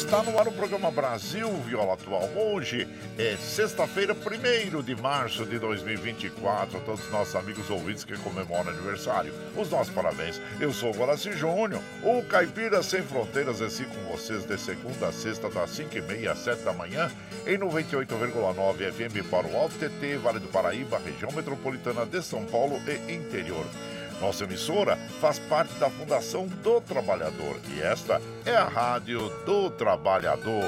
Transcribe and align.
Está 0.00 0.22
no 0.22 0.38
ar 0.38 0.48
o 0.48 0.52
programa 0.52 0.90
Brasil 0.90 1.52
Viola 1.66 1.92
Atual. 1.92 2.26
Hoje 2.34 2.88
é 3.18 3.36
sexta-feira, 3.36 4.14
1 4.14 4.82
de 4.82 4.96
março 4.96 5.44
de 5.44 5.58
2024. 5.58 6.78
A 6.78 6.80
todos 6.80 7.04
os 7.04 7.12
nossos 7.12 7.36
amigos 7.36 7.68
ouvintes 7.68 8.02
que 8.02 8.16
comemoram 8.16 8.70
aniversário, 8.70 9.30
os 9.54 9.68
nossos 9.68 9.92
parabéns. 9.92 10.40
Eu 10.58 10.72
sou 10.72 10.90
o 10.90 10.96
Guaraci 10.96 11.32
Júnior, 11.32 11.82
o 12.02 12.22
Caipira 12.22 12.82
Sem 12.82 13.02
Fronteiras, 13.02 13.60
assim 13.60 13.84
com 13.84 14.10
vocês 14.10 14.46
de 14.46 14.56
segunda 14.56 15.08
a 15.08 15.12
sexta, 15.12 15.50
das 15.50 15.70
5h30 15.78 16.30
às 16.30 16.38
7 16.38 16.62
da 16.62 16.72
manhã, 16.72 17.10
em 17.46 17.58
98,9 17.58 18.92
FM 18.92 19.30
para 19.30 19.46
o 19.46 19.56
Alto 19.56 19.74
TT, 19.74 20.16
Vale 20.16 20.38
do 20.38 20.48
Paraíba, 20.48 20.98
região 20.98 21.30
metropolitana 21.30 22.06
de 22.06 22.22
São 22.22 22.46
Paulo 22.46 22.80
e 22.88 23.12
interior. 23.12 23.66
Nossa 24.20 24.44
emissora 24.44 24.98
faz 25.18 25.38
parte 25.38 25.72
da 25.74 25.88
Fundação 25.88 26.46
do 26.46 26.80
Trabalhador 26.82 27.58
e 27.74 27.80
esta 27.80 28.20
é 28.44 28.54
a 28.54 28.64
Rádio 28.64 29.30
do 29.46 29.70
Trabalhador. 29.70 30.62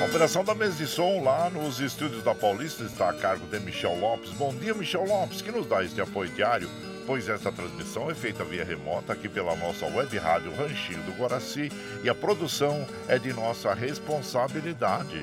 A 0.00 0.04
operação 0.04 0.44
da 0.44 0.54
mesa 0.54 0.76
de 0.76 0.86
som 0.86 1.20
lá 1.22 1.50
nos 1.50 1.80
estúdios 1.80 2.22
da 2.22 2.32
Paulista 2.34 2.84
está 2.84 3.10
a 3.10 3.12
cargo 3.12 3.44
de 3.46 3.58
Michel 3.58 3.98
Lopes. 3.98 4.30
Bom 4.30 4.54
dia, 4.54 4.72
Michel 4.72 5.04
Lopes, 5.04 5.42
que 5.42 5.50
nos 5.50 5.66
dá 5.66 5.82
este 5.82 6.00
apoio 6.00 6.30
diário, 6.30 6.70
pois 7.06 7.28
esta 7.28 7.50
transmissão 7.50 8.08
é 8.08 8.14
feita 8.14 8.44
via 8.44 8.64
remota 8.64 9.14
aqui 9.14 9.28
pela 9.28 9.56
nossa 9.56 9.86
web 9.86 10.16
rádio 10.16 10.54
Ranchinho 10.54 11.02
do 11.02 11.12
Guaraci 11.12 11.72
e 12.04 12.08
a 12.08 12.14
produção 12.14 12.86
é 13.08 13.18
de 13.18 13.32
nossa 13.32 13.74
responsabilidade. 13.74 15.22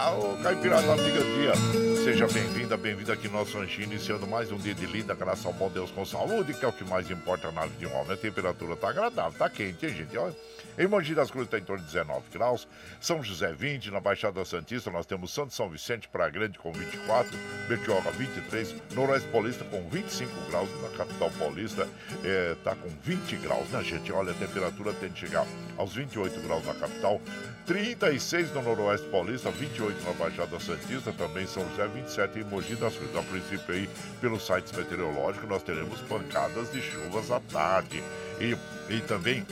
Alô, 0.00 0.34
Caipirada 0.42 0.94
Amiga 0.94 1.22
Dia, 1.22 1.52
seja 2.02 2.26
bem-vinda, 2.26 2.74
bem-vinda 2.74 3.12
aqui 3.12 3.28
no 3.28 3.34
nosso 3.34 3.58
ranchinho, 3.58 3.92
iniciando 3.92 4.26
mais 4.26 4.50
um 4.50 4.56
dia 4.56 4.74
de 4.74 4.86
linda, 4.86 5.14
graças 5.14 5.44
ao 5.44 5.52
bom 5.52 5.68
Deus 5.68 5.90
com 5.90 6.06
saúde, 6.06 6.54
que 6.54 6.64
é 6.64 6.68
o 6.68 6.72
que 6.72 6.84
mais 6.84 7.10
importa 7.10 7.52
na 7.52 7.66
vida 7.66 7.80
de 7.80 7.86
um 7.86 7.94
homem. 7.94 8.14
A 8.14 8.16
temperatura 8.16 8.74
tá 8.76 8.88
agradável, 8.88 9.38
tá 9.38 9.50
quente, 9.50 9.84
hein, 9.84 9.94
gente? 9.94 10.16
Olha, 10.16 10.34
em 10.78 10.86
Mogi 10.86 11.14
das 11.14 11.30
Cruzes 11.30 11.48
está 11.48 11.58
em 11.58 11.64
torno 11.64 11.84
de 11.84 11.92
19 11.92 12.22
graus, 12.32 12.66
São 12.98 13.22
José 13.22 13.52
20, 13.52 13.90
na 13.90 14.00
Baixada 14.00 14.42
Santista 14.42 14.90
nós 14.90 15.04
temos 15.04 15.34
Santo 15.34 15.52
São 15.52 15.68
Vicente, 15.68 16.08
Praia 16.08 16.30
Grande 16.30 16.58
com 16.58 16.72
24, 16.72 17.38
Betioga 17.68 18.10
23, 18.12 18.76
Noroeste 18.94 19.28
Paulista 19.28 19.64
com 19.66 19.86
25 19.90 20.32
graus, 20.48 20.70
na 20.80 20.96
capital 20.96 21.30
paulista 21.38 21.86
está 22.56 22.74
com 22.74 22.88
20 23.02 23.36
graus, 23.36 23.68
né, 23.68 23.84
gente? 23.84 24.10
Olha, 24.10 24.30
a 24.32 24.34
temperatura 24.34 24.94
tem 24.94 25.10
de 25.10 25.20
chegar 25.20 25.46
aos 25.76 25.94
28 25.94 26.40
graus 26.40 26.64
na 26.64 26.72
capital, 26.72 27.20
36 27.66 28.52
no 28.52 28.62
Noroeste 28.62 29.06
Paulista, 29.08 29.50
28 29.50 30.04
na 30.04 30.12
Baixada 30.12 30.58
Santista, 30.58 31.12
também 31.12 31.46
São 31.46 31.68
José 31.70 31.86
27 31.88 32.38
em 32.38 32.44
Mogi 32.44 32.74
das 32.76 32.96
Cruzes. 32.96 33.16
A 33.16 33.22
princípio 33.22 33.74
aí, 33.74 33.88
pelos 34.20 34.46
sites 34.46 34.72
meteorológicos, 34.72 35.48
nós 35.48 35.62
teremos 35.62 36.00
pancadas 36.02 36.72
de 36.72 36.80
chuvas 36.80 37.30
à 37.30 37.40
tarde. 37.40 38.02
E, 38.40 38.56
e 38.92 39.00
também 39.02 39.46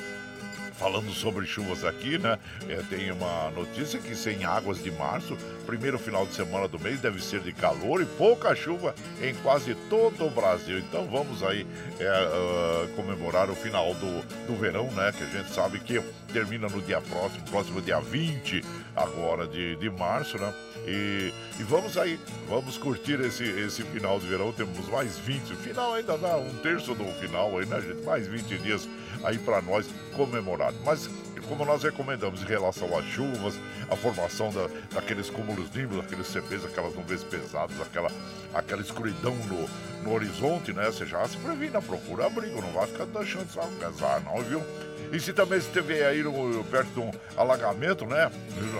Falando 0.78 1.10
sobre 1.12 1.44
chuvas 1.44 1.84
aqui, 1.84 2.18
né? 2.18 2.38
É, 2.68 2.76
tem 2.88 3.10
uma 3.10 3.50
notícia 3.50 3.98
que 3.98 4.14
sem 4.14 4.44
águas 4.44 4.80
de 4.80 4.92
março, 4.92 5.36
primeiro 5.66 5.98
final 5.98 6.24
de 6.24 6.32
semana 6.34 6.68
do 6.68 6.78
mês 6.78 7.00
deve 7.00 7.20
ser 7.20 7.40
de 7.40 7.52
calor 7.52 8.00
e 8.00 8.06
pouca 8.06 8.54
chuva 8.54 8.94
em 9.20 9.34
quase 9.42 9.74
todo 9.90 10.24
o 10.24 10.30
Brasil. 10.30 10.78
Então 10.78 11.06
vamos 11.08 11.42
aí 11.42 11.66
é, 11.98 12.04
uh, 12.06 12.88
comemorar 12.94 13.50
o 13.50 13.56
final 13.56 13.92
do, 13.94 14.22
do 14.46 14.56
verão, 14.56 14.88
né? 14.92 15.12
Que 15.12 15.24
a 15.24 15.26
gente 15.26 15.52
sabe 15.52 15.80
que 15.80 16.00
termina 16.32 16.68
no 16.68 16.80
dia 16.80 17.00
próximo, 17.00 17.42
próximo 17.50 17.82
dia 17.82 17.98
20 17.98 18.64
agora 18.94 19.48
de, 19.48 19.74
de 19.76 19.90
março, 19.90 20.38
né? 20.38 20.54
E, 20.86 21.32
e 21.58 21.62
vamos 21.64 21.98
aí, 21.98 22.20
vamos 22.48 22.78
curtir 22.78 23.20
esse, 23.20 23.42
esse 23.42 23.82
final 23.82 24.20
de 24.20 24.28
verão. 24.28 24.52
Temos 24.52 24.88
mais 24.88 25.18
20, 25.18 25.54
o 25.54 25.56
final 25.56 25.94
ainda 25.94 26.16
dá 26.16 26.36
um 26.36 26.54
terço 26.62 26.94
do 26.94 27.04
final 27.20 27.58
aí, 27.58 27.66
né, 27.66 27.80
gente? 27.80 28.02
Mais 28.04 28.28
20 28.28 28.58
dias 28.58 28.88
aí 29.24 29.38
para 29.38 29.60
nós 29.62 29.86
comemorar. 30.14 30.72
Mas 30.84 31.08
como 31.48 31.64
nós 31.64 31.82
recomendamos 31.82 32.42
em 32.42 32.44
relação 32.44 32.96
às 32.96 33.04
chuvas, 33.06 33.58
a 33.90 33.96
formação 33.96 34.50
da, 34.52 34.68
daqueles 34.94 35.30
cúmulos 35.30 35.70
nimbos, 35.74 36.00
aqueles 36.00 36.26
CPs, 36.26 36.64
aquelas 36.64 36.94
nuvens 36.94 37.24
pesadas, 37.24 37.80
aquela, 37.80 38.10
aquela 38.52 38.82
escuridão 38.82 39.34
no, 39.34 39.68
no 40.02 40.14
horizonte, 40.14 40.72
né? 40.72 40.86
Você 40.86 41.06
já 41.06 41.26
se 41.26 41.38
previna, 41.38 41.80
procura 41.80 42.26
abrigo, 42.26 42.60
não 42.60 42.72
vai 42.72 42.86
ficar 42.86 43.06
deixando 43.06 43.50
só 43.50 43.62
casar, 43.80 44.20
não, 44.20 44.42
viu? 44.42 44.62
E 45.10 45.18
se 45.18 45.32
também 45.32 45.58
estiver 45.58 46.06
aí 46.06 46.22
no, 46.22 46.62
perto 46.64 46.90
de 46.92 47.00
um 47.00 47.10
alagamento, 47.34 48.04
né? 48.04 48.30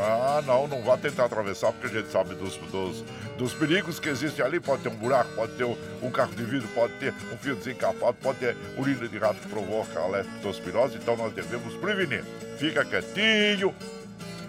Ah, 0.01 0.43
não, 0.47 0.69
não 0.69 0.83
vá 0.83 0.97
tentar 0.99 1.25
atravessar, 1.25 1.73
porque 1.73 1.87
a 1.87 2.01
gente 2.01 2.13
sabe 2.13 2.35
dos, 2.35 2.57
dos, 2.71 3.03
dos 3.39 3.55
perigos 3.55 3.99
que 3.99 4.09
existem 4.09 4.45
ali. 4.45 4.61
Pode 4.61 4.83
ter 4.83 4.89
um 4.89 4.97
buraco, 4.97 5.31
pode 5.35 5.53
ter 5.53 5.65
um, 5.65 6.11
carro 6.11 6.35
de 6.35 6.45
vidro, 6.45 6.69
pode 6.75 6.93
ter 6.95 7.15
um 7.33 7.39
fio 7.39 7.55
desencapado, 7.55 8.17
pode 8.21 8.41
ter 8.41 8.57
urina 8.77 9.09
de 9.09 9.17
rato 9.17 9.41
que 9.41 9.49
provoca 9.49 10.05
leptospirose. 10.07 10.97
Então 10.97 11.17
nós 11.17 11.33
devemos 11.33 11.75
prevenir. 11.77 12.25
Fica 12.59 12.85
quietinho, 12.85 13.75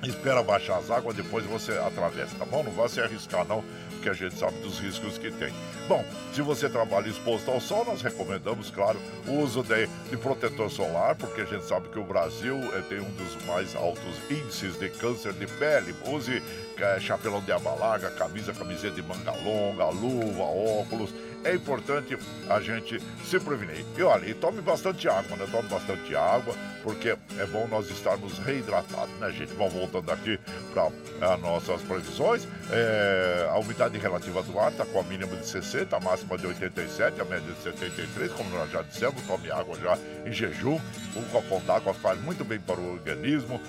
espera 0.04 0.42
baixar 0.42 0.78
as 0.78 0.90
águas, 0.90 1.16
depois 1.16 1.46
você 1.46 1.72
atravessa, 1.74 2.36
tá 2.38 2.46
bom? 2.46 2.64
Não 2.64 2.72
vai 2.72 2.88
se 2.88 3.02
arriscar 3.02 3.46
não, 3.46 3.64
porque 3.92 4.10
a 4.10 4.14
gente 4.14 4.36
sabe 4.36 4.58
dos 4.60 4.80
riscos 4.80 5.18
que 5.18 5.32
tem. 5.32 5.54
Bom, 5.88 6.06
se 6.34 6.42
você 6.42 6.70
trabalha 6.70 7.08
exposto 7.08 7.50
ao 7.50 7.60
sol, 7.60 7.84
nós 7.86 8.02
recomendamos, 8.02 8.70
claro, 8.70 9.00
o 9.28 9.40
uso 9.40 9.64
de, 9.64 9.88
de 10.10 10.18
protetor 10.18 10.70
solar, 10.70 11.16
porque 11.16 11.42
a 11.42 11.46
gente 11.46 11.66
sabe 11.66 11.90
que 11.90 12.00
o 12.00 12.04
Brasil 12.04 12.56
é, 12.76 12.82
tem 12.82 13.00
um 13.00 13.12
dos 13.12 13.44
mais 13.46 13.76
altos 13.76 14.16
índices 14.30 14.80
de 14.80 14.90
câncer 14.90 15.34
de 15.34 15.48
pele. 15.48 15.96
Use 16.06 16.42
é, 16.78 17.00
chapelão 17.00 17.42
de 17.42 17.52
aba 17.52 17.74
larga, 17.74 18.10
camisa, 18.12 18.54
camiseta 18.54 18.96
de 18.96 19.02
manga 19.02 19.32
longa, 19.32 19.86
luva, 19.90 20.44
óculos 20.44 21.12
é 21.44 21.56
importante 21.56 22.18
a 22.50 22.60
gente 22.60 23.02
se 23.24 23.40
prevenir. 23.40 23.86
E 23.98 24.04
olha, 24.04 24.26
e 24.26 24.34
tome 24.34 24.62
bastante 24.62 25.08
água, 25.08 25.38
né? 25.38 25.48
Tome 25.52 25.70
bastante 25.70 26.16
água, 26.16 26.54
porque 26.84 27.10
é 27.10 27.46
bom 27.46 27.68
nós 27.68 27.90
estarmos 27.90 28.38
reidratados, 28.40 29.14
né, 29.20 29.32
gente? 29.32 29.54
Vamos 29.54 29.74
voltando 29.74 30.12
aqui 30.12 30.40
para 30.74 31.34
as 31.34 31.42
nossas 31.42 31.82
previsões. 31.82 32.48
É, 32.72 33.48
a 33.50 33.58
umidade 33.58 33.98
relativa 33.98 34.42
do 34.44 34.60
ar 34.60 34.72
está 34.72 34.86
com 34.86 35.00
a 35.00 35.04
mínima 35.04 35.36
de 35.36 35.48
60, 35.48 35.96
a 35.96 36.00
máxima 36.00 36.38
de 36.38 36.48
87, 36.48 37.22
a 37.22 37.26
média 37.26 37.54
de 37.54 37.62
73, 37.64 38.32
como 38.32 38.50
nós 38.52 38.70
já 38.72 38.82
dissemos, 38.82 39.22
tome 39.26 39.52
água 39.52 39.78
já 39.80 39.98
em 40.26 40.34
jejum. 40.34 40.80
Um 41.16 41.24
copo 41.32 41.60
d'água 41.66 41.94
faz 41.94 42.20
muito 42.22 42.44
bem 42.44 42.60
para 42.60 42.80
o 42.80 42.94
organismo. 42.94 43.62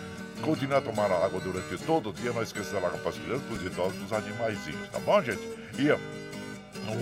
Continue 0.42 0.76
a 0.76 0.80
tomar 0.80 1.12
água 1.12 1.38
durante 1.38 1.76
todo 1.84 2.10
o 2.10 2.12
dia, 2.14 2.32
não 2.32 2.42
esqueça 2.42 2.72
da 2.72 2.86
água 2.86 2.98
para 2.98 3.10
os 3.10 3.16
idosos, 3.62 3.98
para 3.98 4.04
os 4.06 4.12
animaizinhos, 4.12 4.88
tá 4.88 4.98
bom, 5.00 5.22
gente? 5.22 5.42
E 5.78 5.90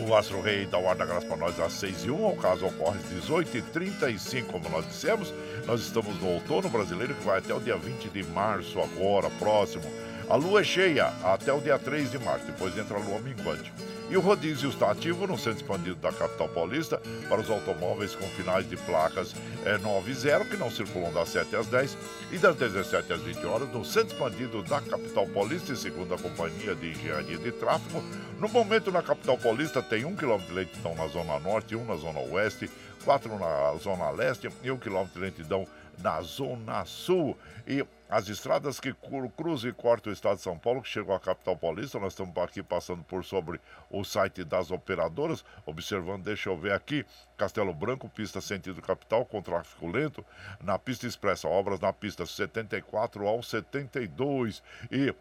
o 0.06 0.14
Astro 0.14 0.40
Rei 0.40 0.66
dá 0.66 0.78
o 0.78 0.88
ar 0.88 0.96
da 0.96 1.04
graça 1.04 1.26
para 1.26 1.36
nós 1.36 1.58
às 1.60 1.72
6 1.74 2.04
e 2.04 2.10
1 2.10 2.26
o 2.26 2.36
caso 2.36 2.66
ocorre 2.66 2.98
às 2.98 3.08
18 3.10 3.58
e 3.58 3.62
35 3.62 4.52
como 4.52 4.68
nós 4.68 4.86
dissemos. 4.86 5.32
Nós 5.66 5.80
estamos 5.80 6.20
no 6.20 6.28
outono 6.28 6.68
brasileiro 6.68 7.14
que 7.14 7.24
vai 7.24 7.38
até 7.38 7.54
o 7.54 7.60
dia 7.60 7.76
20 7.76 8.08
de 8.08 8.22
março, 8.24 8.80
agora, 8.80 9.30
próximo. 9.38 9.84
A 10.28 10.36
lua 10.36 10.60
é 10.60 10.64
cheia 10.64 11.06
até 11.24 11.52
o 11.52 11.60
dia 11.60 11.78
3 11.78 12.10
de 12.10 12.18
março, 12.18 12.46
depois 12.46 12.76
entra 12.76 12.96
a 12.96 13.00
lua 13.00 13.18
minguante. 13.20 13.72
E 14.10 14.16
o 14.16 14.20
rodízio 14.20 14.70
está 14.70 14.90
ativo 14.90 15.26
no 15.26 15.36
centro 15.36 15.60
expandido 15.60 15.96
da 15.96 16.10
capital 16.10 16.48
paulista 16.48 16.98
para 17.28 17.42
os 17.42 17.50
automóveis 17.50 18.14
com 18.14 18.26
finais 18.28 18.66
de 18.66 18.74
placas 18.74 19.34
é, 19.66 19.76
9 19.76 20.10
e 20.10 20.14
0, 20.14 20.46
que 20.46 20.56
não 20.56 20.70
circulam 20.70 21.12
das 21.12 21.28
7 21.28 21.54
às 21.54 21.66
10 21.66 21.98
e 22.32 22.38
das 22.38 22.56
17 22.56 23.12
às 23.12 23.20
20 23.20 23.44
horas 23.44 23.68
no 23.68 23.84
centro 23.84 24.14
expandido 24.14 24.62
da 24.62 24.80
capital 24.80 25.26
paulista, 25.26 25.74
e 25.74 25.76
segundo 25.76 26.14
a 26.14 26.18
Companhia 26.18 26.74
de 26.74 26.90
Engenharia 26.90 27.36
de 27.36 27.52
Tráfego. 27.52 28.02
No 28.38 28.48
momento, 28.48 28.90
na 28.90 29.02
capital 29.02 29.36
paulista, 29.36 29.82
tem 29.82 30.06
um 30.06 30.16
quilômetro 30.16 30.48
de 30.48 30.54
lentidão 30.54 30.94
na 30.94 31.06
zona 31.08 31.38
norte, 31.38 31.76
um 31.76 31.84
na 31.84 31.96
zona 31.96 32.20
oeste, 32.20 32.70
quatro 33.04 33.38
na 33.38 33.74
zona 33.76 34.08
leste 34.10 34.48
e 34.62 34.70
um 34.70 34.78
quilômetro 34.78 35.20
de 35.20 35.26
lentidão 35.26 35.66
na 36.02 36.22
Zona 36.22 36.84
Sul. 36.86 37.36
E 37.66 37.84
as 38.08 38.28
estradas 38.28 38.80
que 38.80 38.94
cruzam 39.36 39.70
e 39.70 39.72
cortam 39.72 40.10
o 40.10 40.14
estado 40.14 40.36
de 40.36 40.42
São 40.42 40.58
Paulo, 40.58 40.80
que 40.80 40.88
chegou 40.88 41.14
à 41.14 41.20
capital 41.20 41.56
paulista, 41.56 41.98
nós 41.98 42.14
estamos 42.14 42.36
aqui 42.38 42.62
passando 42.62 43.04
por 43.04 43.24
sobre 43.24 43.60
o 43.90 44.02
site 44.02 44.44
das 44.44 44.70
operadoras, 44.70 45.44
observando, 45.66 46.24
deixa 46.24 46.48
eu 46.48 46.56
ver 46.56 46.72
aqui, 46.72 47.04
Castelo 47.36 47.74
Branco, 47.74 48.08
pista 48.08 48.40
sentido 48.40 48.80
capital, 48.80 49.26
com 49.26 49.42
tráfego 49.42 49.90
lento, 49.90 50.24
na 50.62 50.78
pista 50.78 51.06
expressa, 51.06 51.48
obras 51.48 51.80
na 51.80 51.92
pista 51.92 52.24
74 52.24 53.26
ao 53.26 53.42
72 53.42 54.62
e 54.90 55.14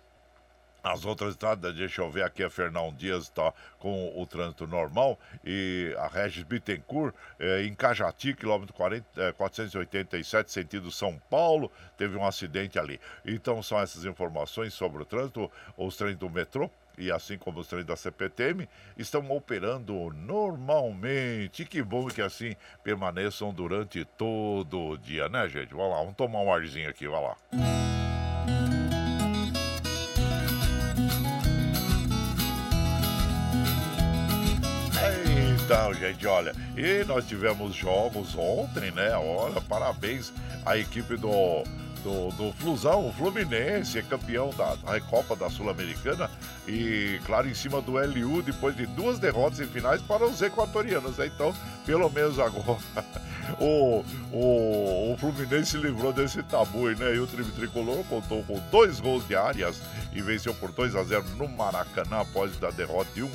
as 0.92 1.06
outras 1.06 1.32
estradas, 1.32 1.76
deixa 1.76 2.02
eu 2.02 2.10
ver 2.10 2.24
aqui, 2.24 2.44
a 2.44 2.50
Fernão 2.50 2.94
Dias 2.94 3.24
está 3.24 3.54
com 3.80 4.14
o 4.16 4.26
trânsito 4.26 4.66
normal 4.66 5.20
e 5.46 5.96
a 5.98 6.08
Regis 6.08 6.44
Bittencourt 6.44 7.14
eh, 7.40 7.64
em 7.64 7.74
Cajati, 7.74 8.34
quilômetro 8.34 8.74
40, 8.74 9.06
eh, 9.18 9.32
487, 9.34 10.52
sentido 10.52 10.92
São 10.92 11.20
Paulo, 11.30 11.72
teve 11.98 12.16
um 12.16 12.26
acidente 12.26 12.80
ali. 12.80 13.00
Então 13.26 13.62
são 13.62 13.80
essas 13.80 14.06
informações 14.06 14.74
sobre 14.74 15.02
o 15.02 15.06
trânsito, 15.06 15.52
os 15.78 15.96
trens 15.98 16.16
do 16.16 16.30
metrô 16.30 16.70
e 16.98 17.12
assim 17.12 17.38
como 17.38 17.60
os 17.60 17.68
trens 17.68 17.86
da 17.86 17.96
CPTM 17.96 18.68
estão 18.98 19.30
operando 19.32 19.94
normalmente. 20.16 21.66
Que 21.66 21.84
bom 21.84 22.08
que 22.08 22.22
assim 22.22 22.56
permaneçam 22.84 23.54
durante 23.54 24.04
todo 24.04 24.80
o 24.80 24.98
dia, 24.98 25.30
né, 25.30 25.48
gente? 25.48 25.74
Vamos 25.74 25.92
lá, 25.92 25.98
vamos 26.00 26.16
tomar 26.16 26.40
um 26.40 26.52
arzinho 26.52 26.90
aqui, 26.90 27.08
vai 27.08 27.22
lá. 27.22 28.77
Então, 35.68 35.94
gente, 35.94 36.26
olha, 36.26 36.56
e 36.78 37.04
nós 37.04 37.28
tivemos 37.28 37.76
jogos 37.76 38.34
ontem, 38.38 38.90
né? 38.92 39.14
Olha, 39.18 39.60
parabéns 39.60 40.32
à 40.66 40.78
equipe 40.78 41.18
do, 41.18 41.62
do, 42.04 42.30
do 42.32 42.54
Flusão, 42.54 43.08
o 43.08 43.14
Fluminense, 43.14 44.00
é 44.00 44.02
campeão 44.02 44.50
da, 44.52 44.76
da 44.76 44.94
Recopa 44.94 45.36
da 45.36 45.50
Sul-Americana 45.50 46.30
e, 46.68 47.20
claro, 47.26 47.50
em 47.50 47.54
cima 47.54 47.82
do 47.82 47.94
LU, 47.94 48.42
depois 48.42 48.76
de 48.76 48.86
duas 48.86 49.20
derrotas 49.20 49.60
em 49.60 49.68
finais 49.68 50.02
para 50.02 50.26
os 50.26 50.42
equatorianos. 50.42 51.18
Né? 51.18 51.28
Então, 51.28 51.54
pelo 51.86 52.10
menos 52.10 52.40
agora, 52.40 52.80
o, 53.60 54.04
o, 54.32 55.14
o 55.14 55.18
Fluminense 55.18 55.72
se 55.72 55.78
livrou 55.78 56.12
desse 56.12 56.44
tabu, 56.44 56.90
né? 56.90 57.16
E 57.16 57.20
o 57.20 57.28
time 57.28 57.46
tricolor 57.52 58.04
contou 58.06 58.44
com 58.44 58.60
dois 58.72 59.00
gols 59.00 59.28
de 59.28 59.36
áreas 59.36 59.82
e 60.14 60.22
venceu 60.22 60.54
por 60.54 60.72
2 60.72 60.96
a 60.96 61.04
0 61.04 61.24
no 61.38 61.48
Maracanã 61.48 62.22
após 62.22 62.52
a 62.64 62.72
derrota 62.72 63.10
de 63.14 63.24
1 63.24 63.30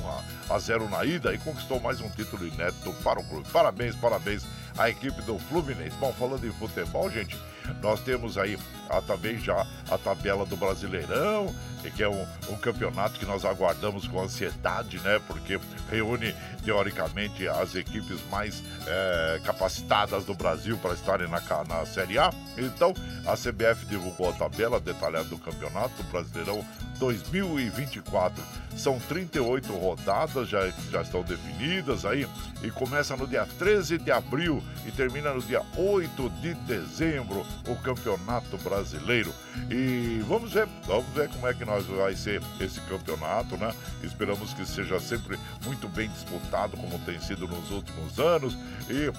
a 0.49 0.59
0 0.59 0.89
na 0.89 1.05
ida 1.05 1.33
e 1.33 1.37
conquistou 1.37 1.79
mais 1.79 2.01
um 2.01 2.09
título 2.09 2.45
inédito 2.47 2.93
para 3.03 3.19
o 3.19 3.23
clube. 3.23 3.47
Parabéns, 3.51 3.95
parabéns 3.95 4.45
à 4.77 4.89
equipe 4.89 5.21
do 5.23 5.37
Fluminense. 5.39 5.95
Bom, 5.99 6.13
falando 6.13 6.45
em 6.45 6.51
futebol, 6.51 7.09
gente, 7.09 7.37
nós 7.81 7.99
temos 8.01 8.37
aí 8.37 8.57
a, 8.89 9.01
também 9.01 9.37
já 9.37 9.65
a 9.89 9.97
tabela 9.97 10.45
do 10.45 10.55
Brasileirão, 10.55 11.53
que 11.95 12.01
é 12.01 12.07
um, 12.07 12.25
um, 12.49 12.55
campeonato 12.55 13.19
que 13.19 13.25
nós 13.25 13.43
aguardamos 13.43 14.07
com 14.07 14.21
ansiedade, 14.21 14.99
né? 14.99 15.19
Porque 15.27 15.59
reúne, 15.89 16.33
teoricamente, 16.63 17.47
as 17.47 17.75
equipes 17.75 18.19
mais 18.29 18.63
é, 18.87 19.41
capacitadas 19.43 20.23
do 20.23 20.33
Brasil 20.33 20.77
para 20.77 20.93
estarem 20.93 21.27
na, 21.27 21.41
na 21.67 21.85
Série 21.85 22.17
A. 22.17 22.31
Então, 22.57 22.93
a 23.25 23.33
CBF 23.33 23.85
divulgou 23.85 24.29
a 24.29 24.33
tabela 24.33 24.79
detalhada 24.79 25.25
do 25.25 25.37
campeonato 25.37 26.01
do 26.01 26.03
Brasileirão 26.09 26.65
2024. 26.99 28.41
São 28.77 28.99
38 28.99 29.71
rodadas, 29.73 30.47
já, 30.47 30.69
já 30.89 31.01
estão 31.01 31.21
definidas 31.21 32.05
aí, 32.05 32.27
e 32.63 32.71
começa 32.71 33.15
no 33.15 33.27
dia 33.27 33.47
13 33.59 33.97
de 33.97 34.11
abril 34.11 34.63
e 34.85 34.91
termina 34.91 35.33
no 35.33 35.41
dia 35.41 35.61
8 35.75 36.29
de 36.41 36.53
dezembro 36.55 37.45
o 37.67 37.75
Campeonato 37.75 38.57
Brasileiro. 38.57 39.33
E 39.69 40.23
vamos 40.27 40.53
ver, 40.53 40.67
vamos 40.85 41.07
ver 41.13 41.29
como 41.29 41.47
é 41.47 41.53
que 41.53 41.65
nós 41.65 41.85
vai 41.85 42.15
ser 42.15 42.41
esse 42.59 42.79
campeonato, 42.81 43.57
né? 43.57 43.73
Esperamos 44.03 44.53
que 44.53 44.65
seja 44.65 44.99
sempre 44.99 45.39
muito 45.65 45.87
bem 45.87 46.09
disputado, 46.09 46.77
como 46.77 46.97
tem 46.99 47.19
sido 47.19 47.47
nos 47.47 47.71
últimos 47.71 48.19
anos. 48.19 48.57
E 48.89 49.11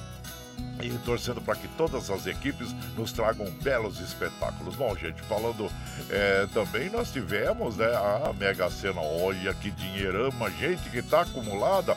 e 0.83 0.91
torcendo 1.05 1.41
para 1.41 1.57
que 1.57 1.69
todas 1.69 2.11
as 2.11 2.27
equipes 2.27 2.75
nos 2.97 3.13
tragam 3.13 3.47
belos 3.63 4.01
espetáculos. 4.01 4.75
Bom, 4.75 4.95
gente, 4.97 5.21
falando 5.23 5.71
é, 6.11 6.47
também, 6.53 6.91
nós 6.91 7.11
tivemos 7.11 7.77
né, 7.77 7.87
a 7.87 8.33
Mega 8.33 8.69
Sena. 8.71 9.01
Olha 9.01 9.55
que 9.55 9.71
dinheirama, 9.71 10.51
gente, 10.51 10.91
que 10.91 10.99
está 10.99 11.23
acumulada 11.23 11.97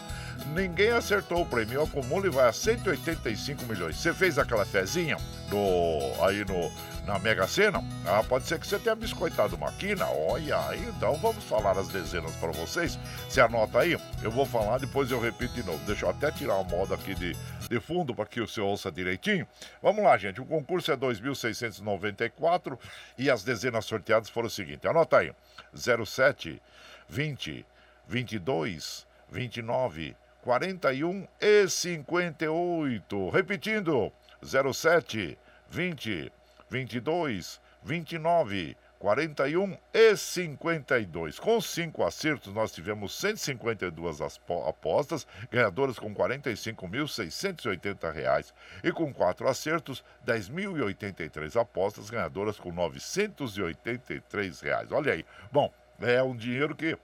ninguém 0.53 0.89
acertou 0.89 1.41
o 1.41 1.45
prêmio. 1.45 1.81
Acumula 1.81 2.27
e 2.27 2.29
vai 2.29 2.47
a 2.47 2.53
185 2.53 3.65
milhões. 3.65 3.97
Você 3.97 4.13
fez 4.13 4.37
aquela 4.37 4.65
fezinha 4.65 5.17
no, 5.49 6.25
aí 6.25 6.43
no, 6.45 6.71
na 7.05 7.19
Mega 7.19 7.47
Sena? 7.47 7.83
Ah, 8.05 8.23
pode 8.23 8.45
ser 8.45 8.59
que 8.59 8.67
você 8.67 8.77
tenha 8.77 8.95
biscoitado 8.95 9.55
uma 9.55 9.71
quina. 9.73 10.05
Olha 10.05 10.59
então 10.75 11.15
vamos 11.15 11.43
falar 11.43 11.77
as 11.77 11.87
dezenas 11.89 12.35
para 12.35 12.51
vocês. 12.51 12.97
Você 13.29 13.41
anota 13.41 13.79
aí, 13.79 13.97
eu 14.21 14.31
vou 14.31 14.45
falar, 14.45 14.77
depois 14.79 15.11
eu 15.11 15.19
repito 15.19 15.53
de 15.53 15.63
novo. 15.63 15.83
Deixa 15.85 16.05
eu 16.05 16.09
até 16.09 16.31
tirar 16.31 16.55
o 16.55 16.63
modo 16.63 16.93
aqui 16.93 17.15
de, 17.15 17.35
de 17.69 17.79
fundo 17.79 18.13
para 18.13 18.25
que 18.25 18.41
o 18.41 18.47
senhor 18.47 18.67
ouça 18.67 18.91
direitinho. 18.91 19.47
Vamos 19.81 20.03
lá, 20.03 20.17
gente. 20.17 20.41
O 20.41 20.45
concurso 20.45 20.91
é 20.91 20.97
2.694 20.97 22.77
e 23.17 23.29
as 23.29 23.43
dezenas 23.43 23.85
sorteadas 23.85 24.29
foram 24.29 24.47
o 24.47 24.51
seguinte: 24.51 24.87
anota 24.87 25.17
aí: 25.17 25.31
07, 25.73 26.61
20, 27.09 27.65
22, 28.07 29.07
29, 29.29 30.15
41 30.47 31.27
e 31.41 31.67
58. 31.67 33.29
Repetindo: 33.31 34.13
07, 34.41 35.37
20, 35.69 36.31
22, 36.69 37.59
29, 37.83 38.77
41 38.97 39.77
e 39.93 40.15
52. 40.15 41.37
Com 41.37 41.59
cinco 41.59 42.05
acertos, 42.05 42.53
nós 42.53 42.71
tivemos 42.71 43.13
152 43.19 44.21
apostas, 44.65 45.27
ganhadoras 45.51 45.99
com 45.99 46.07
R$ 46.07 46.15
45.680. 46.15 48.53
E 48.85 48.91
com 48.93 49.13
quatro 49.13 49.49
acertos, 49.49 50.01
10.083 50.25 51.59
apostas, 51.59 52.09
ganhadoras 52.09 52.57
com 52.57 52.71
983 52.71 54.61
reais. 54.61 54.93
Olha 54.93 55.11
aí. 55.11 55.25
Bom, 55.51 55.73
é 55.99 56.23
um 56.23 56.37
dinheiro 56.37 56.73
que 56.73 56.97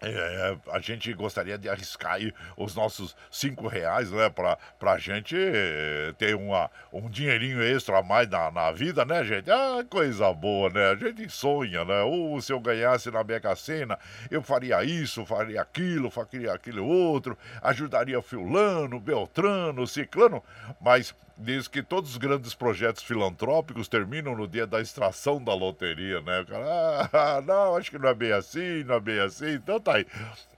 é, 0.00 0.56
a 0.70 0.78
gente 0.78 1.12
gostaria 1.12 1.58
de 1.58 1.68
arriscar 1.68 2.18
os 2.56 2.74
nossos 2.74 3.16
cinco 3.30 3.66
reais, 3.66 4.10
né? 4.10 4.28
Pra, 4.30 4.56
pra 4.78 4.98
gente 4.98 5.36
ter 6.18 6.34
uma, 6.34 6.70
um 6.92 7.08
dinheirinho 7.08 7.62
extra 7.62 7.98
a 7.98 8.02
mais 8.02 8.28
na, 8.28 8.50
na 8.50 8.70
vida, 8.70 9.04
né, 9.04 9.24
gente? 9.24 9.50
Ah, 9.50 9.84
coisa 9.88 10.32
boa, 10.32 10.70
né? 10.70 10.90
A 10.90 10.94
gente 10.94 11.28
sonha, 11.30 11.84
né? 11.84 12.02
Ou 12.02 12.40
se 12.40 12.52
eu 12.52 12.60
ganhasse 12.60 13.10
na 13.10 13.24
Mega 13.24 13.54
Sena, 13.56 13.98
eu 14.30 14.42
faria 14.42 14.84
isso, 14.84 15.26
faria 15.26 15.60
aquilo, 15.60 16.10
faria 16.10 16.52
aquilo 16.52 16.86
outro, 16.86 17.36
ajudaria 17.62 18.22
fulano, 18.22 19.00
Beltrano, 19.00 19.86
Ciclano, 19.86 20.42
mas 20.80 21.14
diz 21.38 21.68
que 21.68 21.82
todos 21.82 22.10
os 22.10 22.16
grandes 22.16 22.54
projetos 22.54 23.02
filantrópicos 23.02 23.86
terminam 23.86 24.34
no 24.34 24.48
dia 24.48 24.66
da 24.66 24.80
extração 24.80 25.42
da 25.42 25.54
loteria, 25.54 26.20
né? 26.20 26.40
O 26.40 26.46
cara, 26.46 27.10
ah, 27.12 27.40
não, 27.40 27.76
acho 27.76 27.90
que 27.90 27.98
não 27.98 28.08
é 28.08 28.14
bem 28.14 28.32
assim, 28.32 28.82
não 28.84 28.96
é 28.96 29.00
bem 29.00 29.20
assim, 29.20 29.54
então 29.54 29.78
tá 29.78 29.94
aí. 29.94 30.06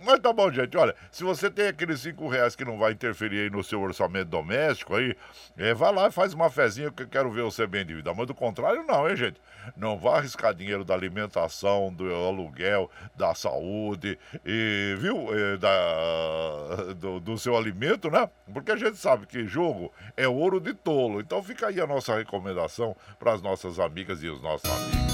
Mas 0.03 0.19
tá 0.21 0.33
bom, 0.33 0.51
gente, 0.51 0.77
olha, 0.77 0.95
se 1.13 1.23
você 1.23 1.51
tem 1.51 1.69
aqueles 1.69 2.01
cinco 2.01 2.29
reais 2.29 2.57
que 2.57 2.65
não 2.65 2.79
vai 2.79 2.93
interferir 2.93 3.41
aí 3.41 3.51
no 3.51 3.63
seu 3.63 3.81
orçamento 3.81 4.29
doméstico 4.29 4.97
aí, 4.97 5.15
é, 5.59 5.75
vai 5.75 5.93
lá 5.93 6.09
e 6.09 6.11
faz 6.11 6.33
uma 6.33 6.49
fezinha 6.49 6.91
que 6.91 7.03
eu 7.03 7.09
quero 7.09 7.31
ver 7.31 7.43
você 7.43 7.67
bem 7.67 7.83
endividado. 7.83 8.17
Mas 8.17 8.27
do 8.27 8.35
contrário, 8.35 8.83
não, 8.85 9.09
hein, 9.09 9.17
gente? 9.17 9.41
Não 9.77 9.99
vá 9.99 10.17
arriscar 10.17 10.55
dinheiro 10.55 10.85
da 10.85 10.95
alimentação, 10.95 11.93
do 11.93 12.13
aluguel, 12.13 12.91
da 13.15 13.35
saúde, 13.35 14.19
e, 14.45 14.97
viu? 14.99 15.29
É, 15.35 15.57
da, 15.59 16.95
do, 16.95 17.21
do 17.21 17.39
seu 17.39 17.57
alimento, 17.57 18.11
né? 18.11 18.29
Porque 18.53 18.73
a 18.73 18.77
gente 18.77 18.97
sabe 18.97 19.27
que 19.27 19.47
jogo 19.47 19.93
é 20.17 20.27
ouro 20.27 20.59
de 20.61 20.70
tolo. 20.75 21.21
Então 21.21 21.43
fica 21.43 21.69
aí 21.69 21.81
a 21.81 21.87
nossa 21.87 22.17
recomendação 22.17 22.97
para 23.19 23.33
as 23.33 23.43
nossas 23.43 23.79
amigas 23.79 24.23
e 24.23 24.29
os 24.29 24.41
nossos 24.43 24.71
amigos. 24.71 25.11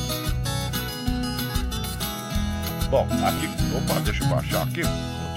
Bom, 2.89 3.05
aqui, 3.05 3.47
opa, 3.77 4.01
deixa 4.01 4.23
eu 4.23 4.29
baixar 4.29 4.63
aqui 4.63 4.83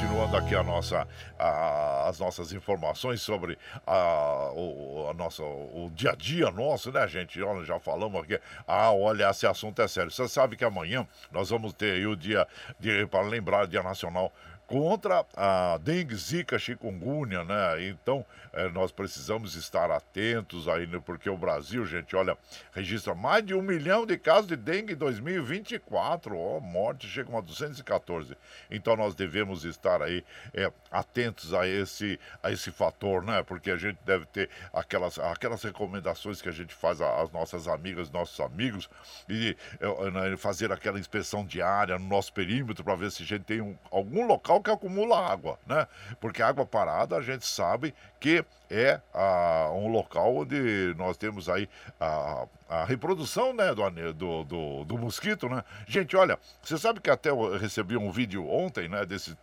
continuando 0.09 0.37
aqui 0.37 0.55
a 0.55 0.63
nossa, 0.63 1.07
a, 1.37 2.07
as 2.07 2.19
nossas 2.19 2.51
informações 2.51 3.21
sobre 3.21 3.57
a, 3.85 4.51
o, 4.55 5.07
a 5.09 5.13
nossa, 5.13 5.43
o 5.43 5.91
dia 5.93 6.11
a 6.11 6.15
dia 6.15 6.49
nosso, 6.51 6.91
né, 6.91 7.07
gente? 7.07 7.41
Olha, 7.41 7.63
já 7.63 7.79
falamos 7.79 8.23
aqui. 8.23 8.39
Ah, 8.67 8.91
olha, 8.91 9.29
esse 9.29 9.45
assunto 9.45 9.81
é 9.81 9.87
sério. 9.87 10.09
Você 10.09 10.27
sabe 10.27 10.55
que 10.55 10.65
amanhã 10.65 11.07
nós 11.31 11.49
vamos 11.49 11.73
ter 11.73 11.93
aí 11.93 12.07
o 12.07 12.15
dia, 12.15 12.47
de, 12.79 13.05
para 13.07 13.21
lembrar, 13.21 13.65
o 13.65 13.67
Dia 13.67 13.83
Nacional 13.83 14.33
contra 14.69 15.25
a 15.35 15.79
dengue, 15.79 16.15
zika, 16.15 16.59
chikungunya, 16.59 17.43
né? 17.43 17.87
Então, 17.87 18.23
é, 18.53 18.69
nós 18.69 18.91
precisamos 18.91 19.55
estar 19.55 19.89
atentos 19.89 20.67
aí, 20.67 20.85
né? 20.85 21.01
porque 21.03 21.27
o 21.27 21.35
Brasil, 21.35 21.83
gente, 21.87 22.15
olha, 22.15 22.37
registra 22.71 23.15
mais 23.15 23.43
de 23.43 23.55
um 23.55 23.63
milhão 23.63 24.05
de 24.05 24.15
casos 24.15 24.47
de 24.47 24.55
dengue 24.55 24.93
em 24.93 24.95
2024, 24.95 26.37
ó, 26.37 26.57
oh, 26.57 26.61
morte 26.61 27.07
chegam 27.07 27.35
a 27.35 27.41
214. 27.41 28.37
Então, 28.69 28.95
nós 28.95 29.15
devemos 29.15 29.65
estar 29.65 30.03
aí 30.03 30.23
é, 30.53 30.71
atentos 30.91 31.51
a 31.51 31.67
esse, 31.67 32.19
a 32.43 32.51
esse 32.51 32.69
fator, 32.69 33.23
né? 33.23 33.41
Porque 33.41 33.71
a 33.71 33.77
gente 33.77 33.97
deve 34.05 34.27
ter 34.27 34.51
aquelas, 34.71 35.17
aquelas 35.17 35.63
recomendações 35.63 36.43
que 36.43 36.49
a 36.49 36.53
gente 36.53 36.75
faz 36.75 37.01
às 37.01 37.31
nossas 37.31 37.67
amigas, 37.67 38.11
nossos 38.11 38.39
amigos, 38.39 38.87
e 39.27 39.57
é, 39.79 40.37
fazer 40.37 40.71
aquela 40.71 40.99
inspeção 40.99 41.43
diária 41.43 41.97
no 41.97 42.07
nosso 42.07 42.31
perímetro 42.31 42.83
para 42.83 42.93
ver 42.93 43.11
se 43.11 43.23
a 43.23 43.25
gente 43.25 43.45
tem 43.45 43.61
um, 43.61 43.75
algum 43.89 44.27
local 44.27 44.58
local 44.59 44.77
que 44.77 44.85
acumula 44.85 45.17
água, 45.17 45.57
né? 45.65 45.87
Porque 46.19 46.41
água 46.41 46.65
parada 46.65 47.15
a 47.15 47.21
gente 47.21 47.45
sabe 47.45 47.93
que 48.19 48.43
é 48.69 48.99
ah, 49.13 49.71
um 49.73 49.87
local 49.87 50.35
onde 50.35 50.93
nós 50.97 51.17
temos 51.17 51.49
aí 51.49 51.67
a, 51.99 52.45
a 52.69 52.85
reprodução 52.85 53.51
né, 53.51 53.73
do, 53.73 53.89
do, 54.13 54.43
do, 54.43 54.85
do, 54.85 54.97
mosquito, 54.97 55.49
né? 55.49 55.63
Gente, 55.87 56.15
olha, 56.15 56.37
você 56.61 56.77
sabe 56.77 56.99
que 56.99 57.09
até 57.09 57.29
eu 57.29 57.57
recebi 57.57 57.97
um 57.97 58.11
vídeo 58.11 58.47
ontem, 58.47 58.87
né, 58.87 59.05
desse 59.05 59.35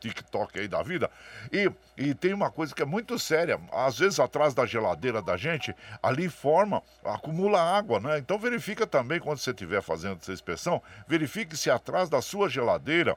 TikTok 0.00 0.58
aí 0.58 0.66
da 0.66 0.82
vida, 0.82 1.10
e, 1.52 1.70
e 1.96 2.14
tem 2.14 2.32
uma 2.32 2.50
coisa 2.50 2.74
que 2.74 2.80
é 2.80 2.86
muito 2.86 3.18
séria, 3.18 3.60
às 3.70 3.98
vezes 3.98 4.18
atrás 4.18 4.54
da 4.54 4.64
geladeira 4.64 5.20
da 5.20 5.36
gente, 5.36 5.76
ali 6.02 6.28
forma, 6.30 6.82
acumula 7.04 7.60
água, 7.60 8.00
né? 8.00 8.18
Então 8.18 8.38
verifica 8.38 8.86
também, 8.86 9.20
quando 9.20 9.38
você 9.38 9.50
estiver 9.50 9.82
fazendo 9.82 10.18
essa 10.22 10.32
inspeção, 10.32 10.80
verifique 11.06 11.54
se 11.54 11.70
atrás 11.70 12.08
da 12.08 12.22
sua 12.22 12.48
geladeira 12.48 13.14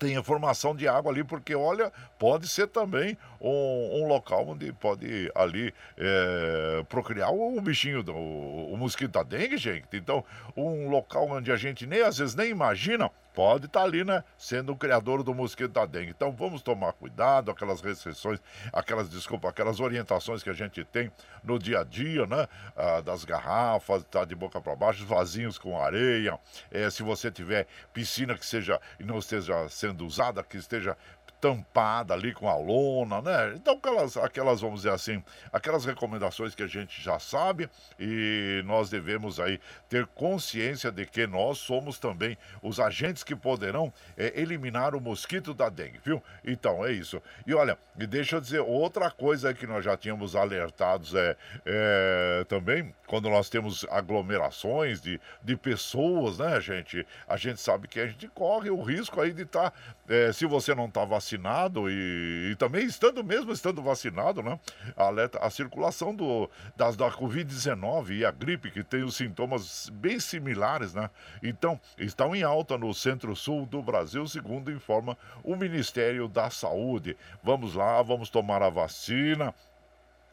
tenha 0.00 0.22
formação 0.22 0.74
de 0.74 0.88
água 0.88 1.12
ali, 1.12 1.22
porque 1.22 1.54
olha, 1.54 1.92
pode 2.18 2.48
ser 2.48 2.66
também 2.68 3.18
um, 3.38 4.00
um 4.00 4.08
local 4.08 4.48
onde 4.48 4.72
pode 4.72 5.30
ali 5.34 5.74
é, 5.98 6.82
procriar 6.88 7.30
o, 7.30 7.60
bichinho, 7.60 8.02
do, 8.02 8.14
o, 8.14 8.72
o 8.72 8.76
mosquito 8.78 9.12
da 9.12 9.22
dengue, 9.22 9.58
gente. 9.58 9.86
Então, 9.92 10.24
um 10.56 10.88
local 10.88 11.28
onde 11.28 11.52
a 11.52 11.56
gente 11.56 11.86
nem 11.86 12.00
às 12.00 12.16
vezes 12.16 12.34
nem 12.34 12.50
imagina, 12.50 13.10
pode 13.34 13.66
estar 13.66 13.80
tá 13.80 13.86
ali, 13.86 14.04
né? 14.04 14.24
Sendo 14.36 14.72
o 14.72 14.76
criador 14.76 15.22
do 15.22 15.34
mosquito 15.34 15.72
da 15.72 15.86
dengue. 15.86 16.10
Então 16.10 16.32
vamos 16.32 16.62
tomar 16.62 16.92
cuidado, 16.92 17.50
aquelas 17.50 17.80
restrições, 17.80 18.40
aquelas, 18.72 19.10
desculpa, 19.10 19.48
aquelas 19.48 19.80
orientações 19.80 20.42
que 20.42 20.50
a 20.50 20.54
gente 20.54 20.84
tem 20.84 21.10
no 21.42 21.58
dia 21.58 21.80
a 21.80 21.84
dia, 21.84 22.26
né? 22.26 22.46
Ah, 22.76 23.00
das 23.00 23.24
garrafas, 23.24 24.04
tá 24.04 24.24
de 24.24 24.34
boca 24.34 24.60
para 24.60 24.76
baixo, 24.76 25.04
vasinhos 25.06 25.58
com 25.58 25.80
areia. 25.80 26.38
É, 26.70 26.88
se 26.90 27.02
você 27.02 27.30
tiver 27.30 27.66
piscina 27.92 28.36
que 28.36 28.46
seja 28.46 28.80
e 28.98 29.04
não 29.04 29.18
esteja 29.18 29.68
sendo 29.68 30.04
usada, 30.04 30.42
que 30.42 30.56
esteja 30.56 30.96
tampada 31.40 32.12
ali 32.12 32.34
com 32.34 32.48
a 32.48 32.56
lona, 32.56 33.22
né? 33.22 33.54
Então, 33.56 33.74
aquelas, 33.74 34.16
aquelas, 34.16 34.60
vamos 34.60 34.80
dizer 34.82 34.92
assim, 34.92 35.22
aquelas 35.52 35.84
recomendações 35.84 36.54
que 36.54 36.62
a 36.62 36.66
gente 36.66 37.00
já 37.02 37.18
sabe 37.18 37.68
e 37.98 38.62
nós 38.66 38.90
devemos 38.90 39.40
aí 39.40 39.58
ter 39.88 40.06
consciência 40.08 40.92
de 40.92 41.06
que 41.06 41.26
nós 41.26 41.58
somos 41.58 41.98
também 41.98 42.36
os 42.62 42.78
agentes 42.78 43.24
que 43.24 43.34
poderão 43.34 43.92
é, 44.16 44.38
eliminar 44.38 44.94
o 44.94 45.00
mosquito 45.00 45.54
da 45.54 45.68
dengue, 45.68 45.98
viu? 46.04 46.22
Então, 46.44 46.84
é 46.84 46.92
isso. 46.92 47.22
E 47.46 47.54
olha, 47.54 47.78
e 47.98 48.06
deixa 48.06 48.36
eu 48.36 48.40
dizer 48.40 48.60
outra 48.60 49.10
coisa 49.10 49.54
que 49.54 49.66
nós 49.66 49.84
já 49.84 49.96
tínhamos 49.96 50.36
alertados 50.36 51.14
é, 51.14 51.36
é 51.64 52.44
também, 52.48 52.94
quando 53.06 53.30
nós 53.30 53.48
temos 53.48 53.86
aglomerações 53.90 55.00
de, 55.00 55.18
de 55.42 55.56
pessoas, 55.56 56.38
né, 56.38 56.60
gente? 56.60 57.06
A 57.26 57.36
gente 57.36 57.60
sabe 57.60 57.88
que 57.88 57.98
a 57.98 58.06
gente 58.06 58.28
corre 58.28 58.68
o 58.68 58.82
risco 58.82 59.20
aí 59.20 59.32
de 59.32 59.42
estar, 59.42 59.70
tá, 59.70 59.76
é, 60.08 60.32
se 60.32 60.44
você 60.44 60.74
não 60.74 60.86
está 60.86 61.04
vacinado, 61.04 61.29
vacinado 61.30 61.90
e, 61.90 62.50
e, 62.50 62.56
também 62.56 62.84
estando 62.84 63.22
mesmo 63.22 63.52
estando 63.52 63.82
vacinado, 63.82 64.42
né? 64.42 64.58
Alerta 64.96 65.38
a 65.38 65.50
circulação 65.50 66.14
do, 66.14 66.50
das, 66.76 66.96
da 66.96 67.10
Covid-19 67.10 68.18
e 68.18 68.24
a 68.24 68.30
gripe, 68.30 68.70
que 68.70 68.82
tem 68.82 69.02
os 69.02 69.16
sintomas 69.16 69.90
bem 69.92 70.18
similares, 70.18 70.94
né? 70.94 71.08
Então, 71.42 71.80
estão 71.98 72.34
em 72.34 72.42
alta 72.42 72.76
no 72.76 72.92
centro-sul 72.92 73.66
do 73.66 73.82
Brasil, 73.82 74.26
segundo 74.26 74.72
informa 74.72 75.16
o 75.44 75.54
Ministério 75.54 76.26
da 76.28 76.50
Saúde. 76.50 77.16
Vamos 77.42 77.74
lá, 77.74 78.02
vamos 78.02 78.30
tomar 78.30 78.62
a 78.62 78.70
vacina 78.70 79.54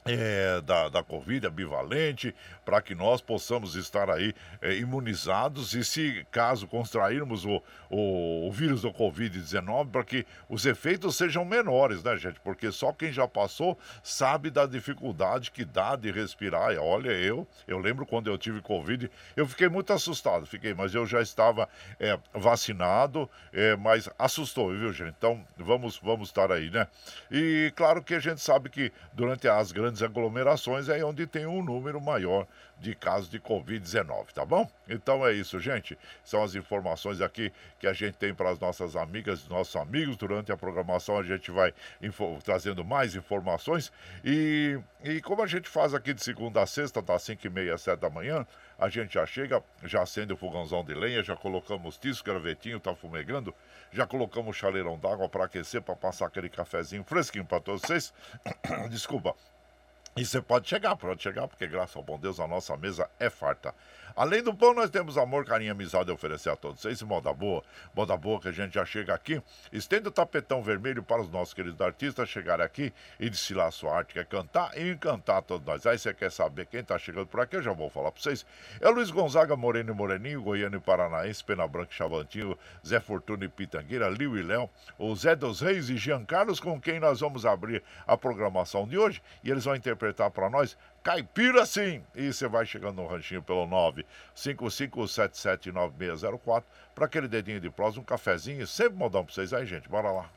é, 0.08 0.62
da, 0.62 0.90
da 0.90 1.04
Covid, 1.04 1.50
bivalente, 1.50 2.34
para 2.66 2.82
que 2.82 2.94
nós 2.94 3.22
possamos 3.22 3.76
estar 3.76 4.10
aí 4.10 4.34
é, 4.62 4.76
imunizados 4.76 5.74
e, 5.74 5.84
se 5.84 6.26
caso 6.32 6.68
contrairmos 6.68 7.46
o, 7.46 7.62
o, 7.90 8.48
o 8.48 8.52
vírus 8.52 8.82
do 8.82 8.92
Covid-19, 8.92 9.92
para 9.92 10.04
que 10.04 10.26
os 10.50 10.66
efeitos 10.66 11.16
sejam 11.16 11.46
menores, 11.46 12.04
né, 12.04 12.18
gente? 12.18 12.40
Porque 12.42 12.72
só 12.72 12.92
quem 12.92 13.12
já 13.12 13.28
passou 13.28 13.78
sabe 14.04 14.50
da 14.50 14.66
dificuldade 14.66 15.52
que 15.52 15.64
dá 15.64 15.96
de 15.96 16.12
respirar. 16.12 16.74
E 16.74 16.78
olha, 16.78 17.12
eu, 17.12 17.48
eu 17.68 17.78
lembro 17.80 18.06
quando 18.06 18.30
eu 18.30 18.38
tive 18.38 18.62
Covid, 18.62 19.10
eu 19.36 19.48
fiquei 19.48 19.70
muito 19.70 19.94
assustado, 19.94 20.46
fiquei, 20.46 20.74
mas 20.74 20.94
eu 20.94 21.06
já 21.06 21.22
estava 21.22 21.68
é, 22.00 22.18
vacinado, 22.34 23.30
é, 23.54 23.76
mas 23.76 24.10
assustou, 24.18 24.70
viu, 24.72 24.92
gente? 24.92 25.16
Então, 25.18 25.44
vamos, 25.58 25.98
vamos 26.00 26.30
estar 26.30 26.52
aí, 26.52 26.70
né? 26.70 26.88
E 27.32 27.72
claro 27.76 28.04
que 28.04 28.14
a 28.14 28.20
gente 28.20 28.42
sabe 28.42 28.70
que 28.70 28.92
durante 29.14 29.48
as 29.48 29.72
grandes 29.72 29.97
grandes 29.98 30.04
aglomerações 30.04 30.90
é 30.90 31.04
onde 31.04 31.26
tem 31.26 31.46
um 31.46 31.64
número 31.64 32.00
maior 32.00 32.48
de 32.80 32.94
casos 32.94 33.30
de 33.30 33.40
Covid-19, 33.40 34.32
tá 34.34 34.46
bom? 34.46 34.70
Então 34.88 35.26
é 35.26 35.34
isso, 35.34 35.60
gente. 35.60 35.98
São 36.24 36.44
as 36.44 36.54
informações 36.54 37.22
aqui 37.22 37.52
que 37.80 37.88
a 37.88 37.94
gente 37.94 38.18
tem 38.18 38.34
para 38.34 38.52
as 38.52 38.60
nossas 38.60 38.96
amigas 38.96 39.46
e 39.46 39.50
nossos 39.50 39.76
amigos. 39.76 40.16
Durante 40.16 40.52
a 40.52 40.58
programação 40.58 41.18
a 41.18 41.24
gente 41.24 41.50
vai 41.50 41.74
trazendo 42.44 42.86
mais 42.86 43.16
informações. 43.16 43.92
E, 44.24 44.80
e 45.04 45.22
como 45.22 45.42
a 45.42 45.48
gente 45.48 45.68
faz 45.68 45.94
aqui 45.94 46.14
de 46.14 46.24
segunda 46.24 46.62
a 46.62 46.68
sexta, 46.68 47.02
das 47.02 47.24
5 47.24 47.48
e 47.48 47.50
meia 47.50 47.76
às 47.76 47.82
7 47.82 48.00
da 48.00 48.10
manhã, 48.10 48.46
a 48.78 48.90
gente 48.90 49.16
já 49.16 49.26
chega, 49.26 49.64
já 49.84 50.04
acende 50.04 50.34
o 50.34 50.38
fogãozão 50.38 50.84
de 50.84 50.94
lenha, 50.94 51.24
já 51.24 51.36
colocamos 51.36 51.98
tiço, 51.98 52.24
gravetinho, 52.24 52.80
tá 52.80 52.94
fumegando, 52.94 53.54
já 53.92 54.06
colocamos 54.06 54.56
chaleirão 54.56 55.00
d'água 55.00 55.28
para 55.28 55.46
aquecer, 55.46 55.82
para 55.82 55.96
passar 55.96 56.28
aquele 56.28 56.50
cafezinho 56.50 57.04
fresquinho 57.04 57.46
para 57.46 57.60
todos 57.60 57.82
vocês. 57.82 58.14
Desculpa. 58.90 59.36
E 60.18 60.26
você 60.26 60.42
pode 60.42 60.68
chegar, 60.68 60.96
pode 60.96 61.22
chegar, 61.22 61.48
porque 61.48 61.68
graças 61.68 61.96
ao 61.96 62.02
bom 62.02 62.18
Deus 62.18 62.40
a 62.40 62.48
nossa 62.48 62.76
mesa 62.76 63.08
é 63.20 63.30
farta. 63.30 63.72
Além 64.16 64.42
do 64.42 64.52
pão, 64.52 64.74
nós 64.74 64.90
temos 64.90 65.16
amor, 65.16 65.46
carinho 65.46 65.68
e 65.68 65.72
amizade 65.72 66.10
a 66.10 66.14
oferecer 66.16 66.50
a 66.50 66.56
todos 66.56 66.82
vocês. 66.82 67.04
Moda 67.04 67.32
boa, 67.32 67.64
moda 67.94 68.18
boa 68.18 68.40
que 68.42 68.48
a 68.48 68.52
gente 68.52 68.74
já 68.74 68.84
chega 68.84 69.14
aqui. 69.14 69.40
Estende 69.72 70.08
o 70.08 70.12
tapetão 70.12 70.64
vermelho 70.64 71.04
para 71.04 71.22
os 71.22 71.30
nossos 71.30 71.54
queridos 71.54 71.80
artistas 71.80 72.28
chegarem 72.28 72.66
aqui 72.66 72.92
e 73.20 73.30
desfilar 73.30 73.68
a 73.68 73.72
sua 73.72 73.96
arte, 73.96 74.16
quer 74.16 74.26
cantar 74.26 74.76
e 74.76 74.90
encantar 74.90 75.44
todos 75.44 75.64
nós. 75.68 75.86
Aí 75.86 76.00
você 76.00 76.16
quer 76.16 76.32
saber 76.32 76.66
quem 76.66 76.80
está 76.80 76.98
chegando 76.98 77.28
por 77.28 77.42
aqui, 77.42 77.58
eu 77.58 77.62
já 77.62 77.72
vou 77.74 77.92
falar 77.92 78.12
para 78.12 78.20
vocês. 78.20 78.44
É 78.82 78.90
Luiz 78.90 79.12
Gonzaga, 79.12 79.56
Moreno 79.56 79.92
e 79.92 79.96
Moreninho, 79.96 80.42
Goiano 80.42 80.78
e 80.78 80.80
Paranaense, 80.80 81.44
Pena 81.44 81.68
Branca 81.68 81.92
e 81.92 81.96
Chavantinho, 81.96 82.58
Zé 82.84 83.00
Fortuna 83.00 83.46
e 83.46 83.48
Pitangueira, 83.48 84.10
Liu 84.10 84.36
e 84.36 84.42
Léo, 84.42 84.68
o 84.98 85.16
Zé 85.16 85.36
dos 85.36 85.62
Reis 85.62 85.92
e 85.92 85.96
Jean 85.96 86.26
Carlos, 86.26 86.60
com 86.60 86.82
quem 86.82 87.00
nós 87.00 87.20
vamos 87.20 87.46
abrir 87.46 87.84
a 88.08 88.18
programação 88.18 88.88
de 88.88 88.98
hoje. 88.98 89.22
E 89.44 89.52
eles 89.52 89.66
vão 89.66 89.76
interpretar 89.76 90.07
para 90.14 90.50
nós 90.50 90.78
Caipira 91.08 91.66
sim! 91.66 92.04
E 92.14 92.34
você 92.34 92.50
vai 92.50 92.66
chegando 92.66 93.02
no 93.02 93.08
ranchinho 93.08 93.42
pelo 93.42 93.66
955779604 94.36 96.64
para 96.94 97.06
aquele 97.06 97.30
dedinho 97.30 97.62
de 97.62 97.70
prós, 97.70 97.96
um 97.96 98.04
cafezinho, 98.04 98.68
sempre 98.68 98.98
modão 98.98 99.24
para 99.24 99.34
vocês 99.34 99.54
aí, 99.54 99.66
gente. 99.66 99.88
Bora 99.88 100.12
lá. 100.12 100.30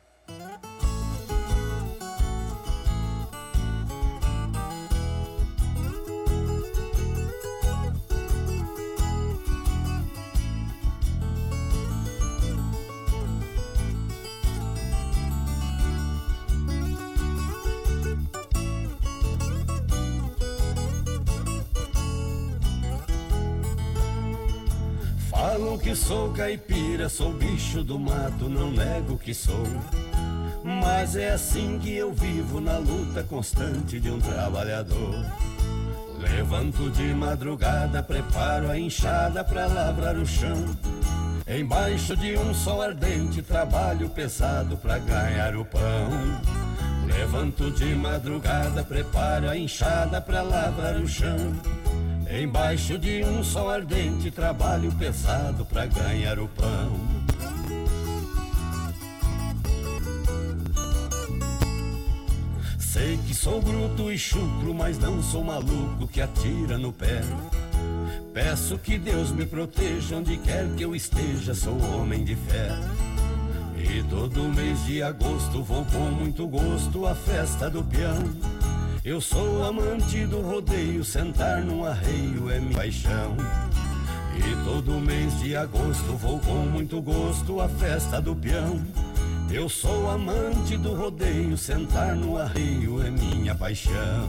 Que 25.91 25.97
sou 25.97 26.31
caipira, 26.31 27.09
sou 27.09 27.33
bicho 27.33 27.83
do 27.83 27.99
mato, 27.99 28.49
não 28.49 28.71
nego 28.71 29.19
que 29.19 29.35
sou. 29.35 29.67
Mas 30.63 31.17
é 31.17 31.31
assim 31.31 31.81
que 31.83 31.93
eu 31.93 32.13
vivo 32.13 32.61
na 32.61 32.79
luta 32.79 33.25
constante 33.25 33.99
de 33.99 34.09
um 34.09 34.21
trabalhador. 34.21 35.17
Levanto 36.21 36.91
de 36.91 37.13
madrugada, 37.13 38.05
preparo 38.05 38.71
a 38.71 38.79
enxada 38.79 39.43
pra 39.43 39.67
lavrar 39.67 40.15
o 40.17 40.25
chão. 40.25 40.65
Embaixo 41.49 42.17
de 42.17 42.39
um 42.39 42.55
sol 42.55 42.83
ardente, 42.83 43.43
trabalho 43.43 44.09
pesado 44.11 44.77
pra 44.77 44.97
ganhar 44.99 45.57
o 45.57 45.65
pão. 45.65 46.09
Levanto 47.05 47.69
de 47.73 47.97
madrugada, 47.97 48.85
preparo 48.85 49.49
a 49.49 49.57
enxada 49.57 50.21
pra 50.21 50.41
lavrar 50.41 50.95
o 50.99 51.09
chão. 51.09 51.53
Embaixo 52.33 52.97
de 52.97 53.25
um 53.25 53.43
sol 53.43 53.69
ardente, 53.69 54.31
trabalho 54.31 54.93
pesado 54.93 55.65
para 55.65 55.87
ganhar 55.87 56.39
o 56.39 56.47
pão. 56.47 56.93
Sei 62.79 63.19
que 63.27 63.35
sou 63.35 63.61
bruto 63.61 64.13
e 64.13 64.17
chucro, 64.17 64.73
mas 64.73 64.97
não 64.97 65.21
sou 65.21 65.43
maluco 65.43 66.07
que 66.07 66.21
atira 66.21 66.79
no 66.79 66.93
pé. 66.93 67.21
Peço 68.33 68.79
que 68.79 68.97
Deus 68.97 69.33
me 69.33 69.45
proteja 69.45 70.17
onde 70.17 70.37
quer 70.37 70.69
que 70.77 70.85
eu 70.85 70.95
esteja, 70.95 71.53
sou 71.53 71.77
homem 71.95 72.23
de 72.23 72.37
fé. 72.37 72.71
E 73.77 74.05
todo 74.05 74.45
mês 74.55 74.85
de 74.87 75.03
agosto 75.03 75.65
vou 75.65 75.85
com 75.87 76.11
muito 76.13 76.47
gosto 76.47 77.07
à 77.07 77.15
festa 77.15 77.69
do 77.69 77.83
peão. 77.83 78.60
Eu 79.03 79.19
sou 79.19 79.65
amante 79.65 80.27
do 80.27 80.43
rodeio, 80.43 81.03
sentar 81.03 81.63
num 81.63 81.87
arreio 81.87 82.51
é 82.51 82.61
minha 82.61 82.77
paixão. 82.77 83.35
E 84.37 84.65
todo 84.65 85.01
mês 85.01 85.41
de 85.41 85.57
agosto 85.57 86.13
vou 86.19 86.39
com 86.39 86.67
muito 86.67 87.01
gosto 87.01 87.63
à 87.63 87.69
festa 87.69 88.21
do 88.21 88.37
peão. 88.37 88.79
Eu 89.51 89.71
sou 89.71 90.11
amante 90.11 90.77
do 90.77 90.95
rodeio, 90.95 91.57
sentar 91.57 92.15
no 92.15 92.37
arreio 92.37 93.03
é 93.03 93.11
minha 93.11 93.55
paixão. 93.55 94.29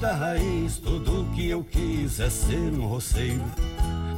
Da 0.00 0.12
raiz, 0.14 0.78
tudo 0.78 1.30
que 1.34 1.50
eu 1.50 1.62
quis 1.62 2.18
é 2.18 2.30
ser 2.30 2.72
um 2.72 2.86
roceiro. 2.86 3.44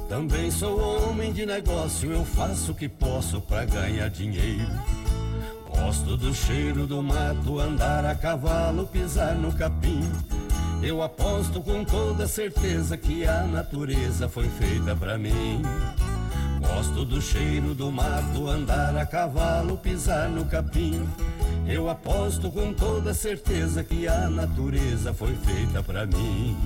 Também 0.08 0.50
sou 0.50 0.78
homem 0.80 1.32
de 1.32 1.44
negócio, 1.44 2.12
eu 2.12 2.24
faço 2.24 2.72
o 2.72 2.74
que 2.74 2.88
posso 2.88 3.40
para 3.40 3.64
ganhar 3.64 4.08
dinheiro. 4.08 4.70
Gosto 5.68 6.16
do 6.16 6.32
cheiro 6.32 6.86
do 6.86 7.02
mato, 7.02 7.58
andar 7.58 8.04
a 8.04 8.14
cavalo, 8.14 8.86
pisar 8.86 9.34
no 9.34 9.52
capim. 9.52 10.00
Eu 10.80 11.02
aposto 11.02 11.60
com 11.60 11.84
toda 11.84 12.28
certeza 12.28 12.96
que 12.96 13.26
a 13.26 13.42
natureza 13.42 14.28
foi 14.28 14.48
feita 14.48 14.94
para 14.94 15.18
mim. 15.18 15.62
Gosto 16.60 17.04
do 17.04 17.20
cheiro 17.20 17.74
do 17.74 17.90
mato, 17.90 18.48
andar 18.48 18.96
a 18.96 19.04
cavalo, 19.04 19.76
pisar 19.76 20.28
no 20.28 20.44
capim. 20.44 21.04
Eu 21.68 21.90
aposto 21.90 22.50
com 22.50 22.72
toda 22.72 23.12
certeza 23.12 23.84
que 23.84 24.08
a 24.08 24.30
natureza 24.30 25.12
foi 25.12 25.34
feita 25.34 25.82
para 25.82 26.06
mim. 26.06 26.56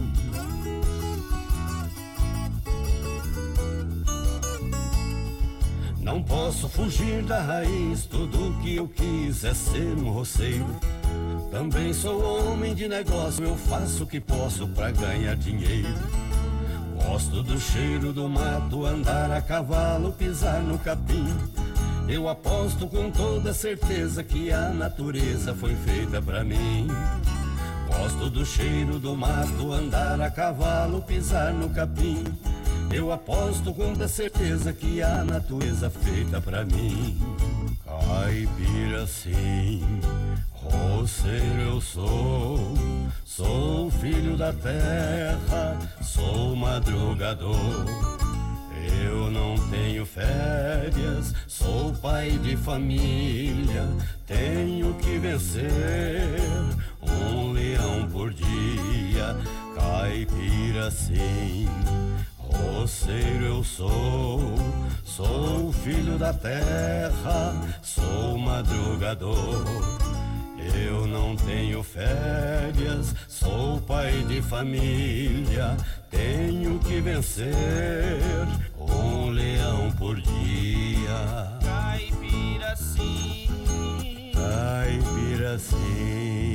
Não 5.98 6.22
posso 6.22 6.68
fugir 6.68 7.24
da 7.24 7.42
raiz, 7.42 8.06
tudo 8.06 8.56
que 8.62 8.76
eu 8.76 8.86
quis 8.86 9.42
é 9.42 9.52
ser 9.52 9.92
um 9.98 10.10
roceiro. 10.10 10.66
Também 11.50 11.92
sou 11.92 12.22
homem 12.22 12.72
de 12.72 12.86
negócio, 12.86 13.44
eu 13.44 13.56
faço 13.56 14.04
o 14.04 14.06
que 14.06 14.20
posso 14.20 14.68
para 14.68 14.92
ganhar 14.92 15.34
dinheiro. 15.34 15.94
Gosto 17.04 17.42
do 17.42 17.58
cheiro 17.58 18.12
do 18.12 18.28
mato, 18.28 18.86
andar 18.86 19.32
a 19.32 19.42
cavalo, 19.42 20.12
pisar 20.12 20.62
no 20.62 20.78
capim. 20.78 21.26
Eu 22.08 22.28
aposto 22.28 22.86
com 22.88 23.10
toda 23.10 23.54
certeza 23.54 24.22
que 24.22 24.52
a 24.52 24.68
natureza 24.68 25.54
foi 25.54 25.74
feita 25.76 26.20
para 26.20 26.44
mim. 26.44 26.88
Gosto 27.86 28.30
do 28.30 28.44
cheiro 28.44 28.98
do 28.98 29.16
mato, 29.16 29.72
andar 29.72 30.20
a 30.20 30.30
cavalo, 30.30 31.02
pisar 31.02 31.52
no 31.52 31.70
capim. 31.70 32.24
Eu 32.92 33.12
aposto 33.12 33.72
com 33.72 33.92
toda 33.92 34.08
certeza 34.08 34.72
que 34.72 35.02
a 35.02 35.24
natureza 35.24 35.88
feita 35.88 36.40
para 36.40 36.64
mim. 36.64 37.18
Caipira 37.84 39.06
sim, 39.06 39.82
roceiro 40.52 41.60
eu 41.60 41.80
sou. 41.80 42.74
Sou 43.24 43.90
filho 43.90 44.36
da 44.36 44.52
terra, 44.52 45.78
sou 46.02 46.54
madrugador. 46.54 48.21
Eu 49.04 49.30
não 49.30 49.56
tenho 49.70 50.04
férias, 50.04 51.34
sou 51.46 51.92
pai 51.94 52.30
de 52.42 52.56
família, 52.56 53.88
tenho 54.26 54.94
que 54.94 55.18
vencer 55.18 55.70
um 57.00 57.52
leão 57.52 58.08
por 58.10 58.32
dia, 58.32 59.36
caipira 59.74 60.90
sim. 60.90 61.68
Roceiro 62.38 63.44
eu 63.44 63.64
sou, 63.64 64.40
sou 65.04 65.72
filho 65.72 66.18
da 66.18 66.32
terra, 66.32 67.54
sou 67.82 68.36
madrugador. 68.38 69.64
Eu 70.74 71.06
não 71.06 71.34
tenho 71.34 71.82
férias, 71.82 73.14
sou 73.28 73.80
pai 73.80 74.22
de 74.28 74.40
família, 74.42 75.76
tenho 76.12 76.78
que 76.78 77.00
vencer 77.00 77.54
um 78.78 79.30
leão 79.30 79.90
por 79.92 80.20
dia. 80.20 81.58
Caipira 81.64 82.76
sim, 82.76 84.30
caipira 84.34 85.58
sim. 85.58 86.52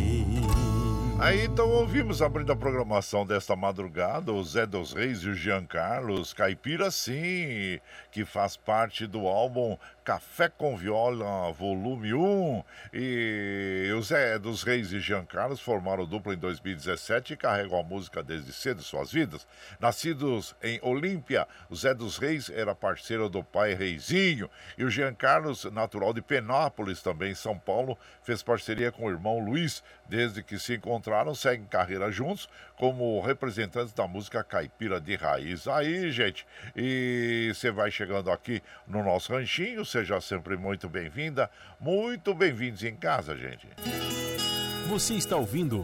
Aí 1.20 1.46
então 1.46 1.67
ouvimos 1.72 2.22
abrindo 2.22 2.52
a 2.52 2.56
programação 2.56 3.26
desta 3.26 3.56
madrugada 3.56 4.32
o 4.32 4.43
Zé 4.43 4.67
dos 4.67 4.93
Reis 4.93 5.24
e 5.24 5.30
o 5.30 5.34
Jean 5.34 5.65
Carlos, 5.65 6.32
Caipira 6.32 6.91
Sim, 6.91 7.80
que 8.12 8.24
faz 8.24 8.56
parte 8.56 9.08
do 9.08 9.28
álbum 9.28 9.76
Café 10.08 10.48
com 10.48 10.78
Viola, 10.78 11.52
volume 11.52 12.13
1. 12.13 12.63
E 12.93 13.91
o 13.93 14.02
Zé 14.02 14.39
dos 14.39 14.63
Reis 14.63 14.93
e 14.93 15.02
Jean 15.02 15.26
Carlos 15.26 15.60
formaram 15.60 16.06
dupla 16.06 16.34
em 16.34 16.38
2017 16.38 17.34
e 17.34 17.36
carregam 17.36 17.78
a 17.78 17.84
música 17.84 18.24
desde 18.24 18.54
cedo 18.54 18.82
suas 18.82 19.12
vidas. 19.12 19.46
Nascidos 19.82 20.56
em 20.63 20.80
Olímpia, 20.82 21.46
o 21.70 21.76
Zé 21.76 21.93
dos 21.93 22.17
Reis 22.17 22.50
era 22.50 22.74
parceiro 22.74 23.28
do 23.28 23.43
pai 23.43 23.74
Reizinho 23.74 24.50
e 24.78 24.86
o 24.86 24.89
Jean 24.89 25.13
Carlos, 25.13 25.65
natural 25.65 26.13
de 26.13 26.22
Penápolis, 26.22 27.02
também 27.02 27.32
em 27.32 27.36
São 27.36 27.60
Paulo, 27.60 27.98
fez 28.24 28.41
parceria 28.41 28.93
com 28.93 29.08
o 29.08 29.12
irmão 29.12 29.39
Luiz. 29.39 29.84
Desde 30.08 30.41
que 30.41 30.58
se 30.58 30.76
encontraram, 30.76 31.36
seguem 31.36 31.65
carreira 31.65 32.10
juntos 32.10 32.48
como 32.78 33.20
representantes 33.20 33.91
da 33.91 34.08
música 34.08 34.41
caipira 34.41 35.02
de 35.02 35.15
raiz. 35.15 35.67
Aí, 35.67 36.10
gente, 36.12 36.48
e 36.76 37.52
você 37.54 37.72
vai 37.72 37.91
chegando 37.91 38.32
aqui 38.32 38.62
no 38.88 39.04
nosso 39.04 39.34
ranchinho, 39.34 39.84
seja 39.97 40.21
sempre 40.21 40.55
muito 40.55 40.88
bem-vinda, 40.88 41.49
muito 41.79 42.36
bem-vindos 42.36 42.83
em 42.83 42.95
casa, 42.95 43.36
gente. 43.36 43.67
Você 44.88 45.15
está 45.15 45.36
ouvindo 45.36 45.83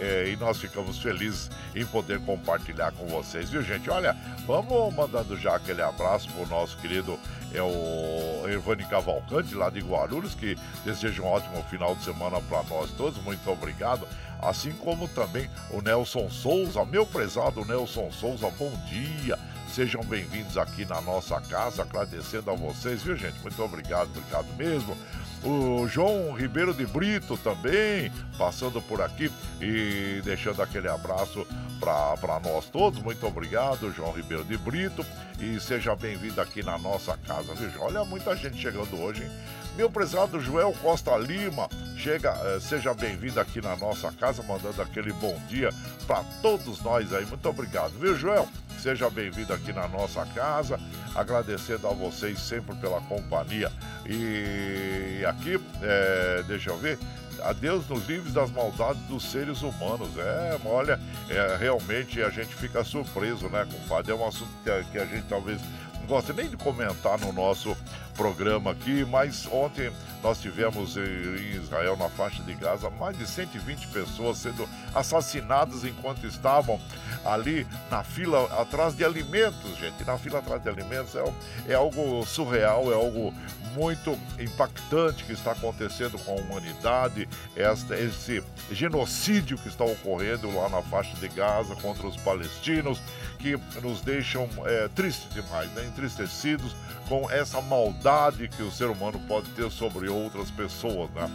é, 0.00 0.30
e 0.32 0.36
nós 0.36 0.58
ficamos 0.58 0.98
felizes 0.98 1.48
em 1.74 1.86
poder 1.86 2.20
compartilhar 2.20 2.90
com 2.92 3.06
vocês, 3.06 3.48
viu, 3.48 3.62
gente? 3.62 3.88
Olha, 3.88 4.16
vamos 4.44 4.92
mandando 4.92 5.36
já 5.36 5.54
aquele 5.54 5.82
abraço 5.82 6.28
pro 6.32 6.46
nosso 6.48 6.76
querido 6.78 7.18
é 7.54 7.62
o 7.62 8.48
Ervani 8.48 8.84
Cavalcante, 8.84 9.54
lá 9.54 9.70
de 9.70 9.80
Guarulhos, 9.80 10.34
que 10.34 10.56
deseja 10.84 11.22
um 11.22 11.26
ótimo 11.26 11.62
final 11.64 11.94
de 11.94 12.04
semana 12.04 12.40
para 12.42 12.62
nós 12.64 12.90
todos. 12.92 13.22
Muito 13.22 13.48
obrigado. 13.50 14.06
Assim 14.40 14.72
como 14.72 15.06
também 15.08 15.48
o 15.70 15.80
Nelson 15.80 16.28
Souza, 16.28 16.84
meu 16.84 17.06
prezado 17.06 17.64
Nelson 17.64 18.10
Souza, 18.10 18.50
bom 18.58 18.72
dia. 18.88 19.38
Sejam 19.72 20.02
bem-vindos 20.02 20.58
aqui 20.58 20.84
na 20.84 21.00
nossa 21.00 21.40
casa, 21.40 21.82
agradecendo 21.82 22.50
a 22.50 22.54
vocês, 22.54 23.02
viu, 23.02 23.16
gente? 23.16 23.38
Muito 23.40 23.62
obrigado, 23.62 24.10
obrigado 24.10 24.46
mesmo. 24.56 24.96
O 25.44 25.88
João 25.88 26.32
Ribeiro 26.32 26.72
de 26.72 26.86
Brito 26.86 27.36
também, 27.36 28.12
passando 28.38 28.80
por 28.80 29.00
aqui 29.00 29.30
e 29.60 30.20
deixando 30.24 30.62
aquele 30.62 30.88
abraço 30.88 31.44
para 31.80 32.38
nós 32.38 32.66
todos. 32.66 33.02
Muito 33.02 33.26
obrigado, 33.26 33.92
João 33.92 34.12
Ribeiro 34.12 34.44
de 34.44 34.56
Brito. 34.56 35.04
E 35.40 35.58
seja 35.58 35.96
bem-vindo 35.96 36.40
aqui 36.40 36.62
na 36.62 36.78
nossa 36.78 37.16
casa, 37.26 37.52
viu? 37.54 37.70
Olha, 37.80 38.04
muita 38.04 38.36
gente 38.36 38.56
chegando 38.56 38.96
hoje, 39.00 39.24
hein? 39.24 39.30
Meu 39.76 39.90
prezado 39.90 40.38
Joel 40.40 40.72
Costa 40.80 41.16
Lima, 41.16 41.68
chega, 41.96 42.30
eh, 42.44 42.60
seja 42.60 42.94
bem-vindo 42.94 43.40
aqui 43.40 43.60
na 43.60 43.74
nossa 43.74 44.12
casa, 44.12 44.42
mandando 44.44 44.80
aquele 44.80 45.12
bom 45.14 45.36
dia 45.48 45.70
para 46.06 46.22
todos 46.40 46.80
nós 46.82 47.12
aí. 47.12 47.26
Muito 47.26 47.48
obrigado, 47.48 47.98
viu, 47.98 48.14
Joel? 48.16 48.46
Seja 48.82 49.08
bem-vindo 49.08 49.52
aqui 49.52 49.72
na 49.72 49.86
nossa 49.86 50.26
casa, 50.34 50.76
agradecendo 51.14 51.86
a 51.86 51.92
vocês 51.92 52.40
sempre 52.40 52.74
pela 52.74 53.00
companhia. 53.02 53.70
E 54.04 55.24
aqui, 55.24 55.60
é, 55.80 56.42
deixa 56.48 56.70
eu 56.70 56.76
ver, 56.78 56.98
a 57.44 57.52
Deus 57.52 57.86
nos 57.88 58.08
livres 58.08 58.32
das 58.32 58.50
maldades 58.50 59.00
dos 59.02 59.30
seres 59.30 59.62
humanos. 59.62 60.08
É, 60.18 60.58
olha, 60.64 60.98
é, 61.30 61.56
realmente 61.60 62.20
a 62.20 62.30
gente 62.30 62.56
fica 62.56 62.82
surpreso, 62.82 63.48
né, 63.48 63.64
compadre? 63.70 64.10
É 64.10 64.14
um 64.16 64.26
assunto 64.26 64.50
que, 64.90 64.98
a 64.98 65.06
gente 65.06 65.28
talvez 65.28 65.60
gosta 66.06 66.32
nem 66.32 66.48
de 66.48 66.56
comentar 66.56 67.18
no 67.18 67.32
nosso 67.32 67.76
programa 68.14 68.72
aqui, 68.72 69.04
mas 69.04 69.46
ontem 69.50 69.90
nós 70.22 70.40
tivemos 70.40 70.96
em 70.96 71.56
Israel, 71.56 71.96
na 71.96 72.08
faixa 72.08 72.42
de 72.42 72.54
Gaza, 72.54 72.90
mais 72.90 73.16
de 73.16 73.26
120 73.26 73.88
pessoas 73.88 74.38
sendo 74.38 74.68
assassinadas 74.94 75.84
enquanto 75.84 76.26
estavam 76.26 76.80
ali 77.24 77.66
na 77.90 78.04
fila 78.04 78.44
atrás 78.60 78.94
de 78.94 79.04
alimentos, 79.04 79.76
gente. 79.78 80.04
Na 80.04 80.18
fila 80.18 80.38
atrás 80.38 80.62
de 80.62 80.68
alimentos 80.68 81.14
é, 81.14 81.24
é 81.68 81.74
algo 81.74 82.24
surreal, 82.26 82.92
é 82.92 82.94
algo 82.94 83.32
muito 83.74 84.18
impactante 84.38 85.24
que 85.24 85.32
está 85.32 85.52
acontecendo 85.52 86.18
com 86.18 86.32
a 86.32 86.40
humanidade, 86.40 87.28
esta, 87.56 87.96
esse 87.96 88.42
genocídio 88.70 89.56
que 89.58 89.68
está 89.68 89.84
ocorrendo 89.84 90.54
lá 90.54 90.68
na 90.68 90.82
faixa 90.82 91.16
de 91.16 91.28
Gaza 91.28 91.74
contra 91.76 92.06
os 92.06 92.16
palestinos, 92.18 93.00
que 93.42 93.80
nos 93.80 94.00
deixam 94.02 94.48
é, 94.64 94.88
tristes 94.88 95.28
demais, 95.34 95.68
né? 95.72 95.84
entristecidos 95.84 96.72
com 97.08 97.28
essa 97.28 97.60
maldade 97.60 98.46
que 98.46 98.62
o 98.62 98.70
ser 98.70 98.86
humano 98.86 99.20
pode 99.26 99.50
ter 99.50 99.68
sobre 99.70 100.08
outras 100.08 100.48
pessoas, 100.50 101.10
né? 101.10 101.28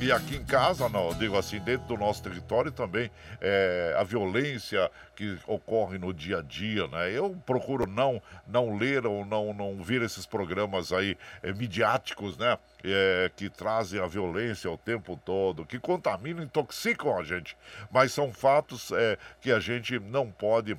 E 0.00 0.12
aqui 0.12 0.36
em 0.36 0.44
casa, 0.44 0.88
não, 0.88 1.12
digo 1.12 1.36
assim, 1.36 1.58
dentro 1.58 1.88
do 1.88 1.96
nosso 1.96 2.22
território 2.22 2.70
também, 2.70 3.10
é, 3.40 3.96
a 3.98 4.04
violência 4.04 4.88
que 5.16 5.36
ocorre 5.44 5.98
no 5.98 6.14
dia 6.14 6.38
a 6.38 6.42
dia, 6.42 6.86
né? 6.86 7.10
Eu 7.10 7.36
procuro 7.44 7.84
não, 7.84 8.22
não 8.46 8.76
ler 8.76 9.04
ou 9.04 9.24
não, 9.24 9.52
não 9.52 9.82
ver 9.82 10.02
esses 10.02 10.24
programas 10.24 10.92
aí 10.92 11.18
é, 11.42 11.52
midiáticos, 11.52 12.38
né? 12.38 12.56
É, 12.84 13.28
que 13.34 13.50
trazem 13.50 14.00
a 14.00 14.06
violência 14.06 14.70
o 14.70 14.78
tempo 14.78 15.18
todo, 15.24 15.66
que 15.66 15.80
contaminam, 15.80 16.44
intoxicam 16.44 17.18
a 17.18 17.24
gente. 17.24 17.56
Mas 17.90 18.12
são 18.12 18.32
fatos 18.32 18.92
é, 18.92 19.18
que 19.40 19.50
a 19.50 19.58
gente 19.58 19.98
não 19.98 20.30
pode 20.30 20.76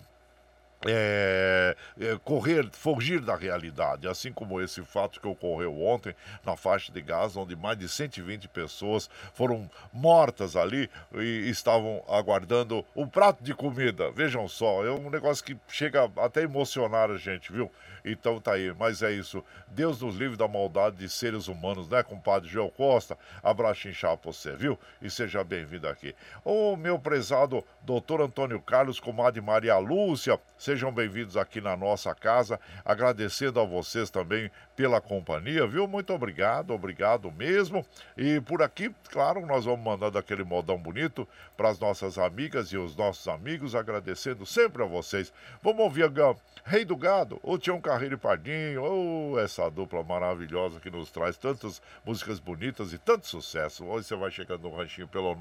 é, 0.85 1.75
é, 1.99 2.17
correr, 2.23 2.69
fugir 2.71 3.19
da 3.19 3.35
realidade, 3.35 4.07
assim 4.07 4.31
como 4.31 4.61
esse 4.61 4.81
fato 4.83 5.19
que 5.19 5.27
ocorreu 5.27 5.81
ontem 5.81 6.15
na 6.45 6.55
faixa 6.55 6.91
de 6.91 7.01
Gaza, 7.01 7.39
onde 7.39 7.55
mais 7.55 7.77
de 7.77 7.89
120 7.89 8.47
pessoas 8.47 9.09
foram 9.33 9.69
mortas 9.91 10.55
ali 10.55 10.89
e 11.13 11.49
estavam 11.49 12.01
aguardando 12.07 12.85
um 12.95 13.07
prato 13.07 13.43
de 13.43 13.53
comida. 13.53 14.09
Vejam 14.11 14.47
só, 14.47 14.85
é 14.85 14.91
um 14.91 15.09
negócio 15.09 15.43
que 15.43 15.57
chega 15.67 16.09
até 16.17 16.41
a 16.41 16.43
emocionar 16.43 17.11
a 17.11 17.17
gente, 17.17 17.51
viu? 17.51 17.69
Então 18.11 18.39
tá 18.39 18.53
aí, 18.53 18.73
mas 18.77 19.01
é 19.01 19.11
isso. 19.11 19.43
Deus 19.67 20.01
nos 20.01 20.15
livre 20.15 20.37
da 20.37 20.47
maldade 20.47 20.97
de 20.97 21.07
seres 21.09 21.47
humanos, 21.47 21.87
né, 21.87 22.01
compadre 22.01 22.49
João 22.49 22.69
Costa? 22.69 23.17
Abraço 23.43 23.87
inchado 23.87 24.17
pra 24.17 24.31
você, 24.31 24.55
viu? 24.55 24.77
E 25.01 25.09
seja 25.09 25.43
bem-vindo 25.43 25.87
aqui. 25.87 26.15
Ô, 26.43 26.75
meu 26.75 26.97
prezado 26.97 27.63
doutor 27.81 28.21
Antônio 28.21 28.59
Carlos, 28.59 28.99
comadre 28.99 29.41
Maria 29.41 29.77
Lúcia, 29.77 30.39
Sejam 30.59 30.91
bem-vindos 30.91 31.37
aqui 31.37 31.61
na 31.61 31.77
nossa 31.77 32.13
casa. 32.13 32.59
Agradecendo 32.83 33.61
a 33.61 33.63
vocês 33.63 34.09
também 34.09 34.51
pela 34.75 34.99
companhia, 34.99 35.65
viu? 35.65 35.87
Muito 35.87 36.13
obrigado, 36.13 36.73
obrigado 36.73 37.31
mesmo. 37.31 37.85
E 38.17 38.41
por 38.41 38.61
aqui, 38.61 38.93
claro, 39.09 39.45
nós 39.45 39.63
vamos 39.63 39.85
mandando 39.85 40.17
aquele 40.17 40.43
modão 40.43 40.77
bonito 40.77 41.25
para 41.55 41.69
as 41.69 41.79
nossas 41.79 42.17
amigas 42.17 42.73
e 42.73 42.77
os 42.77 42.93
nossos 42.93 43.25
amigos, 43.29 43.73
agradecendo 43.73 44.45
sempre 44.45 44.83
a 44.83 44.85
vocês. 44.85 45.31
Vamos 45.63 45.79
ouvir 45.79 46.03
a 46.03 46.35
Rei 46.65 46.83
do 46.83 46.97
Gado, 46.97 47.39
o 47.41 47.57
Tião 47.57 47.79
Carreiro 47.79 47.98
e 48.03 48.17
Pardinho, 48.17 48.83
oh, 48.83 49.39
essa 49.39 49.69
dupla 49.69 50.03
maravilhosa 50.03 50.79
que 50.79 50.89
nos 50.89 51.11
traz 51.11 51.37
tantas 51.37 51.79
músicas 52.05 52.39
bonitas 52.39 52.93
e 52.93 52.97
tanto 52.97 53.27
sucesso. 53.27 53.85
Hoje 53.85 54.07
você 54.07 54.15
vai 54.15 54.31
chegando 54.31 54.63
no 54.63 54.73
ranchinho 54.75 55.07
pelo 55.07 55.35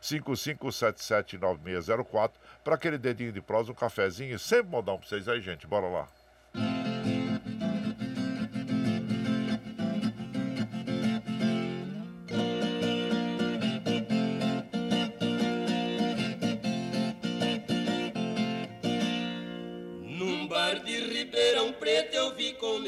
955779604 0.00 2.30
para 2.62 2.76
aquele 2.76 2.98
dedinho 2.98 3.32
de 3.32 3.40
prosa, 3.40 3.72
um 3.72 3.74
cafezinho, 3.74 4.38
sempre 4.38 4.70
modão 4.70 4.98
para 4.98 5.08
vocês 5.08 5.26
aí, 5.28 5.40
gente. 5.40 5.66
Bora 5.66 5.88
lá. 5.88 6.19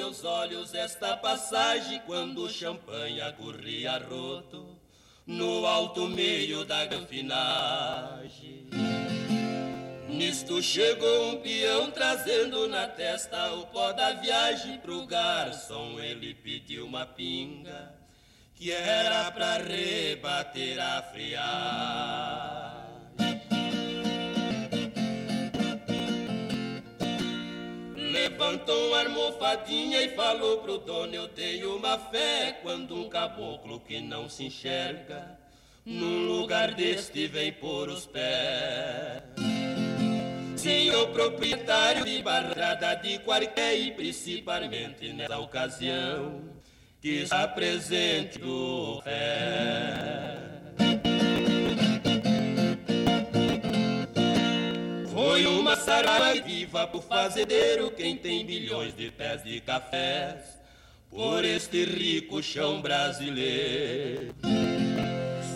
Meus 0.02 0.24
olhos 0.24 0.74
esta 0.74 1.16
passagem 1.16 2.02
quando 2.04 2.42
o 2.42 2.50
champanhe 2.50 3.20
corria 3.34 3.98
roto 3.98 4.76
no 5.24 5.64
alto 5.64 6.08
meio 6.08 6.64
da 6.64 6.84
granfinagem. 6.84 8.68
Nisto 10.08 10.60
chegou 10.60 11.28
um 11.28 11.36
peão 11.40 11.88
trazendo 11.92 12.66
na 12.66 12.88
testa 12.88 13.52
o 13.52 13.66
pó 13.66 13.92
da 13.92 14.14
viagem 14.14 14.76
pro 14.78 15.06
garçom. 15.06 16.00
Ele 16.00 16.34
pediu 16.34 16.84
uma 16.84 17.06
pinga 17.06 17.94
que 18.56 18.72
era 18.72 19.30
pra 19.30 19.58
rebater 19.58 20.80
a 20.80 21.00
friagem. 21.00 22.81
Levantou 28.12 28.88
uma 28.88 29.00
almofadinha 29.00 30.02
e 30.02 30.10
falou 30.10 30.58
pro 30.58 30.78
dono: 30.78 31.14
Eu 31.14 31.28
tenho 31.28 31.76
uma 31.76 31.98
fé 31.98 32.58
quando 32.62 32.94
um 32.94 33.08
caboclo 33.08 33.80
que 33.80 34.00
não 34.00 34.28
se 34.28 34.44
enxerga 34.44 35.38
num 35.84 36.26
lugar 36.26 36.74
deste 36.74 37.26
vem 37.26 37.52
por 37.52 37.88
os 37.88 38.06
pés. 38.06 39.22
Senhor 40.56 41.08
proprietário 41.08 42.04
de 42.04 42.22
barrada 42.22 42.94
de 42.94 43.18
qualquer 43.20 43.76
e 43.76 43.90
principalmente 43.90 45.12
nessa 45.12 45.38
ocasião 45.38 46.40
que 47.00 47.22
está 47.22 47.48
presente 47.48 48.38
do 48.38 49.00
fé. 49.02 50.51
Foi 55.32 55.46
uma 55.46 55.74
saraiva 55.76 56.42
viva 56.42 56.86
pro 56.86 57.00
fazendeiro, 57.00 57.90
quem 57.90 58.18
tem 58.18 58.44
bilhões 58.44 58.94
de 58.94 59.10
pés 59.10 59.42
de 59.42 59.62
cafés, 59.62 60.60
por 61.08 61.42
este 61.42 61.86
rico 61.86 62.42
chão 62.42 62.82
brasileiro. 62.82 64.34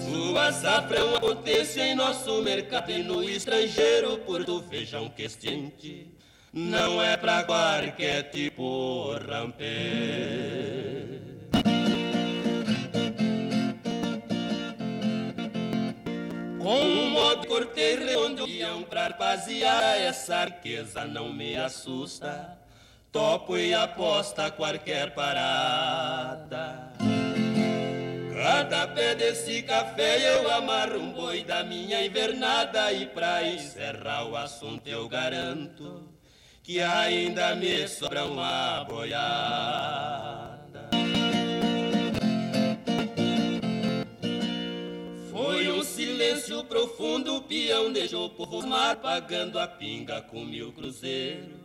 Sua 0.03 0.51
safra 0.51 0.99
é 0.99 1.17
acontece 1.17 1.79
em 1.79 1.95
nosso 1.95 2.41
mercado 2.41 2.91
e 2.91 3.03
no 3.03 3.23
estrangeiro, 3.23 4.17
por 4.21 4.47
tu 4.47 4.61
vejam 4.61 5.11
que 5.11 5.25
este 5.25 6.07
não 6.55 7.03
é 7.03 7.19
pra 7.19 7.45
qualquer 7.45 8.31
tipo 8.31 9.13
rampeiro. 9.29 10.57
Com 16.59 17.06
modo 17.37 17.47
cortês 17.47 17.99
redondo 17.99 18.49
iam 18.49 18.83
pra 18.83 19.11
pasear 19.11 19.99
Essa 20.01 20.45
riqueza 20.45 21.05
não 21.05 21.33
me 21.33 21.57
assusta. 21.57 22.59
Topo 23.13 23.57
e 23.57 23.75
aposta 23.75 24.51
qualquer 24.51 25.15
parada. 25.15 26.93
Cada 28.35 28.89
pé 28.89 29.15
desse 29.15 29.63
café 29.63 30.37
eu 30.37 30.51
amarro 30.51 31.01
um 31.01 31.13
boi 31.13 31.43
da 31.43 31.65
minha 31.65 32.05
invernada 32.05 32.93
E 32.93 33.07
pra 33.07 33.43
encerrar 33.43 34.29
o 34.29 34.37
assunto 34.37 34.87
eu 34.87 35.09
garanto 35.09 36.07
Que 36.63 36.81
ainda 36.81 37.55
me 37.55 37.89
sobra 37.89 38.25
uma 38.25 38.85
boiada 38.85 40.56
silêncio 46.47 46.65
profundo, 46.65 47.37
o 47.37 47.43
peão 47.43 47.93
deixou 47.93 48.31
povo 48.31 48.65
mar, 48.67 48.97
pagando 48.97 49.59
a 49.59 49.67
pinga 49.67 50.23
com 50.23 50.45
mil 50.45 50.73
cruzeiros. 50.73 51.57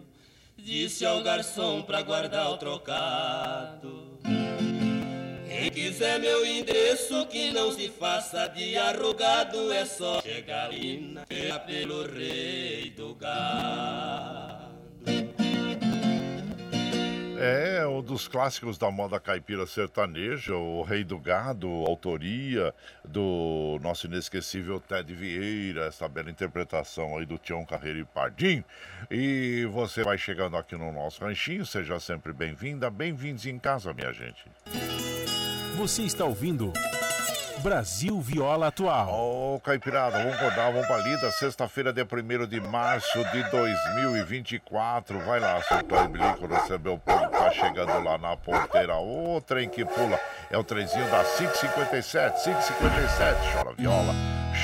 Disse 0.57 1.05
ao 1.05 1.21
garçom 1.21 1.81
pra 1.83 2.01
guardar 2.01 2.51
o 2.51 2.57
trocado. 2.57 4.19
Quem 5.47 5.69
quiser 5.69 6.19
meu 6.19 6.45
endereço, 6.45 7.25
que 7.27 7.51
não 7.51 7.71
se 7.71 7.89
faça 7.89 8.47
de 8.47 8.75
arrogado, 8.77 9.71
é 9.71 9.85
só 9.85 10.21
chegar 10.21 10.65
ali 10.65 10.99
na 10.99 11.59
pelo 11.59 12.03
rei 12.11 12.89
do 12.91 13.13
gado. 13.15 14.50
É 17.43 17.87
um 17.87 18.03
dos 18.03 18.27
clássicos 18.27 18.77
da 18.77 18.91
moda 18.91 19.19
caipira 19.19 19.65
sertaneja, 19.65 20.53
o 20.55 20.83
Rei 20.83 21.03
do 21.03 21.17
Gado, 21.17 21.67
autoria 21.87 22.71
do 23.03 23.79
nosso 23.81 24.05
inesquecível 24.05 24.79
Ted 24.79 25.11
Vieira, 25.11 25.85
essa 25.85 26.07
bela 26.07 26.29
interpretação 26.29 27.17
aí 27.17 27.25
do 27.25 27.39
Tião 27.39 27.65
Carreiro 27.65 27.97
e 27.97 28.05
Pardim. 28.05 28.63
E 29.09 29.67
você 29.71 30.03
vai 30.03 30.19
chegando 30.19 30.55
aqui 30.55 30.75
no 30.75 30.91
nosso 30.91 31.23
ranchinho, 31.23 31.65
seja 31.65 31.99
sempre 31.99 32.31
bem-vinda, 32.31 32.91
bem-vindos 32.91 33.47
em 33.47 33.57
casa, 33.57 33.91
minha 33.91 34.13
gente. 34.13 34.45
Você 35.77 36.03
está 36.03 36.25
ouvindo. 36.25 36.71
Brasil 37.61 38.19
Viola 38.19 38.67
Atual. 38.67 39.07
Ô, 39.07 39.55
oh, 39.55 39.59
Caipirada, 39.59 40.17
vamos 40.17 40.39
rodar, 40.39 40.71
vamos 40.71 40.87
pra 40.87 40.97
lida. 40.97 41.31
Sexta-feira, 41.31 41.93
dia 41.93 42.05
1 42.05 42.47
de 42.47 42.59
março 42.59 43.23
de 43.31 43.43
2024. 43.51 45.19
Vai 45.19 45.39
lá, 45.39 45.61
soltar 45.61 46.05
o 46.05 46.09
bilico, 46.09 46.47
recebeu 46.47 46.93
o 46.93 46.99
povo, 46.99 47.27
tá 47.29 47.51
chegando 47.51 48.03
lá 48.03 48.17
na 48.17 48.35
porteira. 48.35 48.95
Ô, 48.95 49.35
oh, 49.35 49.41
trem 49.41 49.69
que 49.69 49.85
pula. 49.85 50.19
É 50.49 50.57
o 50.57 50.63
trenzinho 50.63 51.05
da 51.11 51.23
557, 51.23 52.43
557. 52.43 53.53
Chora 53.53 53.73
viola, 53.77 54.13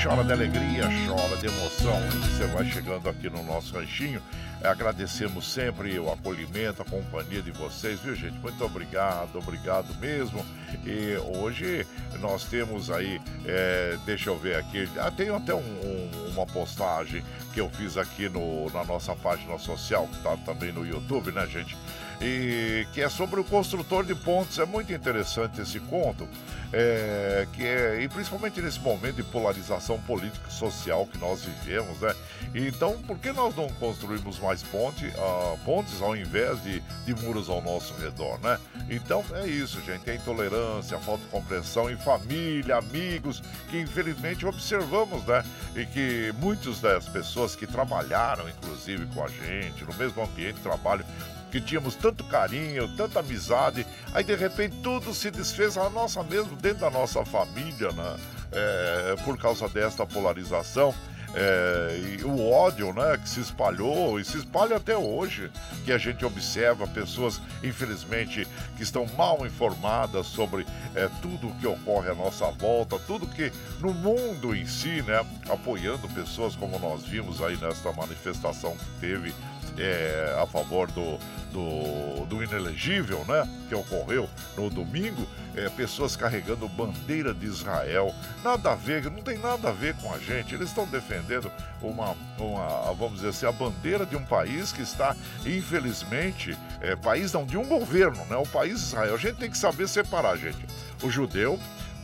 chora 0.02 0.22
de 0.22 0.32
alegria, 0.32 0.88
chora 1.06 1.36
de 1.38 1.46
emoção. 1.46 2.00
Você 2.22 2.46
vai 2.46 2.64
chegando 2.70 3.08
aqui 3.08 3.28
no 3.28 3.42
nosso 3.42 3.74
ranchinho. 3.74 4.22
Agradecemos 4.62 5.46
sempre 5.52 5.98
o 5.98 6.12
acolhimento, 6.12 6.82
a 6.82 6.84
companhia 6.84 7.42
de 7.42 7.50
vocês, 7.50 7.98
viu, 8.00 8.14
gente? 8.14 8.38
Muito 8.38 8.64
obrigado, 8.64 9.36
obrigado 9.36 9.92
mesmo. 9.98 10.44
E 10.84 11.16
hoje 11.36 11.86
nós 12.20 12.44
temos 12.44 12.90
aí, 12.90 13.20
é, 13.44 13.96
deixa 14.04 14.30
eu 14.30 14.38
ver 14.38 14.56
aqui, 14.56 14.88
ah, 14.98 15.10
tem 15.10 15.30
até 15.30 15.54
um, 15.54 15.58
um, 15.58 16.30
uma 16.32 16.46
postagem 16.46 17.24
que 17.52 17.60
eu 17.60 17.70
fiz 17.70 17.96
aqui 17.96 18.28
no, 18.28 18.70
na 18.70 18.84
nossa 18.84 19.14
página 19.16 19.58
social, 19.58 20.06
que 20.08 20.16
está 20.16 20.36
também 20.38 20.72
no 20.72 20.86
YouTube, 20.86 21.32
né, 21.32 21.46
gente? 21.46 21.76
E 22.20 22.86
que 22.92 23.00
é 23.00 23.08
sobre 23.08 23.40
o 23.40 23.44
construtor 23.44 24.04
de 24.04 24.14
pontes. 24.14 24.58
É 24.58 24.66
muito 24.66 24.92
interessante 24.92 25.60
esse 25.60 25.78
conto, 25.80 26.28
é, 26.72 27.46
que 27.52 27.64
é, 27.64 28.02
e 28.02 28.08
principalmente 28.08 28.60
nesse 28.60 28.80
momento 28.80 29.16
de 29.16 29.22
polarização 29.22 29.98
política 30.00 30.48
e 30.48 30.52
social 30.52 31.06
que 31.06 31.18
nós 31.18 31.44
vivemos, 31.44 32.00
né? 32.00 32.14
Então, 32.54 32.98
por 33.02 33.18
que 33.18 33.32
nós 33.32 33.54
não 33.54 33.68
construímos 33.68 34.38
mais 34.38 34.62
ponte, 34.62 35.06
uh, 35.06 35.58
pontes 35.64 36.00
ao 36.00 36.16
invés 36.16 36.62
de, 36.62 36.80
de 37.04 37.14
muros 37.22 37.48
ao 37.48 37.62
nosso 37.62 37.94
redor, 37.94 38.38
né? 38.40 38.58
Então 38.88 39.24
é 39.34 39.46
isso, 39.46 39.80
gente. 39.82 40.10
A 40.10 40.14
intolerância, 40.14 40.98
falta 40.98 41.22
de 41.24 41.30
compreensão 41.30 41.90
em 41.90 41.96
família, 41.96 42.76
amigos, 42.76 43.42
que 43.70 43.78
infelizmente 43.78 44.46
observamos, 44.46 45.24
né? 45.24 45.44
E 45.76 45.86
que 45.86 46.32
muitas 46.38 46.80
das 46.80 47.08
pessoas 47.08 47.54
que 47.54 47.66
trabalharam, 47.66 48.48
inclusive, 48.48 49.06
com 49.06 49.24
a 49.24 49.28
gente, 49.28 49.84
no 49.84 49.94
mesmo 49.94 50.22
ambiente 50.22 50.56
de 50.56 50.62
trabalho, 50.62 51.04
que 51.50 51.60
tínhamos 51.60 51.94
tanto 51.94 52.24
carinho, 52.24 52.88
tanta 52.96 53.20
amizade, 53.20 53.86
aí 54.12 54.24
de 54.24 54.34
repente 54.34 54.76
tudo 54.82 55.14
se 55.14 55.30
desfez 55.30 55.76
a 55.76 55.88
nossa 55.90 56.22
mesmo, 56.22 56.56
dentro 56.56 56.80
da 56.80 56.90
nossa 56.90 57.24
família, 57.24 57.90
né? 57.92 58.16
É, 58.50 59.16
por 59.24 59.36
causa 59.38 59.68
desta 59.68 60.06
polarização. 60.06 60.94
É, 61.34 62.24
o 62.24 62.50
ódio 62.50 62.90
né, 62.94 63.18
que 63.18 63.28
se 63.28 63.40
espalhou 63.40 64.18
e 64.18 64.24
se 64.24 64.38
espalha 64.38 64.76
até 64.76 64.96
hoje, 64.96 65.50
que 65.84 65.92
a 65.92 65.98
gente 65.98 66.24
observa 66.24 66.86
pessoas, 66.86 67.40
infelizmente, 67.62 68.48
que 68.76 68.82
estão 68.82 69.06
mal 69.16 69.46
informadas 69.46 70.26
sobre 70.26 70.66
é, 70.94 71.08
tudo 71.20 71.54
que 71.60 71.66
ocorre 71.66 72.10
à 72.10 72.14
nossa 72.14 72.46
volta, 72.52 72.98
tudo 73.00 73.26
que 73.26 73.52
no 73.78 73.92
mundo 73.92 74.56
em 74.56 74.66
si, 74.66 75.02
né, 75.02 75.24
apoiando 75.50 76.08
pessoas 76.08 76.56
como 76.56 76.78
nós 76.78 77.02
vimos 77.02 77.42
aí 77.42 77.58
nesta 77.58 77.92
manifestação 77.92 78.74
que 78.74 79.00
teve 79.00 79.34
é, 79.78 80.36
a 80.40 80.46
favor 80.46 80.90
do, 80.90 81.18
do, 81.52 82.26
do 82.26 82.42
inelegível, 82.42 83.24
né? 83.26 83.48
Que 83.68 83.74
ocorreu 83.74 84.28
no 84.56 84.68
domingo, 84.68 85.26
é, 85.54 85.68
pessoas 85.68 86.16
carregando 86.16 86.68
bandeira 86.68 87.32
de 87.32 87.46
Israel. 87.46 88.14
Nada 88.42 88.72
a 88.72 88.74
ver, 88.74 89.10
não 89.10 89.22
tem 89.22 89.38
nada 89.38 89.68
a 89.68 89.72
ver 89.72 89.94
com 89.96 90.12
a 90.12 90.18
gente. 90.18 90.54
Eles 90.54 90.68
estão 90.68 90.86
defendendo 90.86 91.50
uma, 91.80 92.16
uma, 92.38 92.92
vamos 92.94 93.16
dizer 93.16 93.28
assim, 93.28 93.46
a 93.46 93.52
bandeira 93.52 94.04
de 94.04 94.16
um 94.16 94.24
país 94.24 94.72
que 94.72 94.82
está, 94.82 95.16
infelizmente, 95.46 96.56
é, 96.80 96.96
país 96.96 97.32
não, 97.32 97.44
de 97.44 97.56
um 97.56 97.64
governo, 97.64 98.24
né? 98.26 98.36
O 98.36 98.46
país 98.46 98.80
Israel. 98.80 99.14
A 99.14 99.18
gente 99.18 99.36
tem 99.36 99.50
que 99.50 99.58
saber 99.58 99.88
separar, 99.88 100.36
gente. 100.36 100.66
O 101.02 101.10
judeu 101.10 101.58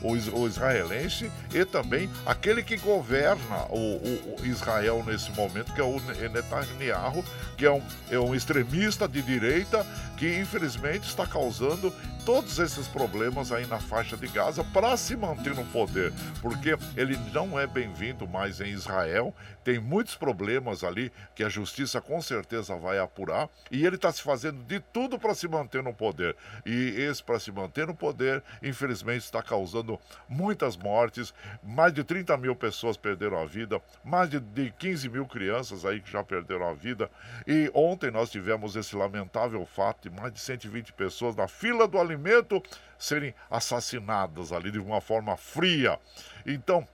o, 0.05 0.47
israelense 0.47 1.31
e 1.53 1.64
também 1.64 2.11
aquele 2.27 2.62
que 2.62 2.77
governa 2.77 3.64
o, 3.71 3.77
o, 3.77 4.37
o, 4.40 4.47
Israel 4.47 5.03
nesse 5.05 5.31
momento, 5.33 5.73
que 5.73 5.81
é 5.81 5.85
o 5.85 5.99
Netanyahu, 6.31 7.25
que 7.57 7.64
é 7.64 7.73
um, 7.73 7.83
é 8.11 8.19
um 8.19 8.35
extremista 8.35 9.09
de 9.09 9.23
direita 9.23 9.85
que 10.16 10.38
infelizmente 10.38 11.09
está 11.09 11.27
causando 11.27 11.92
todos 12.24 12.59
esses 12.59 12.88
problemas 12.88 13.53
aí 13.53 13.66
na 13.66 13.79
faixa 13.79 14.16
de 14.16 14.27
Gaza 14.29 14.64
para 14.64 14.96
se 14.96 15.14
manter 15.14 15.55
no 15.55 15.64
poder, 15.66 16.12
porque 16.40 16.77
ele 16.96 17.18
não 17.33 17.59
é 17.59 17.66
bem-vindo 17.66 18.27
mais 18.27 18.61
em 18.61 18.68
Israel, 18.68 19.35
tem 19.62 19.79
muitos 19.79 20.14
problemas 20.14 20.85
ali 20.85 21.12
que 21.35 21.44
a 21.44 21.48
justiça 21.48 22.00
com 22.00 22.20
certeza 22.22 22.77
vai 22.77 22.98
apurar 22.98 23.48
e 23.70 23.85
ele 23.85 23.96
está 23.96 24.11
se 24.11 24.22
fazendo 24.22 24.62
de 24.64 24.81
tudo 24.81 25.18
para 25.18 25.35
se 25.35 25.48
manter 25.48 25.83
no 25.83 25.92
poder. 25.92 26.37
E 26.64 26.94
esse 26.98 27.22
para 27.22 27.38
se 27.38 27.50
manter 27.50 27.87
no 27.87 27.94
poder, 27.94 28.42
infelizmente, 28.62 29.24
está 29.24 29.42
causando 29.42 29.98
muitas 30.29 30.77
mortes, 30.77 31.35
mais 31.62 31.92
de 31.92 32.05
30 32.05 32.37
mil 32.37 32.55
pessoas 32.55 32.96
perderam 32.96 33.38
a 33.38 33.46
vida, 33.46 33.81
mais 34.03 34.29
de, 34.31 34.40
de 34.40 34.70
15 34.79 35.09
mil 35.09 35.27
crianças 35.27 35.85
aí 35.85 36.00
que 36.00 36.11
já 36.11 36.22
perderam 36.22 36.68
a 36.68 36.74
vida. 36.74 37.11
E 37.46 37.70
ontem 37.74 38.11
nós 38.11 38.31
tivemos 38.31 38.77
esse 38.77 38.94
lamentável 38.96 39.64
fato 39.66 40.04
de 40.05 40.11
mais 40.11 40.33
de 40.33 40.40
120 40.40 40.93
pessoas 40.93 41.35
na 41.35 41.49
fila 41.49 41.88
do 41.88 41.99
alimento 41.99 42.62
serem 42.99 43.35
assassinadas 43.51 44.53
ali 44.53 44.71
de 44.71 44.79
uma 44.79 45.01
forma 45.01 45.37
fria. 45.37 45.99
Então, 46.45 46.87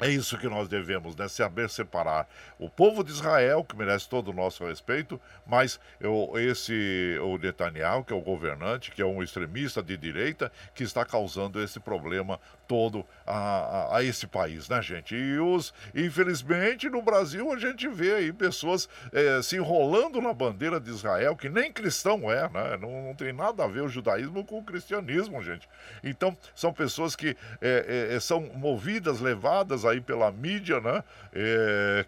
é 0.00 0.10
isso 0.10 0.36
que 0.36 0.48
nós 0.48 0.68
devemos, 0.68 1.14
né? 1.16 1.28
Saber 1.28 1.70
separar 1.70 2.28
o 2.58 2.68
povo 2.68 3.02
de 3.02 3.12
Israel, 3.12 3.64
que 3.64 3.76
merece 3.76 4.08
todo 4.08 4.30
o 4.30 4.34
nosso 4.34 4.66
respeito, 4.66 5.20
mas 5.46 5.80
eu, 6.00 6.32
esse, 6.34 7.16
o 7.22 7.38
Netanyahu, 7.38 8.04
que 8.04 8.12
é 8.12 8.16
o 8.16 8.20
governante, 8.20 8.90
que 8.90 9.00
é 9.00 9.06
um 9.06 9.22
extremista 9.22 9.82
de 9.82 9.96
direita, 9.96 10.50
que 10.74 10.82
está 10.82 11.04
causando 11.04 11.62
esse 11.62 11.78
problema 11.78 12.40
todo 12.66 13.04
a, 13.26 13.34
a, 13.34 13.96
a, 13.98 14.04
esse 14.04 14.26
país, 14.26 14.68
né, 14.68 14.80
gente? 14.82 15.14
E 15.14 15.38
os, 15.38 15.72
infelizmente, 15.94 16.88
no 16.88 17.02
Brasil 17.02 17.52
a 17.52 17.58
gente 17.58 17.88
vê 17.88 18.14
aí 18.14 18.32
pessoas 18.32 18.88
é, 19.12 19.40
se 19.42 19.56
enrolando 19.56 20.20
na 20.20 20.32
bandeira 20.32 20.80
de 20.80 20.90
Israel, 20.90 21.36
que 21.36 21.48
nem 21.48 21.72
cristão 21.72 22.30
é, 22.30 22.48
né? 22.48 22.76
Não, 22.80 23.04
não, 23.04 23.14
tem 23.14 23.32
nada 23.32 23.64
a 23.64 23.68
ver 23.68 23.82
o 23.82 23.88
judaísmo 23.88 24.44
com 24.44 24.58
o 24.58 24.64
cristianismo, 24.64 25.42
gente. 25.42 25.68
Então, 26.02 26.36
são 26.54 26.72
pessoas 26.72 27.14
que 27.16 27.36
é, 27.60 28.10
é, 28.12 28.20
são 28.20 28.40
movidas, 28.54 29.20
levadas 29.20 29.84
aí 29.84 30.00
pela 30.00 30.30
mídia, 30.30 30.80
né? 30.80 31.02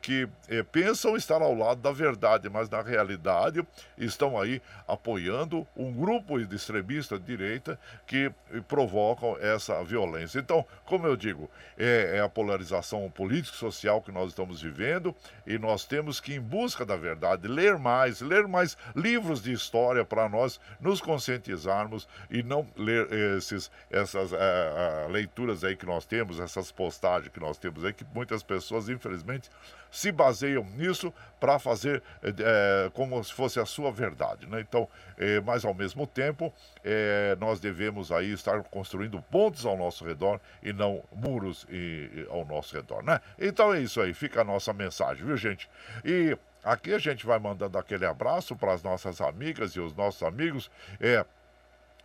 Que 0.01 0.29
pensam 0.71 1.17
estar 1.17 1.43
ao 1.43 1.55
lado 1.55 1.81
da 1.81 1.91
verdade, 1.91 2.49
mas 2.49 2.69
na 2.71 2.81
realidade 2.81 3.67
estão 3.99 4.39
aí 4.39 4.63
apoiando 4.87 5.67
um 5.77 5.93
grupo 5.93 6.45
de 6.45 6.55
extremistas 6.55 7.19
de 7.21 7.27
direita 7.27 7.79
que 8.07 8.31
provocam 8.69 9.37
essa 9.41 9.83
violência. 9.85 10.39
Então, 10.47 10.65
como 10.85 11.09
eu 11.09 11.17
digo, 11.17 11.51
é, 11.77 12.19
é 12.19 12.21
a 12.21 12.29
polarização 12.29 13.11
político-social 13.11 14.01
que 14.01 14.13
nós 14.13 14.29
estamos 14.29 14.63
vivendo 14.63 15.13
e 15.45 15.59
nós 15.59 15.85
temos 15.85 16.21
que 16.21 16.35
em 16.35 16.41
busca 16.41 16.87
da 16.87 16.95
verdade, 16.95 17.49
ler 17.49 17.77
mais, 17.77 18.21
ler 18.21 18.47
mais 18.47 18.79
livros 18.95 19.43
de 19.43 19.53
história 19.53 20.05
para 20.05 20.29
nós 20.29 20.61
nos 20.81 21.01
conscientizarmos 21.01 22.07
e 22.31 22.45
não 22.45 22.65
ler 22.77 23.13
esses, 23.37 23.73
essas 23.91 24.31
uh, 24.31 25.11
leituras 25.11 25.65
aí 25.65 25.75
que 25.75 25.85
nós 25.85 26.07
temos, 26.07 26.39
essas 26.39 26.71
postagens 26.71 27.33
que 27.33 27.41
nós 27.41 27.59
temos 27.59 27.85
aí 27.85 27.93
que 27.93 28.07
muitas 28.15 28.45
pessoas, 28.45 28.89
infelizmente, 28.89 29.51
se 29.91 30.11
baseiam 30.13 30.65
nisso 30.77 31.13
para 31.39 31.59
fazer 31.59 32.03
é, 32.23 32.91
como 32.93 33.23
se 33.23 33.33
fosse 33.33 33.61
a 33.61 33.67
sua 33.67 33.91
verdade. 33.91 34.47
Né? 34.47 34.61
Então, 34.61 34.89
é, 35.19 35.41
mas 35.41 35.65
ao 35.65 35.75
mesmo 35.75 36.07
tempo, 36.07 36.53
é, 36.85 37.37
nós 37.39 37.61
devemos 37.61 38.11
aí 38.11 38.33
estar 38.33 38.63
construindo 38.65 39.21
pontos 39.23 39.67
ao 39.67 39.77
nosso 39.77 40.05
redor 40.05 40.41
e 40.63 40.73
não 40.73 41.03
muros 41.13 41.67
e, 41.69 42.11
e, 42.13 42.27
ao 42.31 42.45
nosso 42.45 42.75
redor. 42.75 43.03
Né? 43.03 43.21
Então 43.39 43.73
é 43.73 43.81
isso 43.81 44.01
aí, 44.01 44.15
fica 44.15 44.41
a 44.41 44.45
nossa 44.45 44.73
mensagem, 44.73 45.25
viu 45.25 45.37
gente? 45.37 45.69
E 46.05 46.37
aqui 46.65 46.93
a 46.95 46.99
gente 46.99 47.27
vai 47.27 47.39
mandando 47.39 47.79
aquele 47.79 48.07
abraço 48.07 48.57
para 48.57 48.73
as 48.73 48.83
nossas 48.83 49.21
amigas 49.21 49.73
e 49.73 49.81
os 49.81 49.95
nossos 49.95 50.23
amigos. 50.23 50.71
É, 51.01 51.25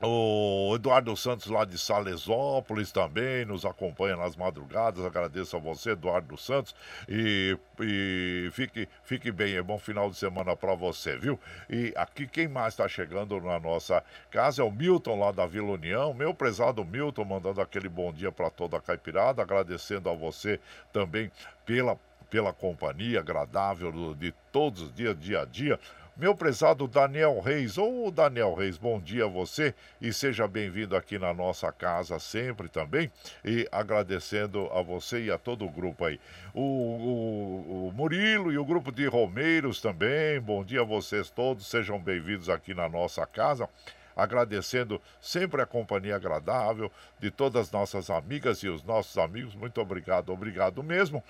o 0.04 0.74
Eduardo 0.76 1.16
Santos, 1.16 1.48
lá 1.48 1.64
de 1.64 1.78
Salesópolis, 1.78 2.92
também 2.92 3.46
nos 3.46 3.66
acompanha 3.66 4.16
nas 4.16 4.36
madrugadas. 4.36 5.06
Agradeço 5.06 5.56
a 5.56 5.60
você, 5.60 5.92
Eduardo 5.92 6.36
Santos. 6.38 6.76
E, 7.08 7.56
e 7.80 8.50
fique, 8.52 8.90
fique 9.04 9.32
bem, 9.32 9.56
é 9.56 9.62
bom 9.62 9.78
final 9.78 10.10
de 10.10 10.18
semana 10.18 10.56
para 10.56 10.74
você, 10.74 11.16
viu? 11.18 11.40
E 11.70 11.94
aqui 11.96 12.26
quem 12.26 12.48
mais 12.48 12.74
está 12.74 12.88
chegando 12.88 13.40
na 13.42 13.60
nossa 13.60 14.04
casa 14.32 14.64
é 14.64 14.66
o 14.66 14.72
Milton, 14.72 15.20
lá 15.20 15.32
da 15.32 15.46
Vila 15.46 15.72
União. 15.74 16.14
Meu 16.14 16.34
prezado 16.34 16.84
Milton, 16.84 17.24
mandando 17.24 17.62
aquele 17.62 17.88
bom 17.88 18.12
dia 18.12 18.32
para 18.32 18.50
toda 18.50 18.78
a 18.78 18.82
caipirada. 18.82 19.44
Agradecendo 19.44 20.10
a 20.10 20.14
você 20.16 20.60
também 20.92 21.32
pela, 21.64 21.96
pela 22.28 22.52
companhia 22.52 23.20
agradável 23.20 24.16
de 24.16 24.34
todos 24.52 24.82
os 24.82 24.94
dias, 24.94 25.20
dia 25.20 25.42
a 25.42 25.46
dia. 25.46 25.80
Meu 26.22 26.36
prezado 26.36 26.88
Daniel 26.88 27.40
Reis, 27.40 27.80
ou 27.80 28.06
oh, 28.06 28.12
Daniel 28.12 28.54
Reis, 28.54 28.78
bom 28.78 29.00
dia 29.00 29.26
a 29.26 29.28
você 29.28 29.74
e 30.00 30.14
seja 30.14 30.48
bem-vindo 30.48 30.96
aqui 30.96 31.18
na 31.18 31.34
nossa 31.34 31.72
casa 31.72 32.20
sempre 32.20 32.70
também. 32.70 33.12
E 33.44 33.68
agradecendo 33.72 34.70
a 34.72 34.84
você 34.84 35.24
e 35.24 35.32
a 35.32 35.40
todo 35.40 35.66
o 35.66 35.70
grupo 35.72 36.06
aí. 36.06 36.20
O, 36.54 36.62
o, 36.62 37.88
o 37.88 37.92
Murilo 37.94 38.52
e 38.52 38.58
o 38.60 38.64
grupo 38.64 38.92
de 38.92 39.08
Romeiros 39.08 39.82
também, 39.82 40.40
bom 40.40 40.64
dia 40.64 40.82
a 40.82 40.86
vocês 40.86 41.32
todos, 41.32 41.66
sejam 41.66 42.00
bem-vindos 42.00 42.50
aqui 42.50 42.76
na 42.76 42.88
nossa 42.88 43.26
casa 43.26 43.68
agradecendo 44.16 45.02
sempre 45.20 45.62
a 45.62 45.66
companhia 45.66 46.16
agradável 46.16 46.92
de 47.20 47.32
todas 47.32 47.64
as 47.64 47.72
nossas 47.72 48.10
amigas 48.10 48.60
e 48.60 48.68
os 48.68 48.84
nossos 48.84 49.18
amigos. 49.18 49.56
Muito 49.56 49.82
obrigado, 49.82 50.32
obrigado 50.32 50.84
mesmo. 50.84 51.24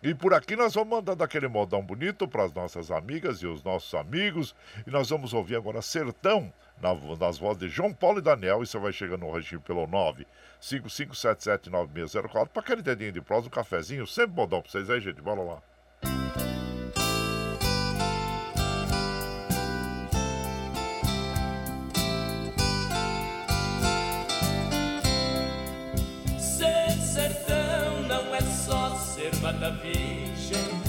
E 0.00 0.14
por 0.14 0.32
aqui 0.32 0.54
nós 0.54 0.74
vamos 0.74 0.90
mandando 0.90 1.24
aquele 1.24 1.48
modão 1.48 1.82
bonito 1.82 2.28
para 2.28 2.44
as 2.44 2.52
nossas 2.52 2.92
amigas 2.92 3.38
e 3.38 3.46
os 3.46 3.64
nossos 3.64 3.92
amigos. 3.94 4.54
E 4.86 4.90
nós 4.90 5.10
vamos 5.10 5.34
ouvir 5.34 5.56
agora 5.56 5.82
Sertão, 5.82 6.52
na, 6.80 6.94
nas 7.16 7.36
vozes 7.36 7.58
de 7.58 7.68
João 7.68 7.92
Paulo 7.92 8.20
e 8.20 8.22
Daniel. 8.22 8.62
E 8.62 8.66
você 8.66 8.78
vai 8.78 8.92
chegando 8.92 9.22
no 9.22 9.32
regime 9.32 9.60
pelo 9.60 9.88
955779604 10.60 12.48
para 12.48 12.62
aquele 12.62 12.82
dedinho 12.82 13.10
de 13.10 13.20
prosa, 13.20 13.48
um 13.48 13.50
cafezinho. 13.50 14.06
Sempre 14.06 14.36
modão 14.36 14.62
para 14.62 14.70
vocês 14.70 14.88
aí, 14.88 15.00
gente. 15.00 15.20
Bora 15.20 15.42
lá. 15.42 15.60
Da 29.58 29.70
virgem 29.70 30.80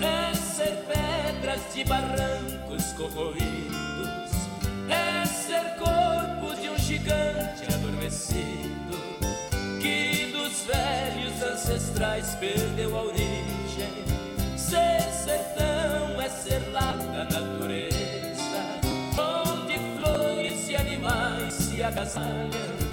é 0.00 0.34
ser 0.34 0.84
pedras 0.86 1.60
de 1.74 1.84
barrancos 1.84 2.92
corroídos, 2.92 4.30
é 4.88 5.26
ser 5.26 5.76
corpo 5.76 6.54
de 6.60 6.68
um 6.68 6.78
gigante 6.78 7.64
adormecido 7.74 8.96
que 9.80 10.30
dos 10.32 10.64
velhos 10.64 11.42
ancestrais 11.42 12.36
perdeu 12.36 12.96
a 12.96 13.02
origem. 13.02 14.04
Ser 14.56 15.02
sertão 15.12 16.20
é 16.20 16.28
ser 16.28 16.62
lá 16.72 16.92
da 16.92 17.24
natureza, 17.24 18.62
onde 19.18 19.78
flores 19.98 20.68
e 20.68 20.76
animais 20.76 21.52
se 21.54 21.82
agasalham, 21.82 22.83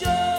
parte 0.00 0.33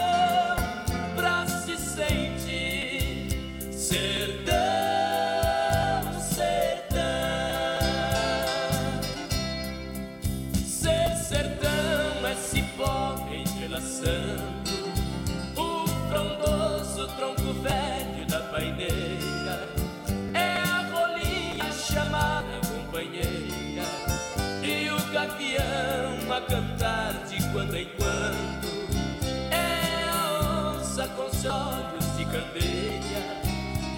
olhos 31.48 32.16
de 32.16 32.24
candeia, 32.24 33.42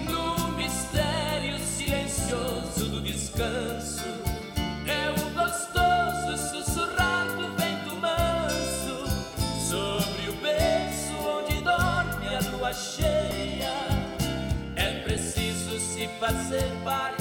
no 0.09 0.51
mistério 0.57 1.57
silencioso 1.59 2.89
do 2.89 3.01
descanso. 3.01 4.05
É 4.85 5.09
o 5.09 5.29
gostoso 5.31 6.63
sussurrar 6.63 7.27
do 7.35 7.55
vento 7.55 7.95
manso 7.95 9.05
sobre 9.67 10.29
o 10.29 10.33
berço 10.41 11.13
onde 11.27 11.61
dorme 11.61 12.35
a 12.35 12.51
lua 12.51 12.73
cheia. 12.73 13.73
É 14.75 15.01
preciso 15.03 15.79
se 15.79 16.07
fazer 16.19 16.71
parte 16.83 17.18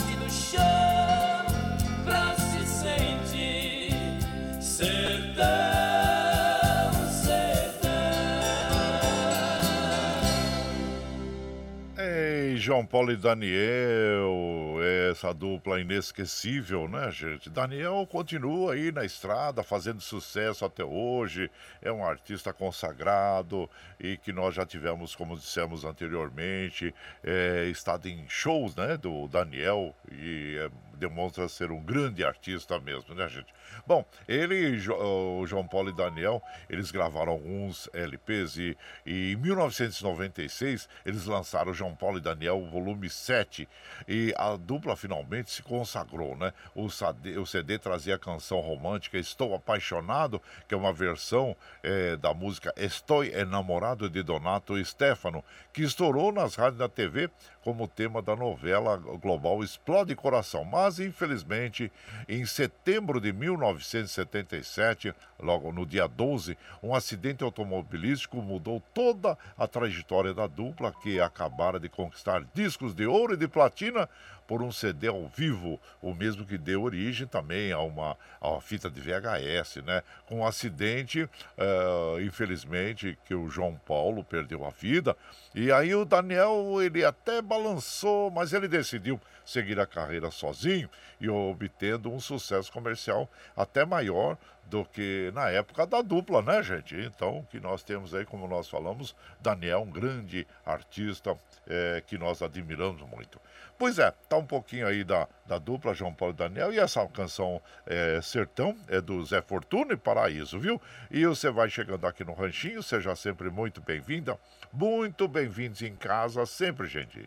João 12.68 12.84
Paulo 12.84 13.10
e 13.10 13.16
Daniel, 13.16 14.76
essa 15.10 15.32
dupla 15.32 15.80
inesquecível, 15.80 16.86
né, 16.86 17.10
gente? 17.10 17.48
Daniel 17.48 18.06
continua 18.06 18.74
aí 18.74 18.92
na 18.92 19.06
estrada, 19.06 19.62
fazendo 19.62 20.02
sucesso 20.02 20.66
até 20.66 20.84
hoje, 20.84 21.50
é 21.80 21.90
um 21.90 22.04
artista 22.04 22.52
consagrado 22.52 23.70
e 23.98 24.18
que 24.18 24.34
nós 24.34 24.54
já 24.54 24.66
tivemos, 24.66 25.16
como 25.16 25.34
dissemos 25.34 25.82
anteriormente, 25.82 26.94
é, 27.24 27.64
estado 27.70 28.06
em 28.06 28.28
shows, 28.28 28.76
né, 28.76 28.98
do 28.98 29.26
Daniel 29.28 29.94
e 30.12 30.58
é, 30.58 30.70
demonstra 30.98 31.48
ser 31.48 31.70
um 31.70 31.80
grande 31.80 32.24
artista 32.24 32.78
mesmo, 32.78 33.14
né, 33.14 33.28
gente? 33.28 33.52
Bom, 33.86 34.04
ele, 34.26 34.78
o 34.90 35.46
João 35.46 35.66
Paulo 35.66 35.90
e 35.90 35.92
Daniel, 35.94 36.42
eles 36.68 36.90
gravaram 36.90 37.32
alguns 37.32 37.88
LPs 37.92 38.56
e, 38.56 38.76
e 39.06 39.32
em 39.32 39.36
1996 39.36 40.88
eles 41.06 41.24
lançaram 41.26 41.72
João 41.72 41.94
Paulo 41.94 42.18
e 42.18 42.20
Daniel, 42.20 42.66
volume 42.66 43.08
7, 43.08 43.68
e 44.06 44.34
a 44.36 44.56
dupla 44.56 44.96
finalmente 44.96 45.50
se 45.50 45.62
consagrou, 45.62 46.36
né? 46.36 46.52
O 46.74 46.90
CD, 46.90 47.38
o 47.38 47.46
CD 47.46 47.78
trazia 47.78 48.16
a 48.16 48.18
canção 48.18 48.60
romântica 48.60 49.16
Estou 49.16 49.54
Apaixonado, 49.54 50.42
que 50.66 50.74
é 50.74 50.76
uma 50.76 50.92
versão 50.92 51.56
é, 51.82 52.16
da 52.16 52.34
música 52.34 52.72
Estou 52.76 53.24
Enamorado 53.24 54.10
de 54.10 54.22
Donato 54.22 54.82
Stefano, 54.84 55.44
que 55.72 55.82
estourou 55.82 56.32
nas 56.32 56.54
rádios 56.54 56.78
da 56.78 56.88
TV 56.88 57.30
como 57.62 57.86
tema 57.86 58.22
da 58.22 58.34
novela 58.34 58.96
global 58.96 59.62
Explode 59.62 60.14
Coração. 60.14 60.64
Mas, 60.64 60.87
infelizmente, 60.98 61.92
em 62.28 62.46
setembro 62.46 63.20
de 63.20 63.32
1977, 63.32 65.14
logo 65.38 65.70
no 65.70 65.84
dia 65.84 66.06
12, 66.06 66.56
um 66.82 66.94
acidente 66.94 67.44
automobilístico 67.44 68.40
mudou 68.40 68.82
toda 68.94 69.36
a 69.56 69.66
trajetória 69.66 70.32
da 70.32 70.46
dupla 70.46 70.92
que 70.92 71.20
acabara 71.20 71.78
de 71.78 71.88
conquistar 71.88 72.44
discos 72.54 72.94
de 72.94 73.06
ouro 73.06 73.34
e 73.34 73.36
de 73.36 73.46
platina 73.46 74.08
por 74.48 74.62
um 74.62 74.72
CD 74.72 75.08
ao 75.08 75.28
vivo, 75.28 75.78
o 76.00 76.14
mesmo 76.14 76.42
que 76.42 76.56
deu 76.56 76.82
origem 76.82 77.26
também 77.26 77.70
a 77.70 77.80
uma, 77.80 78.16
a 78.40 78.48
uma 78.48 78.60
fita 78.62 78.88
de 78.88 78.98
VHS, 78.98 79.82
né? 79.84 80.02
Com 80.24 80.38
um 80.38 80.46
acidente, 80.46 81.22
uh, 81.22 82.20
infelizmente, 82.22 83.18
que 83.26 83.34
o 83.34 83.46
João 83.50 83.78
Paulo 83.86 84.24
perdeu 84.24 84.64
a 84.64 84.70
vida. 84.70 85.14
E 85.54 85.70
aí 85.70 85.94
o 85.94 86.06
Daniel, 86.06 86.78
ele 86.80 87.04
até 87.04 87.42
balançou, 87.42 88.30
mas 88.30 88.54
ele 88.54 88.66
decidiu 88.66 89.20
seguir 89.44 89.78
a 89.78 89.86
carreira 89.86 90.30
sozinho 90.30 90.88
e 91.20 91.28
obtendo 91.28 92.10
um 92.10 92.18
sucesso 92.18 92.72
comercial 92.72 93.30
até 93.54 93.84
maior 93.84 94.38
do 94.68 94.84
que 94.84 95.30
na 95.34 95.48
época 95.50 95.86
da 95.86 96.02
dupla, 96.02 96.42
né, 96.42 96.62
gente? 96.62 96.94
Então, 96.94 97.46
que 97.50 97.58
nós 97.58 97.82
temos 97.82 98.14
aí, 98.14 98.24
como 98.24 98.46
nós 98.46 98.68
falamos, 98.68 99.14
Daniel, 99.40 99.80
um 99.80 99.90
grande 99.90 100.46
artista 100.64 101.36
é, 101.66 102.02
que 102.06 102.18
nós 102.18 102.42
admiramos 102.42 103.02
muito. 103.02 103.40
Pois 103.78 103.98
é, 103.98 104.12
tá 104.28 104.36
um 104.36 104.44
pouquinho 104.44 104.86
aí 104.86 105.04
da, 105.04 105.28
da 105.46 105.56
dupla 105.56 105.94
João 105.94 106.12
Paulo 106.12 106.34
e 106.34 106.36
Daniel, 106.36 106.72
e 106.72 106.78
essa 106.78 107.06
canção 107.06 107.62
é, 107.86 108.20
Sertão 108.20 108.76
é 108.88 109.00
do 109.00 109.24
Zé 109.24 109.40
Fortuna 109.40 109.94
e 109.94 109.96
Paraíso, 109.96 110.58
viu? 110.58 110.80
E 111.10 111.24
você 111.24 111.48
vai 111.50 111.70
chegando 111.70 112.06
aqui 112.06 112.24
no 112.24 112.34
Ranchinho, 112.34 112.82
seja 112.82 113.14
sempre 113.14 113.50
muito 113.50 113.80
bem-vinda, 113.80 114.36
muito 114.72 115.28
bem-vindos 115.28 115.80
em 115.82 115.94
casa, 115.94 116.44
sempre, 116.44 116.88
gente. 116.88 117.24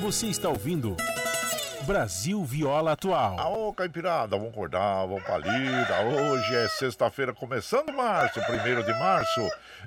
Você 0.00 0.26
está 0.26 0.48
ouvindo. 0.48 0.96
Brasil 1.90 2.44
Viola 2.44 2.92
Atual. 2.92 3.40
Aô, 3.40 3.74
Caipirada, 3.74 4.36
vamos 4.36 4.52
acordar, 4.52 5.06
vamos 5.06 5.24
pra 5.24 5.38
lida. 5.38 6.02
Hoje 6.02 6.54
é 6.54 6.68
sexta-feira, 6.68 7.34
começando 7.34 7.92
março, 7.92 8.40
primeiro 8.46 8.84
de 8.84 8.92
março 8.92 9.40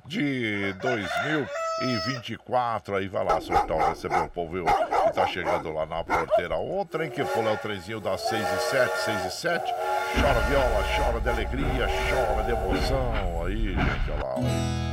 de 0.05 0.73
2024. 0.81 2.97
Aí 2.97 3.07
vai 3.07 3.23
lá, 3.23 3.39
Sertão, 3.39 3.77
receber 3.77 4.19
o 4.19 4.27
povo 4.27 4.65
que 4.65 5.13
tá 5.13 5.25
chegando 5.27 5.71
lá 5.71 5.85
na 5.85 6.03
porteira. 6.03 6.57
Outra, 6.57 7.05
hein, 7.05 7.09
que 7.09 7.23
foi 7.23 7.45
o 7.45 7.55
trenzinho 7.55 8.01
das 8.01 8.19
6 8.19 8.51
e 8.51 8.59
7, 8.69 8.97
6 8.97 9.25
e 9.25 9.31
7. 9.31 9.73
Chora 10.19 10.41
viola, 10.41 10.83
chora 10.97 11.21
de 11.21 11.29
alegria, 11.29 11.87
chora 11.87 12.43
de 12.43 12.51
emoção. 12.51 13.45
Aí, 13.45 13.75
gente, 13.75 14.11
olha 14.11 14.23
lá, 14.25 14.35
olha. 14.35 14.92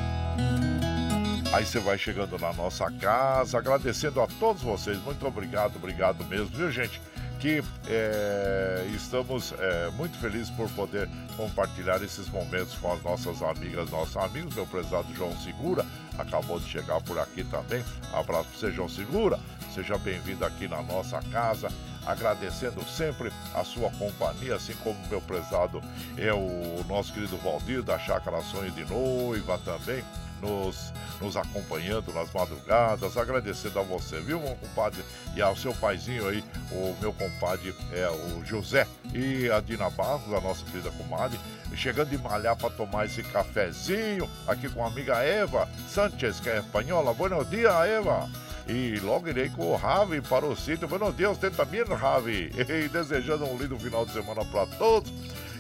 Aí 1.52 1.66
você 1.66 1.80
vai 1.80 1.98
chegando 1.98 2.38
na 2.38 2.52
nossa 2.52 2.88
casa, 2.92 3.58
agradecendo 3.58 4.20
a 4.20 4.26
todos 4.38 4.62
vocês. 4.62 4.96
Muito 5.02 5.26
obrigado, 5.26 5.74
obrigado 5.76 6.24
mesmo, 6.26 6.46
viu, 6.56 6.70
gente? 6.70 7.02
Que 7.40 7.60
é, 7.88 8.86
estamos 8.94 9.52
é, 9.58 9.90
muito 9.96 10.16
felizes 10.18 10.48
por 10.50 10.70
poder 10.70 11.08
compartilhar 11.36 12.00
esses 12.04 12.28
momentos 12.28 12.74
com 12.74 12.92
as 12.92 13.02
nossas 13.02 13.42
amigas, 13.42 13.90
nossos 13.90 14.16
amigos. 14.16 14.54
Meu 14.54 14.64
prezado 14.64 15.12
João 15.12 15.36
Segura 15.40 15.84
acabou 16.16 16.60
de 16.60 16.68
chegar 16.68 17.00
por 17.00 17.18
aqui 17.18 17.42
também. 17.42 17.82
Abraço 18.12 18.48
para 18.50 18.58
você, 18.58 18.70
João 18.70 18.88
Segura. 18.88 19.36
Seja 19.74 19.98
bem-vindo 19.98 20.44
aqui 20.44 20.68
na 20.68 20.80
nossa 20.82 21.20
casa 21.32 21.68
agradecendo 22.06 22.82
sempre 22.84 23.32
a 23.54 23.64
sua 23.64 23.90
companhia, 23.90 24.54
assim 24.54 24.74
como 24.84 24.96
meu 25.08 25.20
prezado 25.20 25.82
é 26.16 26.32
o 26.32 26.84
nosso 26.88 27.12
querido 27.12 27.36
Valdir 27.38 27.82
da 27.82 27.98
Chácara 27.98 28.40
Sonho 28.40 28.70
de 28.70 28.84
Noiva 28.84 29.58
também 29.64 30.04
nos, 30.40 30.92
nos 31.20 31.36
acompanhando 31.36 32.12
nas 32.12 32.32
madrugadas, 32.32 33.16
agradecendo 33.16 33.78
a 33.78 33.82
você, 33.82 34.20
viu, 34.20 34.40
meu 34.40 34.56
compadre? 34.56 35.04
E 35.34 35.42
ao 35.42 35.56
seu 35.56 35.74
paizinho 35.74 36.28
aí, 36.28 36.44
o 36.72 36.96
meu 37.00 37.12
compadre 37.12 37.74
é 37.92 38.08
o 38.08 38.44
José 38.44 38.86
e 39.14 39.50
a 39.50 39.60
Dina 39.60 39.90
Barros, 39.90 40.32
a 40.32 40.40
nossa 40.40 40.64
querida 40.64 40.90
comadre, 40.92 41.38
chegando 41.74 42.10
de 42.10 42.18
malhar 42.18 42.56
para 42.56 42.70
tomar 42.70 43.06
esse 43.06 43.22
cafezinho 43.22 44.28
aqui 44.46 44.68
com 44.68 44.84
a 44.84 44.88
amiga 44.88 45.22
Eva 45.22 45.68
Sanchez, 45.88 46.40
que 46.40 46.48
é 46.48 46.58
espanhola. 46.58 47.14
Buenos 47.14 47.48
dias, 47.48 47.74
Eva. 47.86 48.28
E 48.68 49.00
logo 49.00 49.28
irei 49.28 49.48
com 49.48 49.72
o 49.72 49.76
Ravi 49.76 50.20
para 50.20 50.46
o 50.46 50.56
sítio. 50.56 50.86
Buenos 50.86 51.16
dias, 51.16 51.36
você 51.36 51.50
também, 51.50 51.82
Ravi. 51.82 52.52
E 52.56 52.88
desejando 52.88 53.44
um 53.44 53.56
lindo 53.56 53.78
final 53.78 54.06
de 54.06 54.12
semana 54.12 54.44
para 54.44 54.66
todos. 54.78 55.12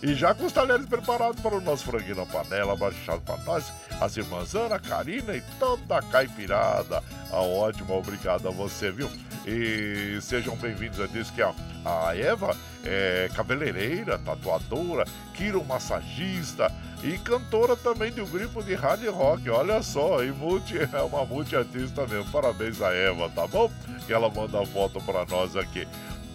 E 0.02 0.14
já 0.14 0.34
com 0.34 0.46
os 0.46 0.52
talheres 0.52 0.86
preparados 0.86 1.42
para 1.42 1.54
o 1.54 1.60
nosso 1.60 1.84
franguinho 1.84 2.16
na 2.16 2.26
panela, 2.26 2.74
baixado 2.74 3.20
para 3.20 3.36
nós, 3.44 3.70
as 4.00 4.16
irmãs 4.16 4.54
Ana, 4.54 4.78
Karina 4.78 5.36
e 5.36 5.42
toda 5.58 5.98
a 5.98 6.02
caipirada. 6.02 6.98
A 7.30 7.36
ah, 7.36 7.42
ótima, 7.42 7.94
obrigado 7.94 8.48
a 8.48 8.50
você, 8.50 8.90
viu? 8.90 9.10
E 9.46 10.18
sejam 10.22 10.56
bem-vindos. 10.56 10.98
Eu 10.98 11.06
disse 11.06 11.30
que 11.32 11.42
a, 11.42 11.52
a 11.84 12.16
Eva 12.16 12.56
é 12.82 13.28
cabeleireira, 13.34 14.18
tatuadora, 14.18 15.04
quiromassagista 15.34 16.72
e 17.04 17.18
cantora 17.18 17.76
também 17.76 18.10
de 18.10 18.22
um 18.22 18.26
grupo 18.26 18.62
de 18.62 18.74
hard 18.74 19.06
rock. 19.08 19.50
Olha 19.50 19.82
só, 19.82 20.24
e 20.24 20.32
multi, 20.32 20.78
é 20.92 21.02
uma 21.02 21.26
multiartista 21.26 22.06
mesmo. 22.06 22.30
Parabéns 22.32 22.80
a 22.80 22.90
Eva, 22.90 23.28
tá 23.28 23.46
bom? 23.46 23.70
Ela 24.08 24.30
manda 24.30 24.62
a 24.62 24.66
foto 24.66 24.98
para 25.02 25.26
nós 25.26 25.56
aqui. 25.56 25.86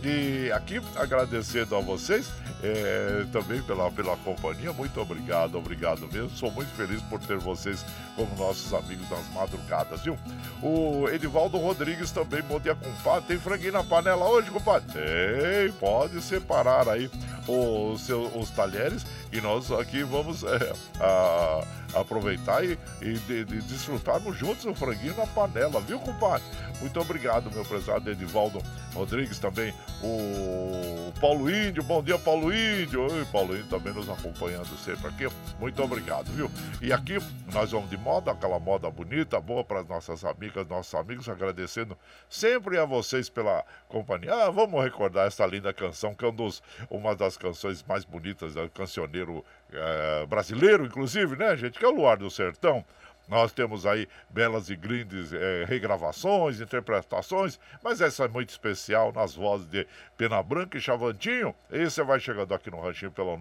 E 0.05 0.51
aqui 0.51 0.79
agradecendo 0.95 1.75
a 1.75 1.79
vocês 1.81 2.31
é, 2.61 3.25
também 3.31 3.59
pela, 3.63 3.89
pela 3.89 4.15
companhia. 4.17 4.71
Muito 4.71 5.01
obrigado, 5.01 5.57
obrigado 5.57 6.07
mesmo. 6.13 6.29
Sou 6.29 6.51
muito 6.51 6.69
feliz 6.75 7.01
por 7.01 7.19
ter 7.19 7.39
vocês 7.39 7.83
como 8.15 8.35
nossos 8.35 8.71
amigos 8.71 9.09
das 9.09 9.27
madrugadas, 9.33 10.01
viu? 10.03 10.15
O 10.61 11.09
Edivaldo 11.09 11.57
Rodrigues 11.57 12.11
também, 12.11 12.43
bom 12.43 12.59
dia, 12.59 12.75
compadre. 12.75 13.29
Tem 13.29 13.39
franguinho 13.39 13.73
na 13.73 13.83
panela 13.83 14.29
hoje, 14.29 14.51
compadre? 14.51 14.93
Tem, 14.93 15.71
pode 15.79 16.21
separar 16.21 16.87
aí 16.87 17.09
os, 17.47 18.01
seus, 18.01 18.29
os 18.35 18.51
talheres 18.51 19.03
e 19.31 19.41
nós 19.41 19.71
aqui 19.71 20.03
vamos 20.03 20.43
é, 20.43 20.73
a, 20.99 21.63
aproveitar 21.99 22.63
e, 22.63 22.77
e 23.01 23.13
de, 23.13 23.45
de 23.45 23.61
desfrutarmos 23.61 24.37
juntos 24.37 24.65
o 24.65 24.75
franguinho 24.75 25.15
na 25.15 25.27
panela, 25.27 25.79
viu, 25.81 25.99
compadre? 25.99 26.43
Muito 26.79 26.99
obrigado, 26.99 27.49
meu 27.51 27.63
prezado 27.63 28.09
Edivaldo 28.11 28.61
Rodrigues, 28.93 29.39
também 29.39 29.73
o 30.03 31.11
Paulo 31.19 31.49
Índio, 31.49 31.81
bom 31.83 32.03
dia, 32.03 32.19
Paulo 32.19 32.53
Índio. 32.53 33.01
Oi, 33.09 33.25
Paulo 33.31 33.55
Índio 33.55 33.69
também 33.69 33.93
nos 33.93 34.09
acompanhando 34.09 34.67
sempre 34.77 35.07
aqui. 35.07 35.27
Muito 35.59 35.81
obrigado, 35.81 36.25
viu? 36.31 36.51
E 36.81 36.91
aqui 36.91 37.17
nós 37.53 37.71
vamos 37.71 37.89
de 37.89 37.97
moda, 37.97 38.31
aquela 38.31 38.59
moda 38.59 38.89
bonita, 38.89 39.39
boa 39.39 39.63
para 39.63 39.79
as 39.79 39.87
nossas 39.87 40.25
amigas, 40.25 40.67
nossos 40.67 40.93
amigos, 40.93 41.29
agradecendo 41.29 41.97
sempre 42.29 42.77
a 42.77 42.85
vocês 42.85 43.29
pela 43.29 43.63
companhia. 43.95 44.33
Ah, 44.33 44.51
vamos 44.51 44.83
recordar 44.83 45.25
essa 45.25 45.45
linda 45.45 45.73
canção, 45.73 46.13
que 46.13 46.25
é 46.25 46.27
um 46.27 46.35
dos, 46.35 46.61
uma 46.89 47.15
das 47.15 47.37
canções 47.37 47.81
mais 47.83 48.03
bonitas 48.03 48.53
do 48.53 48.69
cancioneiro 48.69 49.45
é, 49.71 50.25
brasileiro, 50.25 50.85
inclusive, 50.85 51.37
né, 51.37 51.55
gente? 51.55 51.79
Que 51.79 51.85
é 51.85 51.87
o 51.87 51.95
Luar 51.95 52.17
do 52.17 52.29
Sertão. 52.29 52.83
Nós 53.27 53.51
temos 53.53 53.85
aí 53.85 54.07
belas 54.29 54.69
e 54.69 54.75
grandes 54.75 55.31
é, 55.33 55.63
regravações, 55.65 56.59
interpretações, 56.59 57.57
mas 57.81 58.01
essa 58.01 58.25
é 58.25 58.27
muito 58.27 58.49
especial 58.49 59.13
nas 59.13 59.33
vozes 59.33 59.67
de 59.67 59.87
Pena 60.17 60.43
Branca 60.43 60.77
e 60.77 60.81
Chavantinho. 60.81 61.55
E 61.71 61.89
você 61.89 62.03
vai 62.03 62.19
chegando 62.19 62.53
aqui 62.53 62.69
no 62.69 62.81
ranchinho 62.81 63.11
pelo 63.11 63.37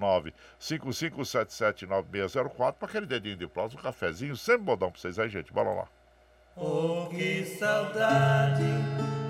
955779604 0.61 2.75
para 2.75 2.89
aquele 2.89 3.07
dedinho 3.07 3.37
de 3.37 3.49
prosa, 3.49 3.77
um 3.77 3.83
cafezinho, 3.83 4.37
sempre 4.37 4.63
bodão 4.63 4.91
para 4.91 5.01
vocês 5.01 5.19
aí, 5.19 5.29
gente. 5.29 5.53
Bora 5.53 5.71
lá. 5.71 5.89
Oh, 6.57 7.09
que 7.11 7.45
saudade 7.59 8.63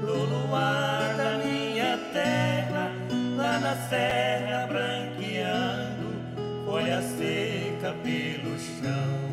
do 0.03 0.13
luar 0.13 1.17
da 1.17 1.39
minha 1.43 1.97
terra, 2.13 2.93
lá 3.35 3.59
na 3.61 3.75
serra 3.89 4.67
branqueando, 4.67 6.67
folha 6.67 7.01
seca 7.01 7.95
pelo 8.03 8.59
chão. 8.59 9.25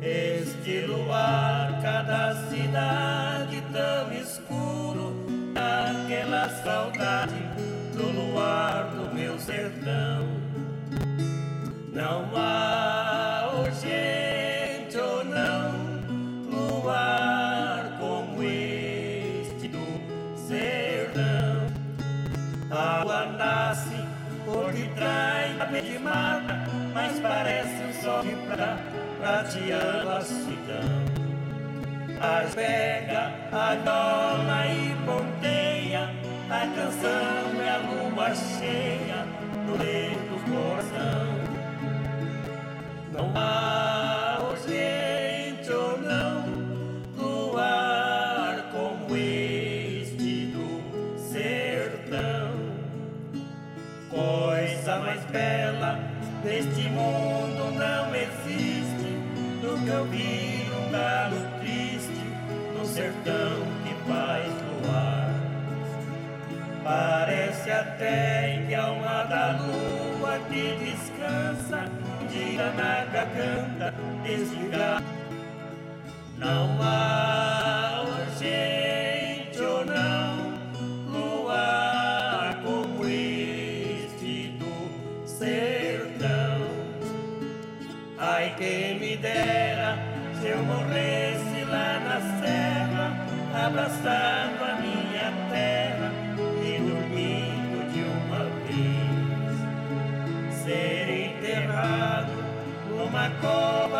Este 0.00 0.84
luar, 0.86 1.80
cada 1.80 2.34
cidade 2.48 3.62
tão 3.72 4.12
escuro, 4.12 5.24
aquela 5.54 6.48
saudade 6.64 7.40
do 7.94 8.10
luar 8.10 8.90
do 8.90 9.14
meu 9.14 9.38
sertão. 9.38 10.26
Não 11.92 12.28
há 12.34 13.48
urgente 13.60 14.41
prateando 29.22 30.10
a 30.10 30.20
cidão. 30.20 31.22
As 32.20 32.54
pega, 32.54 33.32
a 33.52 33.74
dona 33.76 34.66
e 34.66 34.96
ponteia, 35.06 36.10
a 36.50 36.66
canção 36.74 37.62
é 37.62 37.70
a 37.70 37.78
lua 37.78 38.34
cheia 38.34 39.24
no 39.66 39.78
meio 39.78 40.18
do 40.28 40.38
coração. 40.50 41.31
Que 67.98 68.74
a 68.74 68.84
alma 68.84 69.24
da 69.24 69.58
lua 69.60 70.38
que 70.48 70.76
descansa, 70.76 71.84
dia 72.28 72.72
na 72.72 73.04
garganta 73.12 73.94
desse 74.22 74.56
galo. 74.70 75.04
Não 76.38 76.78
há 76.80 78.04
urgente 78.06 79.60
ou 79.60 79.84
não 79.84 80.54
luar 81.12 82.60
como 82.64 83.06
este 83.06 84.56
do 84.58 85.28
sertão. 85.28 86.66
Ai, 88.18 88.54
quem 88.56 88.98
me 88.98 89.16
dera 89.16 89.98
se 90.40 90.48
eu 90.48 90.62
morresse 90.64 91.64
lá 91.68 92.00
na 92.00 92.20
serra, 92.40 93.66
abraçando 93.66 94.21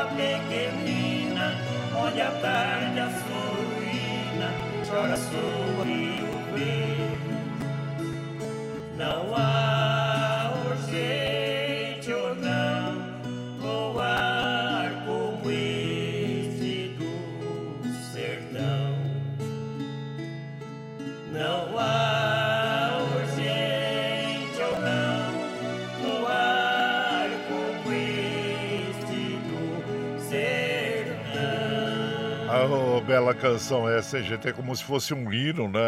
pequenina, 0.06 1.54
onde 1.96 2.20
a 2.20 2.30
tarde 2.30 3.00
a 3.00 3.10
sua 3.10 3.46
ruína 3.56 4.72
chora 4.92 5.16
sua 5.16 5.81
canção? 33.42 33.88
É 33.88 34.00
como 34.52 34.74
se 34.76 34.84
fosse 34.84 35.12
um 35.12 35.32
hino, 35.32 35.68
né? 35.68 35.80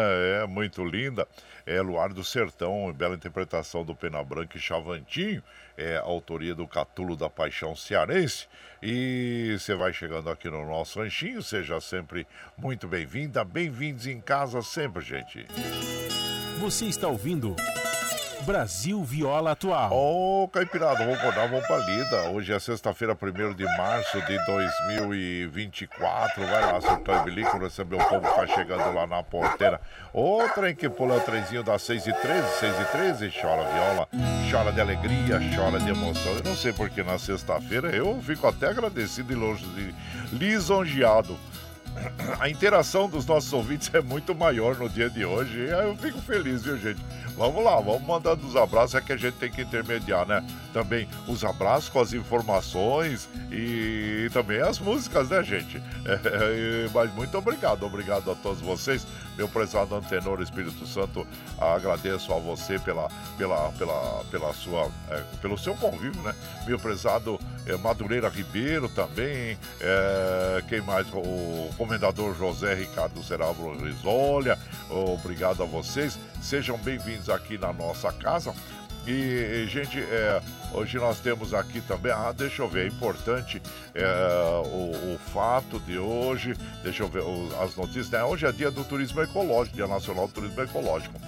É 0.43 0.45
muito 0.45 0.83
linda. 0.83 1.25
É 1.65 1.79
Luar 1.79 2.11
do 2.11 2.21
Sertão, 2.21 2.91
bela 2.91 3.15
interpretação 3.15 3.85
do 3.85 3.95
Pena 3.95 4.21
Branca 4.21 4.57
e 4.57 4.59
Chavantinho. 4.59 5.41
É 5.77 5.95
autoria 5.95 6.53
do 6.53 6.67
Catulo 6.67 7.15
da 7.15 7.29
Paixão 7.29 7.73
Cearense. 7.73 8.47
E 8.83 9.55
você 9.57 9.73
vai 9.73 9.93
chegando 9.93 10.29
aqui 10.29 10.49
no 10.49 10.65
nosso 10.65 10.99
ranchinho, 10.99 11.41
seja 11.41 11.79
sempre 11.79 12.27
muito 12.57 12.89
bem-vinda. 12.89 13.45
Bem-vindos 13.45 14.05
em 14.05 14.19
casa 14.19 14.61
sempre, 14.61 15.01
gente. 15.01 15.47
Você 16.59 16.85
está 16.85 17.07
ouvindo 17.07 17.55
Brasil 18.45 19.03
Viola 19.03 19.53
Atual. 19.53 19.91
Ô, 19.91 20.47
Caipirada, 20.49 20.99
vamos 20.99 21.17
acordar, 21.17 21.49
vamos 21.49 21.65
pra 21.65 21.77
lida. 21.77 22.29
Hoje 22.29 22.53
é 22.53 22.59
sexta-feira, 22.59 23.17
1 23.19 23.55
de 23.55 23.63
março 23.63 24.21
de 24.21 24.37
2024. 24.45 26.45
Vai 26.45 26.71
lá, 26.71 26.79
surtou 26.79 27.15
e 27.15 27.23
bilico, 27.23 27.57
receber 27.57 27.95
o 27.95 28.07
povo 28.07 28.21
que 28.21 28.35
tá 28.35 28.45
chegando 28.45 28.93
lá 28.93 29.07
na 29.07 29.23
porteira. 29.23 29.81
Ô, 30.13 30.43
trem 30.53 30.75
que 30.75 30.87
pula 30.87 31.15
o 31.15 31.21
trenzinho 31.21 31.63
das 31.63 31.81
6 31.81 32.05
e 32.05 32.13
13, 32.13 32.47
6 32.59 32.79
e 32.79 32.85
13, 32.85 33.33
chora 33.41 33.63
viola, 33.63 34.07
chora 34.51 34.71
de 34.71 34.79
alegria, 34.79 35.39
chora 35.55 35.79
de 35.79 35.89
emoção. 35.89 36.33
Eu 36.33 36.43
não 36.43 36.55
sei 36.55 36.71
porque 36.71 37.01
na 37.01 37.17
sexta-feira 37.17 37.95
eu 37.95 38.21
fico 38.21 38.45
até 38.45 38.67
agradecido 38.67 39.33
e 39.33 39.35
longe 39.35 39.65
de 39.65 39.95
lisonjeado 40.31 41.35
a 42.39 42.49
interação 42.49 43.09
dos 43.09 43.25
nossos 43.25 43.51
ouvintes 43.53 43.89
é 43.93 44.01
muito 44.01 44.35
maior 44.35 44.77
no 44.77 44.89
dia 44.89 45.09
de 45.09 45.25
hoje. 45.25 45.61
Eu 45.61 45.95
fico 45.95 46.19
feliz, 46.21 46.63
viu, 46.63 46.77
gente? 46.77 47.01
Vamos 47.37 47.63
lá, 47.63 47.75
vamos 47.81 48.03
mandando 48.03 48.47
os 48.47 48.55
abraços, 48.55 48.95
é 48.95 49.01
que 49.01 49.11
a 49.11 49.17
gente 49.17 49.35
tem 49.35 49.51
que 49.51 49.61
intermediar, 49.61 50.25
né? 50.25 50.45
Também 50.73 51.07
os 51.27 51.43
abraços 51.43 51.89
com 51.89 51.99
as 51.99 52.13
informações 52.13 53.27
e 53.51 54.29
também 54.31 54.61
as 54.61 54.79
músicas, 54.79 55.29
né, 55.29 55.43
gente? 55.43 55.77
É, 56.05 56.89
mas 56.93 57.13
muito 57.13 57.37
obrigado, 57.37 57.85
obrigado 57.85 58.31
a 58.31 58.35
todos 58.35 58.61
vocês 58.61 59.05
meu 59.37 59.47
prezado 59.47 59.95
Antenor 59.95 60.41
Espírito 60.41 60.85
Santo, 60.87 61.27
agradeço 61.59 62.33
a 62.33 62.39
você 62.39 62.79
pela, 62.79 63.09
pela, 63.37 63.71
pela, 63.73 64.23
pela 64.31 64.53
sua, 64.53 64.89
é, 65.09 65.21
pelo 65.41 65.57
seu 65.57 65.75
convívio, 65.75 66.21
né? 66.21 66.33
Meu 66.65 66.79
prezado 66.79 67.39
é, 67.65 67.75
Madureira 67.77 68.29
Ribeiro 68.29 68.87
também, 68.89 69.57
é, 69.81 70.63
quem 70.69 70.81
mais? 70.81 71.05
O 71.13 71.69
comendador 71.77 72.35
José 72.35 72.73
Ricardo 72.73 73.21
Serávulo 73.23 73.83
Risolha, 73.83 74.57
obrigado 74.89 75.63
a 75.63 75.65
vocês, 75.65 76.17
sejam 76.45 76.77
bem-vindos 76.77 77.27
aqui 77.27 77.57
na 77.57 77.73
nossa 77.73 78.13
casa. 78.13 78.53
E, 79.07 79.65
gente, 79.67 79.99
é, 79.99 80.41
hoje 80.73 80.97
nós 80.97 81.19
temos 81.19 81.53
aqui 81.53 81.81
também, 81.81 82.11
ah, 82.11 82.31
deixa 82.31 82.61
eu 82.61 82.69
ver, 82.69 82.85
é 82.85 82.87
importante 82.87 83.61
é, 83.93 84.05
o, 84.65 85.13
o, 85.13 85.19
fato 85.31 85.79
de 85.79 85.97
hoje, 85.97 86.55
deixa 86.83 87.03
eu 87.03 87.07
ver 87.07 87.21
o, 87.21 87.49
as 87.61 87.75
notícias, 87.75 88.09
né? 88.09 88.23
Hoje 88.23 88.45
é 88.45 88.51
dia 88.51 88.71
do 88.71 88.83
turismo 88.83 89.21
ecológico, 89.21 89.75
dia 89.75 89.87
nacional 89.87 90.27
do 90.27 90.33
turismo 90.33 90.61
ecológico. 90.61 91.19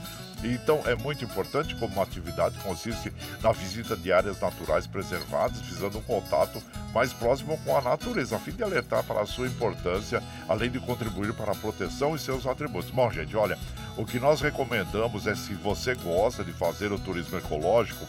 Então 0.43 0.81
é 0.85 0.95
muito 0.95 1.23
importante 1.23 1.75
como 1.75 2.01
atividade 2.01 2.57
consiste 2.59 3.11
na 3.41 3.51
visita 3.51 3.95
de 3.95 4.11
áreas 4.11 4.39
naturais 4.39 4.85
preservadas, 4.85 5.59
visando 5.61 5.97
um 5.97 6.01
contato 6.01 6.61
mais 6.93 7.11
próximo 7.11 7.57
com 7.65 7.75
a 7.75 7.81
natureza, 7.81 8.35
a 8.35 8.39
fim 8.39 8.51
de 8.51 8.63
alertar 8.63 9.03
para 9.03 9.21
a 9.21 9.25
sua 9.25 9.47
importância, 9.47 10.21
além 10.47 10.69
de 10.69 10.79
contribuir 10.79 11.33
para 11.33 11.51
a 11.51 11.55
proteção 11.55 12.15
e 12.15 12.19
seus 12.19 12.45
atributos. 12.45 12.91
Bom, 12.91 13.09
gente, 13.11 13.35
olha, 13.35 13.57
o 13.97 14.05
que 14.05 14.19
nós 14.19 14.41
recomendamos 14.41 15.25
é 15.25 15.35
se 15.35 15.53
você 15.53 15.95
gosta 15.95 16.43
de 16.43 16.53
fazer 16.53 16.91
o 16.91 16.99
turismo 16.99 17.37
ecológico, 17.37 18.05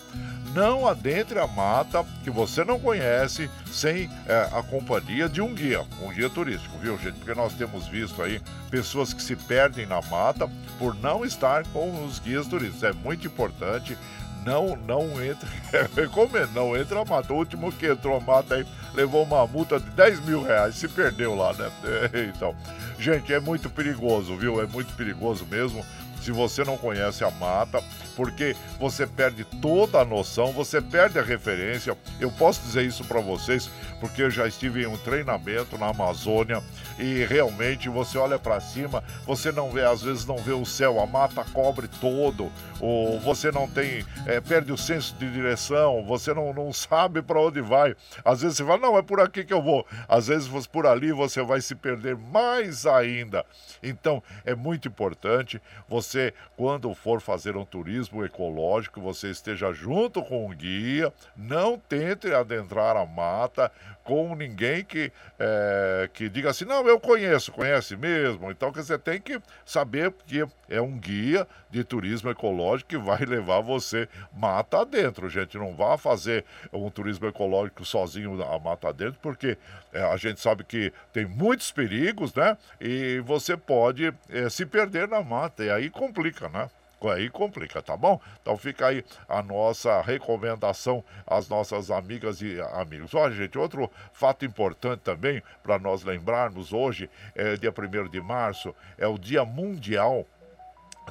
não 0.54 0.86
adentre 0.86 1.38
a 1.38 1.46
mata 1.46 2.04
que 2.24 2.30
você 2.30 2.64
não 2.64 2.80
conhece 2.80 3.50
sem 3.70 4.10
é, 4.26 4.48
a 4.52 4.62
companhia 4.62 5.28
de 5.28 5.40
um 5.40 5.54
guia, 5.54 5.84
um 6.02 6.08
guia 6.08 6.28
turístico, 6.28 6.76
viu, 6.78 6.98
gente? 6.98 7.16
Porque 7.18 7.34
nós 7.34 7.52
temos 7.54 7.86
visto 7.86 8.22
aí 8.22 8.40
pessoas 8.70 9.12
que 9.12 9.22
se 9.22 9.36
perdem 9.36 9.86
na 9.86 10.00
mata 10.02 10.50
por 10.78 10.94
não 10.94 11.24
estar 11.24 11.66
com 11.68 12.04
os 12.04 12.17
turísticos. 12.20 12.82
É 12.82 12.92
muito 12.92 13.26
importante. 13.26 13.96
Não, 14.44 14.76
não 14.76 15.22
entre, 15.22 15.48
recomendo, 15.94 16.52
não 16.54 16.76
entra 16.76 17.04
mata. 17.04 17.32
O 17.32 17.36
último 17.36 17.72
que 17.72 17.86
entrou 17.86 18.20
mata 18.20 18.54
aí 18.54 18.66
levou 18.94 19.22
uma 19.24 19.46
multa 19.46 19.78
de 19.78 19.90
10 19.90 20.20
mil 20.20 20.42
reais, 20.42 20.76
se 20.76 20.88
perdeu 20.88 21.34
lá, 21.34 21.52
né? 21.52 21.70
Então, 22.34 22.54
gente, 22.98 23.32
é 23.32 23.40
muito 23.40 23.68
perigoso, 23.68 24.36
viu? 24.36 24.62
É 24.62 24.66
muito 24.66 24.94
perigoso 24.94 25.44
mesmo 25.44 25.84
se 26.28 26.32
você 26.32 26.62
não 26.62 26.76
conhece 26.76 27.24
a 27.24 27.30
mata, 27.30 27.82
porque 28.14 28.54
você 28.78 29.06
perde 29.06 29.44
toda 29.44 29.98
a 29.98 30.04
noção, 30.04 30.52
você 30.52 30.78
perde 30.78 31.18
a 31.18 31.22
referência. 31.22 31.96
Eu 32.20 32.30
posso 32.30 32.60
dizer 32.60 32.84
isso 32.84 33.02
para 33.04 33.18
vocês, 33.18 33.70
porque 33.98 34.22
eu 34.22 34.30
já 34.30 34.46
estive 34.46 34.82
em 34.82 34.86
um 34.86 34.98
treinamento 34.98 35.78
na 35.78 35.86
Amazônia 35.86 36.62
e 36.98 37.24
realmente 37.24 37.88
você 37.88 38.18
olha 38.18 38.38
para 38.38 38.60
cima, 38.60 39.02
você 39.24 39.50
não 39.50 39.70
vê, 39.70 39.84
às 39.84 40.02
vezes 40.02 40.26
não 40.26 40.36
vê 40.36 40.52
o 40.52 40.66
céu, 40.66 41.00
a 41.00 41.06
mata 41.06 41.44
cobre 41.52 41.88
todo, 42.00 42.52
ou 42.80 43.18
você 43.20 43.50
não 43.50 43.66
tem, 43.66 44.04
é, 44.26 44.40
perde 44.40 44.70
o 44.70 44.76
senso 44.76 45.14
de 45.14 45.30
direção, 45.30 46.04
você 46.04 46.34
não, 46.34 46.52
não 46.52 46.72
sabe 46.72 47.22
para 47.22 47.40
onde 47.40 47.62
vai. 47.62 47.96
Às 48.24 48.42
vezes 48.42 48.58
você 48.58 48.64
fala, 48.64 48.78
não, 48.78 48.98
é 48.98 49.02
por 49.02 49.20
aqui 49.20 49.44
que 49.44 49.54
eu 49.54 49.62
vou. 49.62 49.86
Às 50.06 50.26
vezes 50.26 50.48
por 50.66 50.86
ali 50.86 51.10
você 51.10 51.42
vai 51.42 51.60
se 51.60 51.74
perder 51.74 52.16
mais 52.16 52.84
ainda. 52.84 53.46
Então 53.82 54.22
é 54.44 54.54
muito 54.54 54.88
importante 54.88 55.62
você, 55.88 56.17
quando 56.56 56.94
for 56.94 57.20
fazer 57.20 57.56
um 57.56 57.64
turismo 57.64 58.24
ecológico, 58.24 59.00
você 59.00 59.30
esteja 59.30 59.72
junto 59.72 60.22
com 60.22 60.46
um 60.46 60.54
guia, 60.54 61.12
não 61.36 61.78
tente 61.78 62.32
adentrar 62.32 62.96
a 62.96 63.06
mata 63.06 63.70
com 64.08 64.34
ninguém 64.34 64.82
que, 64.82 65.12
é, 65.38 66.08
que 66.14 66.30
diga 66.30 66.48
assim, 66.48 66.64
não, 66.64 66.88
eu 66.88 66.98
conheço, 66.98 67.52
conhece 67.52 67.94
mesmo. 67.94 68.50
Então, 68.50 68.72
você 68.72 68.96
tem 68.98 69.20
que 69.20 69.38
saber 69.66 70.14
que 70.26 70.46
é 70.66 70.80
um 70.80 70.96
guia 70.96 71.46
de 71.68 71.84
turismo 71.84 72.30
ecológico 72.30 72.88
que 72.88 72.96
vai 72.96 73.18
levar 73.28 73.60
você 73.60 74.08
mata 74.32 74.82
dentro, 74.86 75.28
gente. 75.28 75.58
Não 75.58 75.74
vá 75.74 75.98
fazer 75.98 76.42
um 76.72 76.88
turismo 76.88 77.28
ecológico 77.28 77.84
sozinho 77.84 78.42
a 78.42 78.58
mata 78.58 78.90
dentro, 78.94 79.18
porque 79.20 79.58
é, 79.92 80.00
a 80.02 80.16
gente 80.16 80.40
sabe 80.40 80.64
que 80.64 80.90
tem 81.12 81.26
muitos 81.26 81.70
perigos, 81.70 82.32
né? 82.32 82.56
E 82.80 83.20
você 83.26 83.58
pode 83.58 84.10
é, 84.30 84.48
se 84.48 84.64
perder 84.64 85.06
na 85.06 85.22
mata, 85.22 85.62
e 85.62 85.70
aí 85.70 85.90
complica, 85.90 86.48
né? 86.48 86.70
Aí 87.02 87.30
complica, 87.30 87.80
tá 87.80 87.96
bom? 87.96 88.20
Então 88.42 88.56
fica 88.56 88.88
aí 88.88 89.04
a 89.28 89.40
nossa 89.42 90.00
recomendação 90.02 91.04
às 91.26 91.48
nossas 91.48 91.90
amigas 91.90 92.42
e 92.42 92.60
amigos. 92.72 93.14
Olha, 93.14 93.34
gente, 93.34 93.56
outro 93.56 93.90
fato 94.12 94.44
importante 94.44 95.00
também 95.00 95.42
para 95.62 95.78
nós 95.78 96.02
lembrarmos 96.02 96.72
hoje, 96.72 97.08
é 97.34 97.56
dia 97.56 97.72
1 97.72 98.08
de 98.08 98.20
março, 98.20 98.74
é 98.96 99.06
o 99.06 99.16
Dia 99.16 99.44
Mundial 99.44 100.26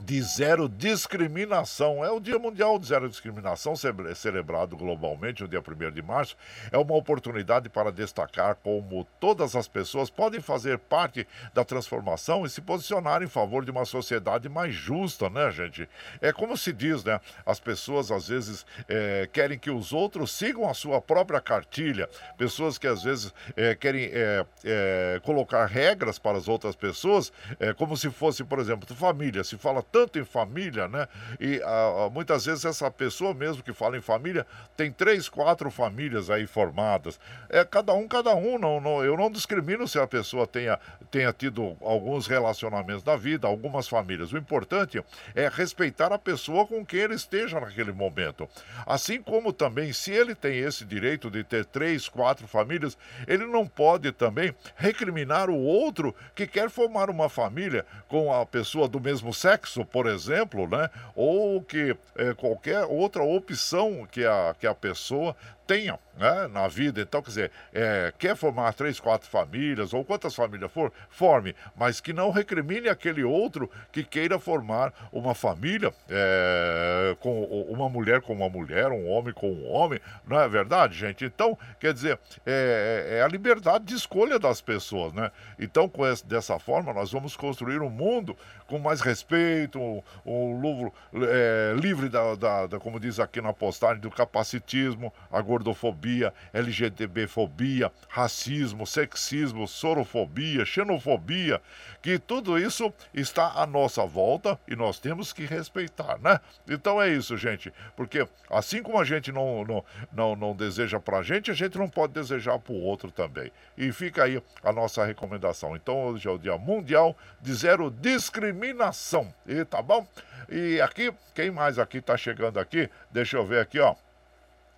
de 0.02 0.22
zero 0.22 0.70
discriminação. 0.70 2.04
É 2.04 2.12
o 2.12 2.20
Dia 2.20 2.38
Mundial 2.38 2.78
de 2.78 2.88
Zero 2.88 3.10
Discriminação, 3.10 3.74
celebrado 4.16 4.76
globalmente 4.76 5.42
no 5.42 5.48
dia 5.48 5.62
1 5.62 5.92
de 5.92 6.02
março. 6.02 6.36
É 6.72 6.78
uma 6.78 6.96
oportunidade 6.96 7.70
para 7.70 7.92
destacar 7.92 8.56
como 8.56 9.06
todas 9.20 9.56
as 9.56 9.68
pessoas 9.68 10.10
podem 10.10 10.42
fazer 10.42 10.78
parte 10.78 11.28
da 11.54 11.64
transformação 11.64 12.46
e 12.46 12.50
se 12.50 12.62
posicionar 12.62 13.24
em 13.24 13.28
favor 13.28 13.64
de 13.64 13.72
uma 13.72 13.86
sociedade 13.86 14.50
mais 14.50 14.74
justa, 14.74 15.30
né, 15.30 15.50
gente? 15.52 15.90
É 16.22 16.32
como 16.32 16.58
se 16.58 16.72
diz, 16.72 17.04
né? 17.04 17.20
As 17.46 17.60
pessoas 17.60 18.12
às 18.12 18.28
vezes 18.28 18.66
é, 18.88 19.28
querem 19.32 19.58
que 19.58 19.70
os 19.70 19.94
outros 19.94 20.32
sigam 20.32 20.70
a 20.70 20.74
sua 20.74 21.02
própria 21.02 21.42
cartilha. 21.42 22.10
Pessoas 22.38 22.78
que 22.78 22.88
às 22.88 23.04
vezes 23.04 23.34
é, 23.56 23.76
querem 23.76 24.10
é, 24.14 25.20
colocar 25.24 25.66
regras 25.66 26.20
para 26.20 26.38
as 26.38 26.48
outras 26.48 26.76
pessoas, 26.76 27.32
como 27.78 27.96
se 27.96 28.10
fosse, 28.10 28.44
por 28.44 28.60
exemplo, 28.60 28.88
família. 28.96 29.44
Se 29.44 29.58
fala 29.58 29.82
tanto 29.92 30.20
em 30.20 30.26
família, 30.26 30.88
né? 30.88 31.08
E 31.40 31.62
ah, 31.64 32.10
muitas 32.12 32.46
vezes 32.46 32.66
essa 32.66 32.90
pessoa 32.90 33.34
mesmo 33.34 33.64
que 33.64 33.74
fala 33.74 33.98
em 33.98 34.02
família 34.02 34.46
tem 34.76 34.92
três, 34.92 35.28
quatro 35.30 35.70
famílias 35.70 36.30
aí 36.30 36.48
formadas. 36.48 37.20
É 37.50 37.64
cada 37.64 37.94
um, 37.94 38.08
cada 38.08 38.34
um. 38.36 38.58
Não, 38.58 38.80
não, 38.80 39.04
eu 39.04 39.18
não 39.18 39.32
discrimino 39.32 39.88
se 39.88 40.00
a 40.00 40.08
pessoa 40.08 40.48
tenha, 40.48 40.80
tenha 41.12 41.32
tido 41.34 41.76
alguns 41.82 42.28
relacionamentos 42.28 43.04
na 43.04 43.16
vida, 43.16 43.48
algumas 43.48 43.88
famílias. 43.88 44.32
O 44.32 44.38
importante 44.38 45.04
é 45.36 45.50
respeitar 45.50 46.12
a 46.12 46.20
pessoa 46.20 46.66
com 46.66 46.86
quem 46.86 47.02
ele 47.02 47.16
esteja 47.16 47.60
naquele 47.60 47.92
momento. 47.92 48.48
Assim 48.86 49.22
como 49.22 49.52
também, 49.52 49.92
se 49.94 50.12
ele 50.12 50.34
tem 50.36 50.58
esse 50.60 50.86
direito 50.86 51.30
de 51.30 51.44
ter 51.44 51.66
três, 51.66 52.08
quatro 52.08 52.48
famílias, 52.48 52.98
ele 53.28 53.46
não 53.46 53.68
pode 53.68 54.12
também 54.12 54.56
recriminar 54.76 55.50
o 55.50 55.58
outro 55.58 56.16
que 56.34 56.48
quer 56.48 56.70
formar 56.70 57.10
uma 57.10 57.30
família 57.30 57.86
com 58.08 58.34
a 58.34 58.46
pessoa 58.46 58.88
do 58.88 59.00
mesmo 59.00 59.34
sexo 59.34 59.77
sexo, 59.78 59.86
por 59.86 60.08
exemplo, 60.08 60.68
né? 60.68 60.90
ou 61.16 61.62
que 61.62 61.96
é, 62.16 62.34
qualquer 62.34 62.86
outra 62.86 63.24
opção 63.24 64.08
que 64.12 64.26
a, 64.26 64.56
que 64.60 64.66
a 64.66 64.74
pessoa 64.74 65.36
tenha 65.68 66.00
né, 66.18 66.48
na 66.48 66.68
vida. 66.68 67.02
Então, 67.02 67.22
quer 67.22 67.30
dizer, 67.30 67.52
é, 67.74 68.14
quer 68.18 68.36
formar 68.36 68.74
três, 68.74 69.00
quatro 69.00 69.30
famílias, 69.30 69.94
ou 69.94 70.04
quantas 70.04 70.34
famílias 70.34 70.72
for, 70.72 70.92
forme, 71.10 71.54
mas 71.76 72.00
que 72.00 72.14
não 72.14 72.32
recrimine 72.32 72.90
aquele 72.90 73.24
outro 73.24 73.70
que 73.92 74.04
queira 74.04 74.40
formar 74.40 74.94
uma 75.12 75.36
família 75.36 75.94
é, 76.10 77.16
com 77.20 77.44
uma 77.70 77.90
mulher 77.90 78.22
com 78.22 78.34
uma 78.34 78.50
mulher, 78.50 78.92
um 78.92 79.08
homem 79.10 79.34
com 79.34 79.52
um 79.52 79.72
homem, 79.72 80.00
não 80.26 80.40
é 80.40 80.48
verdade, 80.48 80.98
gente? 80.98 81.26
Então, 81.26 81.58
quer 81.80 81.94
dizer, 81.94 82.20
é, 82.46 83.08
é, 83.10 83.18
é 83.18 83.22
a 83.22 83.28
liberdade 83.28 83.86
de 83.86 83.96
escolha 83.96 84.40
das 84.40 84.62
pessoas, 84.62 85.14
né? 85.14 85.32
Então, 85.60 85.92
essa, 86.06 86.26
dessa 86.26 86.60
forma, 86.60 86.94
nós 86.94 87.12
vamos 87.12 87.36
construir 87.36 87.82
um 87.82 87.90
mundo 87.90 88.38
com 88.68 88.80
mais 88.80 89.02
respeito, 89.02 89.80
um, 89.80 90.02
um 90.26 90.92
é, 91.24 91.74
livre 91.76 92.10
da, 92.10 92.36
da, 92.36 92.68
da, 92.68 92.80
como 92.80 93.00
diz 93.00 93.20
aqui 93.20 93.42
na 93.42 93.54
postagem, 93.54 94.02
do 94.02 94.12
capacitismo, 94.12 95.14
a 95.32 95.42
gordofobia, 95.58 96.34
LGTB-fobia, 96.54 97.92
racismo, 98.08 98.86
sexismo, 98.86 99.68
sorofobia, 99.68 100.64
xenofobia, 100.66 101.60
que 102.02 102.20
tudo 102.20 102.58
isso 102.60 102.94
está 103.14 103.54
à 103.56 103.66
nossa 103.66 104.06
volta 104.06 104.60
e 104.68 104.76
nós 104.76 105.00
temos 105.00 105.34
que 105.34 105.46
respeitar, 105.46 106.20
né? 106.20 106.40
Então 106.70 107.02
é 107.02 107.10
isso, 107.10 107.36
gente, 107.36 107.74
porque 107.96 108.28
assim 108.50 108.84
como 108.84 109.00
a 109.00 109.04
gente 109.04 109.32
não, 109.32 109.66
não, 109.66 109.86
não, 110.14 110.36
não 110.36 110.56
deseja 110.56 111.00
pra 111.00 111.24
gente, 111.24 111.50
a 111.50 111.56
gente 111.56 111.78
não 111.78 111.90
pode 111.90 112.14
desejar 112.14 112.60
pro 112.60 112.74
outro 112.74 113.12
também. 113.12 113.52
E 113.78 113.92
fica 113.92 114.24
aí 114.24 114.42
a 114.64 114.72
nossa 114.72 115.04
recomendação. 115.04 115.76
Então 115.76 116.08
hoje 116.08 116.28
é 116.28 116.32
o 116.32 116.38
Dia 116.38 116.58
Mundial 116.58 117.18
de 117.42 117.54
Zero 117.54 117.90
Discriminação. 117.90 119.34
E 119.48 119.66
tá 119.66 119.82
bom? 119.82 120.08
E 120.50 120.80
aqui, 120.80 121.14
quem 121.34 121.52
mais 121.52 121.78
aqui 121.80 122.00
tá 122.00 122.16
chegando 122.16 122.60
aqui? 122.60 122.90
Deixa 123.12 123.38
eu 123.38 123.46
ver 123.46 123.60
aqui, 123.60 123.80
ó. 123.80 123.96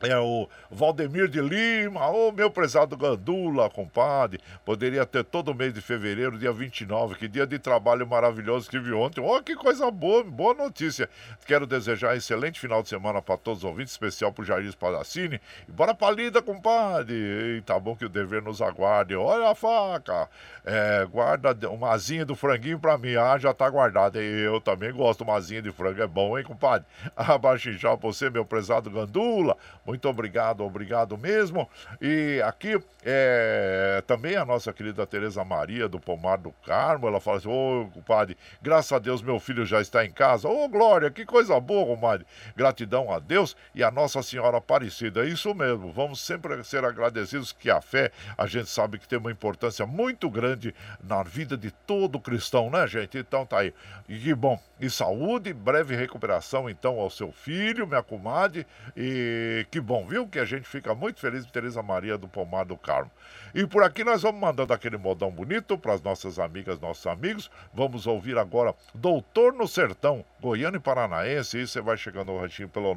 É 0.02 0.18
o 0.18 0.48
Valdemir 0.72 1.28
de 1.28 1.42
Lima, 1.42 2.08
ô 2.10 2.32
meu 2.32 2.50
prezado 2.50 2.96
Gandula, 2.96 3.70
compadre. 3.70 4.40
Poderia 4.64 5.06
ter 5.06 5.24
todo 5.24 5.54
mês 5.54 5.74
de 5.74 5.82
fevereiro, 5.82 6.38
dia 6.38 6.54
29, 6.54 7.16
que 7.16 7.28
dia 7.28 7.46
de 7.46 7.60
trabalho 7.60 8.08
maravilhoso 8.08 8.70
que 8.70 8.80
vi 8.80 8.94
ontem. 8.94 9.22
Oh, 9.22 9.42
que 9.44 9.56
coisa 9.56 9.92
boa, 9.92 10.24
boa 10.24 10.54
notícia. 10.54 11.10
Quero 11.46 11.68
desejar 11.68 12.14
um 12.14 12.18
excelente 12.18 12.60
final 12.60 12.82
de 12.82 12.90
semana 12.90 13.22
para 13.22 13.38
todos 13.38 13.60
os 13.60 13.66
ouvintes, 13.66 13.92
especial 13.92 14.32
pro 14.32 14.46
Jair 14.46 14.72
Spadassini. 14.72 15.42
E 15.68 15.72
bora 15.72 15.94
pra 15.94 16.12
lida, 16.12 16.42
compadre. 16.42 17.62
Tá 17.66 17.78
bom 17.80 17.96
que 17.96 18.06
o 18.06 18.10
dever 18.10 18.42
nos 18.42 18.62
aguarde. 18.62 19.16
Olha 19.16 19.50
a 19.50 19.56
faca. 19.56 20.30
É, 20.66 21.06
guarda 21.06 21.70
uma 21.70 21.92
asinha 21.92 22.26
do 22.26 22.36
franguinho 22.36 22.80
pra 22.80 22.98
mim. 22.98 23.16
Ah, 23.16 23.38
já 23.38 23.54
tá 23.54 23.70
guardada. 23.70 24.22
Eu 24.22 24.62
também 24.62 24.94
gosto. 24.94 25.24
Uma 25.24 25.36
asinha 25.36 25.62
de 25.62 25.72
frango 25.72 26.02
é 26.02 26.08
bom, 26.08 26.38
hein, 26.38 26.46
compadre? 26.46 26.88
Abaixo 27.16 27.72
já 27.74 27.98
pra 27.98 28.08
você, 28.08 28.30
meu 28.30 28.46
prezado 28.46 28.90
Gandula. 28.90 29.58
Muito 29.90 30.08
obrigado, 30.08 30.64
obrigado 30.64 31.18
mesmo. 31.18 31.68
E 32.00 32.40
aqui 32.46 32.80
é, 33.04 34.04
também 34.06 34.36
a 34.36 34.46
nossa 34.46 34.72
querida 34.72 35.04
Tereza 35.08 35.44
Maria 35.44 35.90
do 35.90 36.00
Pomar 36.00 36.38
do 36.38 36.52
Carmo, 36.64 37.08
ela 37.08 37.20
fala 37.20 37.38
assim: 37.38 37.50
Ô, 37.50 37.90
compadre, 37.92 38.38
graças 38.62 38.92
a 38.92 39.00
Deus 39.00 39.24
meu 39.24 39.40
filho 39.40 39.66
já 39.66 39.82
está 39.82 40.06
em 40.06 40.12
casa. 40.12 40.48
Ô, 40.48 40.68
Glória, 40.68 41.10
que 41.10 41.26
coisa 41.26 41.60
boa, 41.60 41.88
compadre. 41.88 42.24
Gratidão 42.56 43.12
a 43.12 43.18
Deus 43.18 43.58
e 43.74 43.84
a 43.84 43.90
Nossa 43.90 44.22
Senhora 44.22 44.58
Aparecida. 44.58 45.26
É 45.26 45.28
isso 45.28 45.56
mesmo, 45.56 45.92
vamos 45.92 46.22
sempre 46.22 46.64
ser 46.64 46.86
agradecidos 46.86 47.52
que 47.52 47.72
a 47.72 47.82
fé, 47.82 48.12
a 48.38 48.46
gente 48.46 48.70
sabe 48.70 49.00
que 49.00 49.08
tem 49.08 49.18
uma 49.18 49.32
importância 49.32 49.88
muito 49.88 50.30
grande 50.30 50.72
na 51.04 51.24
vida 51.24 51.58
de 51.58 51.72
todo 51.72 52.20
cristão, 52.20 52.70
né, 52.70 52.86
gente? 52.86 53.18
Então 53.18 53.44
tá 53.44 53.58
aí. 53.58 53.74
E 54.08 54.20
que 54.20 54.36
bom. 54.36 54.62
E 54.80 54.88
saúde, 54.88 55.52
breve 55.52 55.96
recuperação 55.96 56.70
então 56.70 57.00
ao 57.00 57.10
seu 57.10 57.32
filho, 57.32 57.88
minha 57.88 58.04
comadre. 58.04 58.68
E 58.96 59.66
que 59.72 59.79
bom, 59.80 60.06
viu? 60.08 60.28
Que 60.28 60.40
a 60.40 60.46
gente 60.46 60.68
fica 60.68 60.96
muito 60.96 61.20
feliz 61.20 61.46
de 61.46 61.52
Tereza 61.52 61.82
Maria 61.82 62.18
do 62.18 62.28
Pomar 62.28 62.66
do 62.66 62.78
Carmo. 62.78 63.10
E 63.54 63.66
por 63.66 63.84
aqui 63.84 64.04
nós 64.04 64.22
vamos 64.22 64.42
mandando 64.42 64.74
aquele 64.74 64.98
modão 64.98 65.32
bonito 65.32 65.78
para 65.78 65.94
as 65.94 66.02
nossas 66.02 66.40
amigas, 66.40 66.80
nossos 66.80 67.06
amigos. 67.08 67.50
Vamos 67.74 68.08
ouvir 68.08 68.38
agora 68.38 68.74
Doutor 68.94 69.54
no 69.54 69.68
Sertão, 69.68 70.24
Goiano 70.42 70.78
e 70.78 70.80
Paranaense. 70.80 71.58
E 71.58 71.68
você 71.68 71.82
vai 71.82 71.98
chegando 71.98 72.32
no 72.32 72.40
ranchinho 72.40 72.70
pelo 72.70 72.96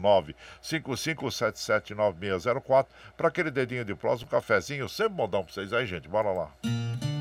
955779604 0.63 2.87
para 3.17 3.29
aquele 3.29 3.51
dedinho 3.51 3.85
de 3.85 3.95
próximo, 3.95 4.29
um 4.29 4.31
cafezinho. 4.31 4.89
Sempre 4.89 5.15
modão 5.15 5.45
para 5.45 5.53
vocês 5.53 5.73
aí, 5.73 5.87
gente. 5.87 6.09
Bora 6.09 6.33
lá. 6.33 6.51
Música 6.65 7.12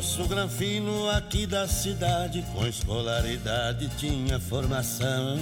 moço 0.00 0.24
granfino 0.24 1.10
aqui 1.10 1.46
da 1.46 1.68
cidade, 1.68 2.42
com 2.54 2.66
escolaridade 2.66 3.86
tinha 3.98 4.40
formação. 4.40 5.38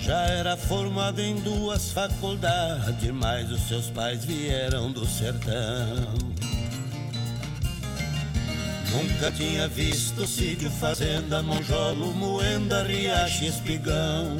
Já 0.00 0.20
era 0.22 0.56
formado 0.56 1.20
em 1.20 1.34
duas 1.36 1.92
faculdades, 1.92 3.10
mas 3.10 3.52
os 3.52 3.60
seus 3.68 3.90
pais 3.90 4.24
vieram 4.24 4.90
do 4.90 5.06
sertão. 5.06 6.14
Nunca 8.90 9.30
tinha 9.32 9.68
visto 9.68 10.26
sítio, 10.26 10.70
fazenda, 10.70 11.42
monjolo, 11.42 12.10
moenda, 12.14 12.84
riacho, 12.84 13.44
espigão. 13.44 14.38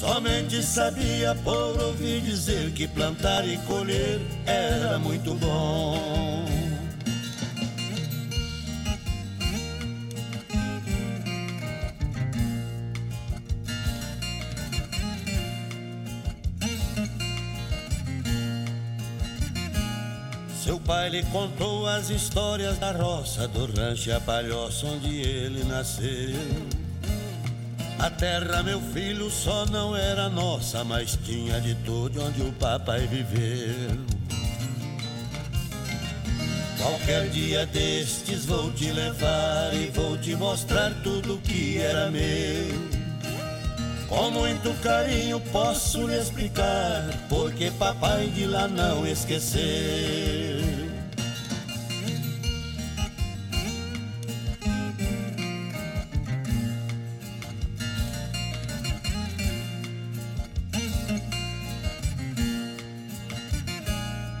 Somente 0.00 0.60
sabia 0.60 1.36
por 1.44 1.80
ouvir 1.80 2.20
dizer 2.22 2.72
que 2.72 2.88
plantar 2.88 3.46
e 3.46 3.56
colher 3.58 4.20
era 4.44 4.98
muito 4.98 5.34
bom. 5.34 6.51
Seu 20.62 20.78
pai 20.78 21.08
lhe 21.08 21.24
contou 21.24 21.88
as 21.88 22.08
histórias 22.08 22.78
da 22.78 22.92
roça, 22.92 23.48
do 23.48 23.66
rancho 23.66 24.10
e 24.10 24.12
a 24.12 24.20
palhoça 24.20 24.86
onde 24.86 25.08
ele 25.08 25.64
nasceu. 25.64 26.38
A 27.98 28.08
terra, 28.08 28.62
meu 28.62 28.80
filho, 28.80 29.28
só 29.28 29.66
não 29.66 29.96
era 29.96 30.28
nossa, 30.28 30.84
mas 30.84 31.18
tinha 31.24 31.60
de 31.60 31.74
tudo 31.84 32.22
onde 32.24 32.42
o 32.42 32.52
papai 32.52 33.08
viveu. 33.08 33.98
Qualquer 36.78 37.28
dia 37.30 37.66
destes 37.66 38.44
vou 38.44 38.72
te 38.72 38.92
levar 38.92 39.74
e 39.74 39.90
vou 39.90 40.16
te 40.16 40.36
mostrar 40.36 40.92
tudo 41.02 41.38
que 41.38 41.78
era 41.78 42.08
meu. 42.08 43.01
Com 44.12 44.30
muito 44.30 44.70
carinho 44.82 45.40
posso 45.40 46.06
lhe 46.06 46.18
explicar, 46.18 47.08
porque 47.30 47.70
papai 47.78 48.26
de 48.26 48.44
lá 48.44 48.68
não 48.68 49.06
esqueceu. 49.06 49.62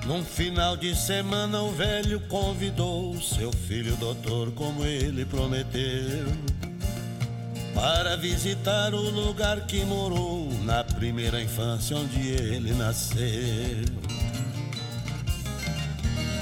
Num 0.06 0.22
final 0.22 0.76
de 0.76 0.94
semana 0.94 1.62
o 1.62 1.72
velho 1.72 2.20
convidou 2.28 3.18
seu 3.22 3.50
filho 3.50 3.96
doutor 3.96 4.52
como 4.52 4.84
ele 4.84 5.24
prometeu 5.24 6.26
para 7.74 8.16
visitar 8.16 8.94
o 8.94 9.10
lugar 9.10 9.62
que 9.66 9.84
morou 9.84 10.48
na 10.64 10.84
primeira 10.84 11.42
infância 11.42 11.96
onde 11.96 12.28
ele 12.28 12.72
nasceu. 12.74 13.84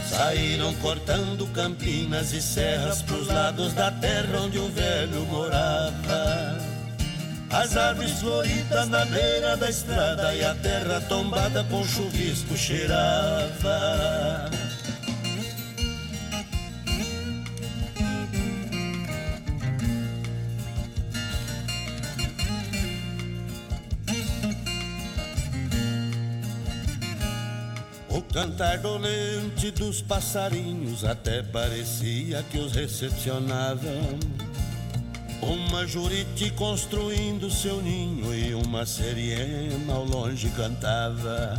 Saíram 0.09 0.75
cortando 0.75 1.47
campinas 1.53 2.33
e 2.33 2.43
serras 2.43 3.01
pros 3.03 3.29
lados 3.29 3.73
da 3.75 3.91
terra 3.91 4.41
onde 4.41 4.59
o 4.59 4.69
velho 4.69 5.25
morava. 5.27 6.59
As 7.51 7.77
árvores 7.77 8.21
floridas 8.21 8.89
na 8.89 9.05
beira 9.05 9.57
da 9.57 9.71
estrada 9.71 10.35
e 10.35 10.45
a 10.45 10.55
terra 10.55 11.01
tombada 11.03 11.65
com 11.65 11.85
chuvisco 11.85 12.57
cheirava. 12.57 14.51
Cantar 28.33 28.79
dolente 28.79 29.71
dos 29.73 30.01
passarinhos 30.01 31.05
até 31.05 31.43
parecia 31.43 32.43
que 32.45 32.59
os 32.59 32.73
recepcionavam. 32.73 34.19
Uma 35.43 35.87
jurite 35.87 36.51
construindo 36.51 37.51
seu 37.51 37.81
ninho 37.81 38.33
e 38.35 38.55
uma 38.55 38.85
seriena 38.87 39.95
ao 39.95 40.05
longe 40.05 40.49
cantava. 40.51 41.57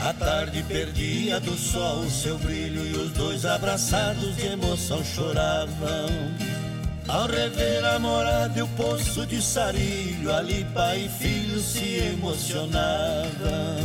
A 0.00 0.12
tarde 0.12 0.62
perdia 0.62 1.40
do 1.40 1.56
sol 1.56 2.08
seu 2.08 2.38
brilho 2.38 2.86
e 2.86 2.92
os 2.92 3.10
dois 3.12 3.44
abraçados 3.44 4.36
de 4.36 4.46
emoção 4.46 5.02
choravam. 5.04 6.08
Ao 7.08 7.26
rever 7.26 7.82
a 7.86 7.98
morada 7.98 8.58
e 8.58 8.62
o 8.62 8.68
poço 8.68 9.24
de 9.24 9.40
sarilho, 9.40 10.30
ali 10.30 10.62
pai 10.74 11.06
e 11.06 11.08
filho 11.08 11.58
se 11.58 12.00
emocionavam. 12.12 13.78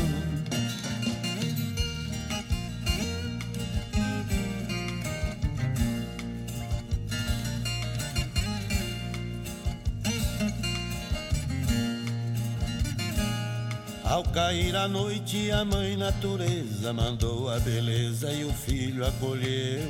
Ao 14.03 14.21
cair 14.25 14.75
a 14.75 14.87
noite, 14.89 15.49
a 15.49 15.63
mãe 15.63 15.95
natureza 15.95 16.91
mandou 16.91 17.49
a 17.49 17.57
beleza 17.59 18.31
e 18.33 18.43
o 18.43 18.51
filho 18.53 19.07
acolheu. 19.07 19.87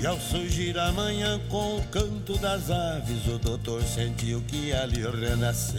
E 0.00 0.06
ao 0.06 0.18
surgir 0.18 0.78
a 0.78 0.90
manhã 0.92 1.38
com 1.50 1.76
o 1.76 1.82
canto 1.88 2.38
das 2.38 2.70
aves, 2.70 3.26
o 3.26 3.38
doutor 3.38 3.82
sentiu 3.82 4.40
que 4.48 4.72
ali 4.72 5.02
renasceu. 5.02 5.76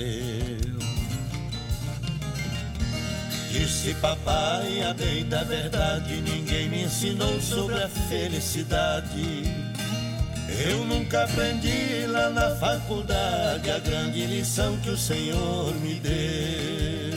Disse 3.52 3.96
papai, 3.96 4.84
a 4.84 4.94
bem 4.94 5.26
da 5.28 5.44
verdade, 5.44 6.22
ninguém 6.22 6.70
me 6.70 6.84
ensinou 6.84 7.42
sobre 7.42 7.82
a 7.82 7.90
felicidade. 7.90 9.44
Eu 10.68 10.86
nunca 10.86 11.24
aprendi 11.24 12.06
lá 12.06 12.30
na 12.30 12.56
faculdade 12.58 13.72
a 13.72 13.80
grande 13.80 14.24
lição 14.28 14.78
que 14.78 14.92
o 14.92 14.98
Senhor 14.98 15.74
me 15.82 15.96
deu. 15.96 17.11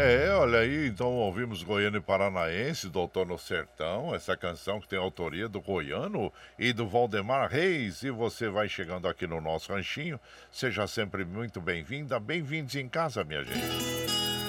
É, 0.00 0.30
olha 0.30 0.60
aí, 0.60 0.86
então 0.86 1.08
ouvimos 1.08 1.64
Goiano 1.64 1.96
e 1.96 2.00
Paranaense, 2.00 2.88
Doutor 2.88 3.26
no 3.26 3.36
Sertão, 3.36 4.14
essa 4.14 4.36
canção 4.36 4.80
que 4.80 4.86
tem 4.86 4.96
autoria 4.96 5.48
do 5.48 5.60
Goiano 5.60 6.32
e 6.56 6.72
do 6.72 6.86
Valdemar 6.86 7.50
Reis. 7.50 8.04
E 8.04 8.10
você 8.12 8.48
vai 8.48 8.68
chegando 8.68 9.08
aqui 9.08 9.26
no 9.26 9.40
nosso 9.40 9.72
ranchinho, 9.72 10.20
seja 10.52 10.86
sempre 10.86 11.24
muito 11.24 11.60
bem-vinda, 11.60 12.20
bem-vindos 12.20 12.76
em 12.76 12.88
casa, 12.88 13.24
minha 13.24 13.42
gente. 13.42 13.58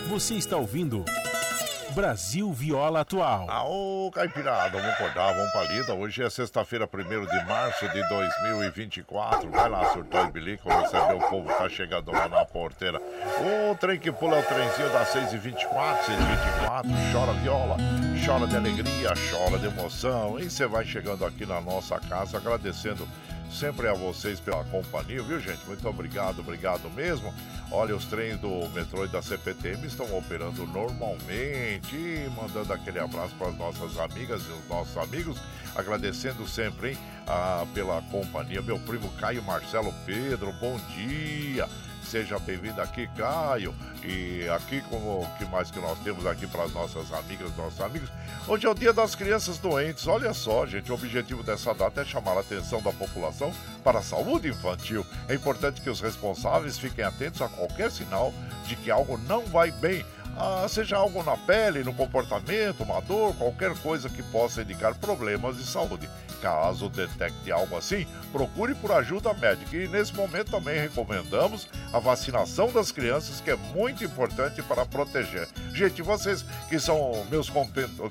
Você 0.08 0.36
está 0.36 0.56
ouvindo 0.56 1.04
Brasil 1.92 2.52
Viola 2.54 3.02
Atual. 3.02 3.50
Aô, 3.50 4.12
Caipirada, 4.14 4.78
vamos 4.78 4.94
acordar, 4.94 5.34
vamos 5.34 5.52
pra 5.52 5.64
lida. 5.64 5.94
Hoje 5.94 6.24
é 6.24 6.30
sexta-feira, 6.30 6.88
1 6.92 7.26
de 7.26 7.46
março 7.46 7.88
de 7.90 8.08
2024. 8.08 9.50
Vai 9.50 9.70
lá, 9.70 9.92
surtou 9.92 10.24
e 10.26 10.32
bilico, 10.32 10.70
receber 10.70 11.16
o 11.16 11.30
povo, 11.30 11.48
tá 11.48 11.68
chegando 11.68 12.12
lá 12.12 12.30
na 12.30 12.46
porteira. 12.46 13.02
O 13.72 13.76
trem 13.76 14.00
que 14.00 14.12
pula 14.12 14.38
é 14.38 14.40
o 14.40 14.44
trenzinho 14.44 14.90
das 14.90 15.10
6h24, 15.10 15.98
6h24. 16.06 17.12
Chora 17.12 17.34
viola, 17.34 17.78
chora 18.26 18.48
de 18.48 18.56
alegria, 18.56 19.14
chora 19.32 19.58
de 19.58 19.66
emoção. 19.66 20.40
E 20.40 20.50
você 20.50 20.68
vai 20.68 20.86
chegando 20.86 21.26
aqui 21.26 21.46
na 21.46 21.60
nossa 21.60 22.00
casa, 22.00 22.38
agradecendo 22.38 23.08
sempre 23.52 23.88
a 23.88 23.94
vocês 23.94 24.40
pela 24.40 24.64
companhia, 24.66 25.22
viu, 25.22 25.40
gente? 25.40 25.66
Muito 25.66 25.88
obrigado, 25.88 26.40
obrigado 26.40 26.90
mesmo. 26.92 27.34
Olha, 27.72 27.96
os 27.96 28.06
trens 28.06 28.40
do 28.40 28.70
metrô 28.70 29.06
e 29.06 29.08
da 29.08 29.22
CPTM 29.22 29.86
estão 29.86 30.06
operando 30.18 30.66
normalmente, 30.68 32.30
mandando 32.36 32.74
aquele 32.74 33.00
abraço 33.00 33.36
para 33.36 33.50
as 33.50 33.58
nossas 33.58 33.98
amigas 34.00 34.42
e 34.48 34.52
os 34.52 34.68
nossos 34.68 34.98
amigos, 34.98 35.38
agradecendo 35.76 36.48
sempre, 36.48 36.92
hein, 36.92 36.98
a, 37.28 37.66
pela 37.74 38.02
companhia. 38.04 38.62
Meu 38.62 38.80
primo 38.80 39.10
Caio 39.20 39.44
Marcelo 39.44 39.94
Pedro, 40.06 40.52
bom 40.54 40.80
dia. 40.96 41.68
Seja 42.10 42.40
bem-vindo 42.40 42.82
aqui, 42.82 43.08
Caio. 43.16 43.72
E 44.04 44.50
aqui, 44.50 44.82
como 44.90 45.22
o 45.22 45.38
que 45.38 45.46
mais 45.46 45.70
que 45.70 45.80
nós 45.80 45.96
temos 46.00 46.26
aqui 46.26 46.48
para 46.48 46.64
as 46.64 46.74
nossas 46.74 47.14
amigas, 47.14 47.56
nossos 47.56 47.80
amigos. 47.82 48.10
Hoje 48.48 48.66
é 48.66 48.70
o 48.70 48.74
Dia 48.74 48.92
das 48.92 49.14
Crianças 49.14 49.60
Doentes. 49.60 50.08
Olha 50.08 50.34
só, 50.34 50.66
gente, 50.66 50.92
o 50.92 50.96
objetivo 50.96 51.44
dessa 51.44 51.72
data 51.72 52.02
é 52.02 52.06
chamar 52.06 52.36
a 52.36 52.40
atenção 52.40 52.82
da 52.82 52.92
população 52.92 53.54
para 53.84 54.00
a 54.00 54.02
saúde 54.02 54.48
infantil. 54.48 55.06
É 55.28 55.36
importante 55.36 55.82
que 55.82 55.90
os 55.90 56.02
responsáveis 56.02 56.80
fiquem 56.80 57.06
atentos 57.06 57.44
a 57.44 57.48
qualquer 57.48 57.92
sinal 57.92 58.34
de 58.66 58.76
que 58.76 58.90
algo 58.90 59.16
não 59.28 59.46
vai 59.46 59.70
bem. 59.70 60.04
Ah, 60.36 60.66
seja 60.68 60.98
algo 60.98 61.22
na 61.22 61.38
pele, 61.38 61.84
no 61.84 61.94
comportamento, 61.94 62.82
uma 62.82 63.02
dor, 63.02 63.36
qualquer 63.36 63.78
coisa 63.82 64.10
que 64.10 64.24
possa 64.24 64.64
indicar 64.64 64.96
problemas 64.96 65.58
de 65.58 65.64
saúde. 65.64 66.10
Caso 66.42 66.90
detecte 66.90 67.52
algo 67.52 67.78
assim, 67.78 68.08
procure 68.32 68.74
por 68.76 68.92
ajuda 68.92 69.34
médica. 69.34 69.76
E 69.76 69.88
nesse 69.88 70.14
momento 70.14 70.52
também 70.52 70.80
recomendamos 70.80 71.68
a 71.92 72.00
vacinação 72.00 72.72
das 72.72 72.92
crianças, 72.92 73.42
que 73.42 73.52
é 73.52 73.56
muito 73.74 74.04
importante 74.04 74.62
para 74.62 74.86
proteger. 74.86 75.48
Gente, 75.74 76.02
vocês 76.02 76.46
que 76.70 76.80
são 76.80 77.26
meus 77.30 77.50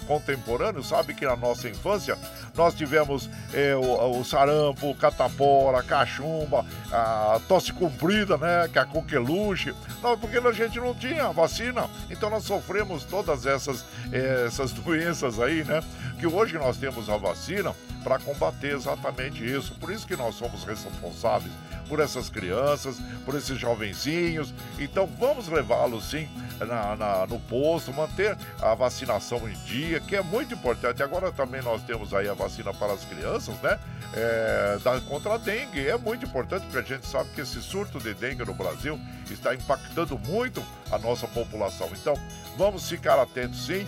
contemporâneos 0.06 0.88
sabem 0.88 1.14
que 1.14 1.24
na 1.24 1.36
nossa 1.36 1.68
infância 1.68 2.18
nós 2.54 2.74
tivemos 2.74 3.30
eh, 3.54 3.74
o, 3.76 4.20
o, 4.20 4.24
sarampo, 4.24 4.94
catapora, 4.96 5.82
cachumba, 5.82 6.66
a 6.92 7.40
tosse 7.46 7.72
comprida, 7.72 8.36
né, 8.36 8.68
que 8.70 8.78
é 8.78 8.82
a 8.82 8.84
coqueluche. 8.84 9.74
Não, 10.02 10.18
porque 10.18 10.38
a 10.38 10.52
gente 10.52 10.78
não 10.80 10.94
tinha 10.94 11.30
vacina. 11.30 11.88
Então 12.10 12.28
nós 12.28 12.44
sofremos 12.44 13.04
todas 13.04 13.46
essas, 13.46 13.84
eh, 14.12 14.44
essas 14.46 14.72
doenças 14.88 15.38
aí, 15.38 15.64
né? 15.64 15.82
Que 16.18 16.26
hoje 16.26 16.58
nós 16.58 16.76
temos 16.76 17.08
a 17.08 17.16
vacina 17.16 17.74
para 18.02 18.18
combater 18.18 18.74
exatamente 18.74 19.44
isso. 19.44 19.74
Por 19.74 19.92
isso 19.92 20.06
que 20.06 20.16
nós 20.16 20.34
somos 20.34 20.64
responsáveis 20.64 21.52
por 21.88 22.00
essas 22.00 22.28
crianças, 22.28 22.98
por 23.24 23.34
esses 23.34 23.58
jovenzinhos. 23.58 24.52
Então 24.78 25.06
vamos 25.18 25.48
levá-los 25.48 26.10
sim 26.10 26.28
na, 26.60 26.96
na, 26.96 27.26
no 27.26 27.40
posto, 27.40 27.92
manter 27.92 28.36
a 28.60 28.74
vacinação 28.74 29.48
em 29.48 29.54
dia, 29.64 30.00
que 30.00 30.14
é 30.14 30.22
muito 30.22 30.54
importante. 30.54 31.02
Agora 31.02 31.32
também 31.32 31.62
nós 31.62 31.82
temos 31.82 32.12
aí 32.12 32.28
a 32.28 32.34
vacina 32.34 32.72
para 32.74 32.92
as 32.92 33.04
crianças, 33.04 33.54
né? 33.62 33.78
É, 34.14 34.78
da, 34.82 35.00
contra 35.02 35.34
a 35.34 35.38
dengue. 35.38 35.86
É 35.86 35.96
muito 35.96 36.24
importante 36.24 36.64
porque 36.64 36.78
a 36.78 36.96
gente 36.96 37.06
sabe 37.06 37.30
que 37.34 37.40
esse 37.40 37.60
surto 37.62 37.98
de 37.98 38.14
dengue 38.14 38.44
no 38.44 38.54
Brasil 38.54 38.98
está 39.30 39.54
impactando 39.54 40.18
muito 40.18 40.62
a 40.90 40.98
nossa 40.98 41.26
população. 41.28 41.88
Então, 41.92 42.14
vamos 42.56 42.88
ficar 42.88 43.18
atentos 43.18 43.66
sim 43.66 43.86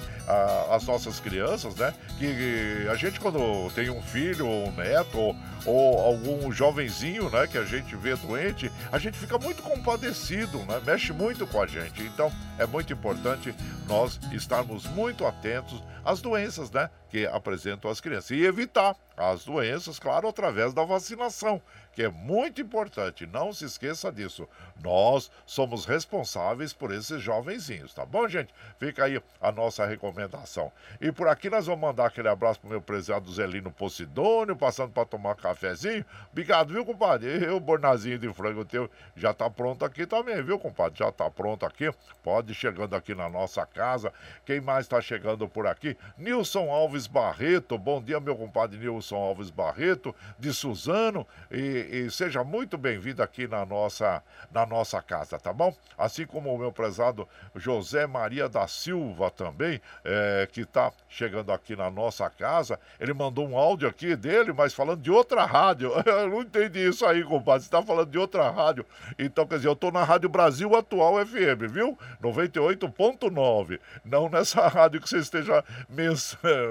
às 0.70 0.84
nossas 0.84 1.18
crianças, 1.18 1.74
né? 1.74 1.92
Que 2.18 2.86
a 2.90 2.94
gente, 2.94 3.18
quando 3.18 3.70
tem 3.74 3.90
um 3.90 4.00
filho 4.00 4.46
ou 4.46 4.68
um 4.68 4.72
neto 4.72 5.18
ou, 5.18 5.36
ou 5.66 5.98
algum 6.00 6.52
jovenzinho, 6.52 7.28
né, 7.30 7.46
que 7.46 7.58
a 7.58 7.64
gente 7.64 7.96
vê 7.96 8.14
doente, 8.14 8.70
a 8.92 8.98
gente 8.98 9.18
fica 9.18 9.38
muito 9.38 9.62
compadecido, 9.62 10.58
né? 10.60 10.80
Mexe 10.86 11.12
muito 11.12 11.46
com 11.46 11.60
a 11.60 11.66
gente. 11.66 12.02
Então, 12.02 12.30
é 12.58 12.66
muito 12.66 12.92
importante 12.92 13.54
nós 13.88 14.20
estarmos 14.32 14.86
muito 14.86 15.26
atentos 15.26 15.82
às 16.04 16.20
doenças, 16.22 16.70
né, 16.70 16.88
que 17.10 17.26
apresentam 17.26 17.90
as 17.90 18.00
crianças 18.00 18.30
e 18.30 18.44
evitar 18.44 18.96
as 19.16 19.44
doenças, 19.44 19.98
claro, 19.98 20.28
através 20.28 20.72
da 20.72 20.84
vacinação 20.84 21.60
que 21.92 22.02
é 22.02 22.08
muito 22.08 22.60
importante. 22.60 23.26
Não 23.26 23.52
se 23.52 23.64
esqueça 23.64 24.10
disso. 24.12 24.48
Nós 24.82 25.30
somos 25.44 25.84
responsáveis 25.84 26.72
por 26.72 26.92
esses 26.92 27.22
jovenzinhos, 27.22 27.92
tá 27.92 28.06
bom, 28.06 28.28
gente? 28.28 28.54
Fica 28.78 29.04
aí 29.04 29.20
a 29.40 29.52
nossa 29.52 29.84
recomendação. 29.84 30.72
E 31.00 31.12
por 31.12 31.28
aqui 31.28 31.50
nós 31.50 31.66
vamos 31.66 31.80
mandar 31.80 32.06
aquele 32.06 32.28
abraço 32.28 32.60
pro 32.60 32.70
meu 32.70 32.80
prezado 32.80 33.32
Zelino 33.32 33.70
Posidônio, 33.70 34.56
passando 34.56 34.92
para 34.92 35.04
tomar 35.04 35.32
um 35.32 35.36
cafezinho. 35.36 36.04
Obrigado, 36.32 36.72
viu, 36.72 36.84
compadre? 36.84 37.44
E 37.44 37.48
o 37.48 37.60
bornazinho 37.60 38.18
de 38.18 38.32
frango 38.32 38.64
teu 38.64 38.90
já 39.16 39.34
tá 39.34 39.50
pronto 39.50 39.84
aqui 39.84 40.06
também, 40.06 40.42
viu, 40.42 40.58
compadre? 40.58 40.98
Já 40.98 41.12
tá 41.12 41.30
pronto 41.30 41.66
aqui. 41.66 41.90
Pode 42.22 42.52
ir 42.52 42.54
chegando 42.54 42.94
aqui 42.94 43.14
na 43.14 43.28
nossa 43.28 43.66
casa. 43.66 44.12
Quem 44.44 44.60
mais 44.60 44.86
tá 44.86 45.00
chegando 45.00 45.48
por 45.48 45.66
aqui? 45.66 45.96
Nilson 46.16 46.70
Alves 46.70 47.06
Barreto. 47.06 47.76
Bom 47.76 48.02
dia, 48.02 48.20
meu 48.20 48.36
compadre 48.36 48.78
Nilson 48.78 49.16
Alves 49.16 49.50
Barreto, 49.50 50.14
de 50.38 50.52
Suzano. 50.52 51.26
E 51.50 51.79
e, 51.80 52.10
seja 52.10 52.44
muito 52.44 52.76
bem-vindo 52.76 53.22
aqui 53.22 53.46
na 53.46 53.64
nossa, 53.64 54.22
na 54.50 54.66
nossa 54.66 55.00
casa, 55.00 55.38
tá 55.38 55.52
bom? 55.52 55.74
Assim 55.96 56.26
como 56.26 56.52
o 56.52 56.58
meu 56.58 56.72
prezado 56.72 57.28
José 57.54 58.06
Maria 58.06 58.48
da 58.48 58.66
Silva 58.66 59.30
também, 59.30 59.80
é, 60.04 60.48
que 60.50 60.62
está 60.62 60.92
chegando 61.08 61.52
aqui 61.52 61.74
na 61.76 61.90
nossa 61.90 62.28
casa. 62.30 62.78
Ele 62.98 63.12
mandou 63.12 63.48
um 63.48 63.56
áudio 63.56 63.88
aqui 63.88 64.14
dele, 64.16 64.52
mas 64.52 64.74
falando 64.74 65.00
de 65.00 65.10
outra 65.10 65.44
rádio. 65.44 65.92
Eu 66.06 66.28
não 66.28 66.42
entendi 66.42 66.88
isso 66.88 67.06
aí, 67.06 67.22
compadre. 67.22 67.62
Você 67.62 67.66
está 67.66 67.82
falando 67.82 68.10
de 68.10 68.18
outra 68.18 68.50
rádio. 68.50 68.84
Então, 69.18 69.46
quer 69.46 69.56
dizer, 69.56 69.68
eu 69.68 69.72
estou 69.72 69.92
na 69.92 70.04
Rádio 70.04 70.28
Brasil 70.28 70.74
Atual 70.74 71.24
FM, 71.24 71.70
viu? 71.70 71.98
98.9. 72.22 73.78
Não 74.04 74.28
nessa 74.28 74.66
rádio 74.68 75.00
que 75.00 75.08
você 75.08 75.18
esteja 75.18 75.64
men 75.88 76.10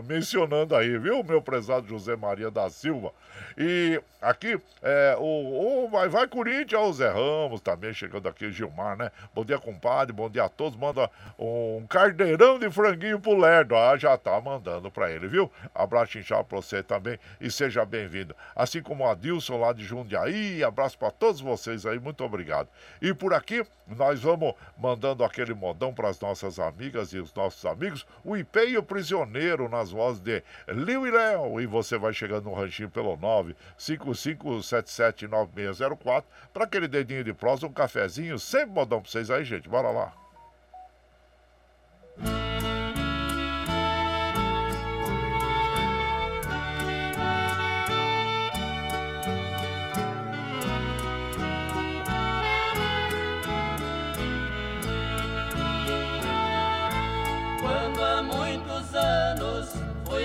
mencionando 0.08 0.76
aí, 0.76 0.98
viu, 0.98 1.24
meu 1.24 1.42
prezado 1.42 1.88
José 1.88 2.16
Maria 2.16 2.52
da 2.52 2.70
Silva. 2.70 3.12
E 3.58 4.02
aqui, 4.22 4.60
é, 4.82 4.99
o, 5.20 5.86
o 5.86 5.90
vai, 5.90 6.08
vai 6.10 6.28
Corinthians, 6.28 6.82
o 6.82 6.94
Zé 6.94 7.10
Ramos 7.10 7.62
também 7.62 7.94
chegando 7.94 8.28
aqui, 8.28 8.52
Gilmar, 8.52 8.98
né? 8.98 9.12
Bom 9.34 9.44
dia, 9.46 9.60
compadre, 9.60 10.14
bom 10.14 10.30
dia 10.30 10.46
a 10.46 10.50
todos. 10.50 10.78
Manda 10.78 11.10
um 11.38 11.86
carneirão 11.88 12.58
de 12.58 12.70
franguinho 12.70 13.20
pro 13.20 13.38
Lerdo. 13.38 13.76
Ah, 13.76 13.98
já 13.98 14.18
tá 14.18 14.40
mandando 14.40 14.90
pra 14.90 15.12
ele, 15.12 15.28
viu? 15.28 15.52
Abraço 15.74 16.18
inchado 16.18 16.46
pra 16.46 16.58
você 16.58 16.82
também 16.82 17.20
e 17.40 17.52
seja 17.52 17.86
bem-vindo. 17.86 18.36
Assim 18.56 18.82
como 18.82 19.04
o 19.04 19.08
Adilson 19.08 19.58
lá 19.58 19.74
de 19.74 19.84
Jundiaí, 19.84 20.64
abraço 20.64 20.98
pra 20.98 21.12
todos 21.12 21.42
vocês 21.42 21.86
aí, 21.86 22.00
muito 22.00 22.24
obrigado. 22.24 22.70
E 23.02 23.14
por 23.14 23.34
aqui, 23.34 23.66
nós 23.88 24.22
vamos 24.22 24.54
mandando 24.78 25.24
aquele 25.24 25.54
modão 25.54 25.94
pras 25.94 26.20
nossas 26.20 26.60
amigas 26.60 27.12
e 27.14 27.20
os 27.20 27.34
nossos 27.34 27.66
amigos, 27.66 28.06
o 28.24 28.38
IP 28.38 28.60
e 28.60 28.78
o 28.78 28.84
Prisioneiro 28.84 29.68
nas 29.68 29.92
vozes 29.92 30.22
de 30.22 30.44
Liu 30.68 31.08
e 31.08 31.12
Léo. 31.12 31.60
E 31.60 31.66
você 31.66 31.98
vai 31.98 32.14
chegando 32.14 32.46
no 32.46 32.54
ranchinho 32.54 32.90
pelo 32.90 33.18
9 33.18 33.56
955779604 34.90 36.24
para 36.54 36.66
aquele 36.66 36.88
dedinho 36.88 37.24
de 37.24 37.34
prosa, 37.34 37.68
um 37.68 37.74
cafezinho, 37.74 38.40
sempre 38.40 38.72
modão 38.72 39.02
para 39.02 39.12
vocês 39.12 39.30
aí, 39.30 39.44
gente. 39.44 39.70
Bora 39.70 39.90
lá. 39.90 40.14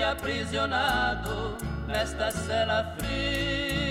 Aprisionado 0.05 1.57
nesta 1.87 2.31
cela 2.31 2.95
fria 2.97 3.84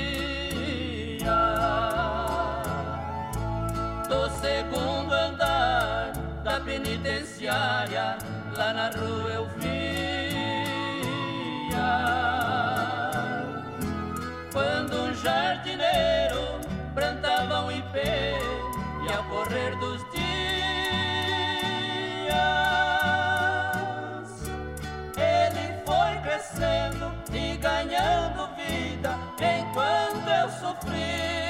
Spirit. 30.94 31.43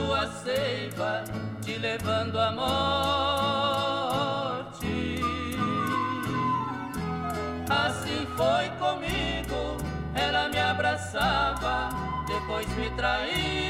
Tua 0.00 0.26
seiva, 0.26 1.22
te 1.60 1.78
levando 1.78 2.38
à 2.38 2.52
morte. 2.52 3.90
Assim 7.68 8.26
foi 8.36 8.68
comigo, 8.78 9.76
ela 10.14 10.48
me 10.48 10.58
abraçava, 10.58 11.90
depois 12.26 12.66
me 12.76 12.90
traía. 12.90 13.69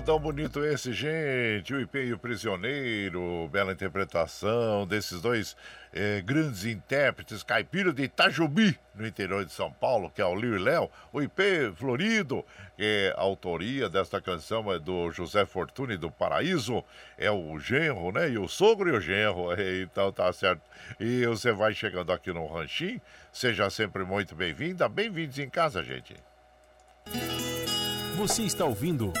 Tão 0.00 0.18
bonito 0.18 0.64
esse, 0.64 0.92
gente. 0.92 1.74
O 1.74 1.80
IP 1.80 1.98
e 1.98 2.12
o 2.12 2.18
Prisioneiro, 2.18 3.48
bela 3.50 3.72
interpretação 3.72 4.86
desses 4.86 5.20
dois 5.20 5.56
eh, 5.92 6.22
grandes 6.24 6.64
intérpretes, 6.64 7.42
caipira 7.42 7.92
de 7.92 8.04
Itajubi, 8.04 8.78
no 8.94 9.06
interior 9.06 9.44
de 9.44 9.52
São 9.52 9.70
Paulo, 9.72 10.08
que 10.08 10.22
é 10.22 10.24
o 10.24 10.34
Liu 10.34 10.56
e 10.56 10.58
Léo. 10.58 10.88
O 11.12 11.20
IP 11.20 11.72
Florido, 11.76 12.44
é 12.78 13.12
a 13.16 13.20
autoria 13.20 13.88
desta 13.88 14.20
canção 14.20 14.72
é 14.72 14.78
do 14.78 15.10
José 15.10 15.44
Fortune 15.44 15.96
do 15.96 16.10
Paraíso, 16.10 16.82
é 17.18 17.30
o 17.30 17.58
genro, 17.58 18.12
né? 18.12 18.30
E 18.30 18.38
o 18.38 18.48
sogro 18.48 18.88
e 18.88 18.92
o 18.92 19.00
genro, 19.00 19.48
então 19.82 20.10
tá 20.12 20.32
certo. 20.32 20.62
E 20.98 21.26
você 21.26 21.52
vai 21.52 21.74
chegando 21.74 22.12
aqui 22.12 22.32
no 22.32 22.46
Ranchinho, 22.46 23.00
seja 23.32 23.68
sempre 23.68 24.04
muito 24.04 24.34
bem-vinda. 24.34 24.88
Bem-vindos 24.88 25.38
em 25.38 25.50
casa, 25.50 25.82
gente. 25.82 26.14
Você 28.16 28.42
está 28.42 28.64
ouvindo. 28.64 29.12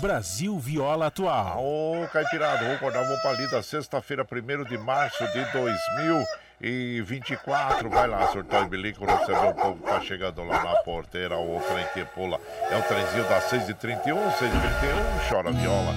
Brasil 0.00 0.58
Viola 0.58 1.06
Atual. 1.08 1.62
Ô, 1.62 2.08
Caipirada, 2.10 2.64
vou 2.64 2.74
acordar, 2.74 3.06
vou 3.06 3.18
pra 3.18 3.32
lida 3.32 3.62
sexta-feira, 3.62 4.24
1 4.24 4.64
de 4.64 4.78
março 4.78 5.22
de 5.28 5.44
2024. 5.52 7.90
Vai 7.90 8.08
lá, 8.08 8.26
surtar 8.28 8.62
o 8.62 8.68
bilico, 8.68 9.04
receber 9.04 9.48
o 9.48 9.54
povo 9.54 9.76
que 9.76 9.82
tá 9.82 10.00
chegando 10.00 10.42
lá 10.42 10.64
na 10.64 10.76
porteira, 10.76 11.36
o 11.36 11.60
trem 11.68 11.84
que 11.92 12.02
pula. 12.14 12.40
É 12.70 12.78
o 12.78 12.82
trenzinho 12.82 13.28
das 13.28 13.44
6h31, 13.50 14.16
6h31, 14.38 15.28
chora 15.28 15.52
viola, 15.52 15.92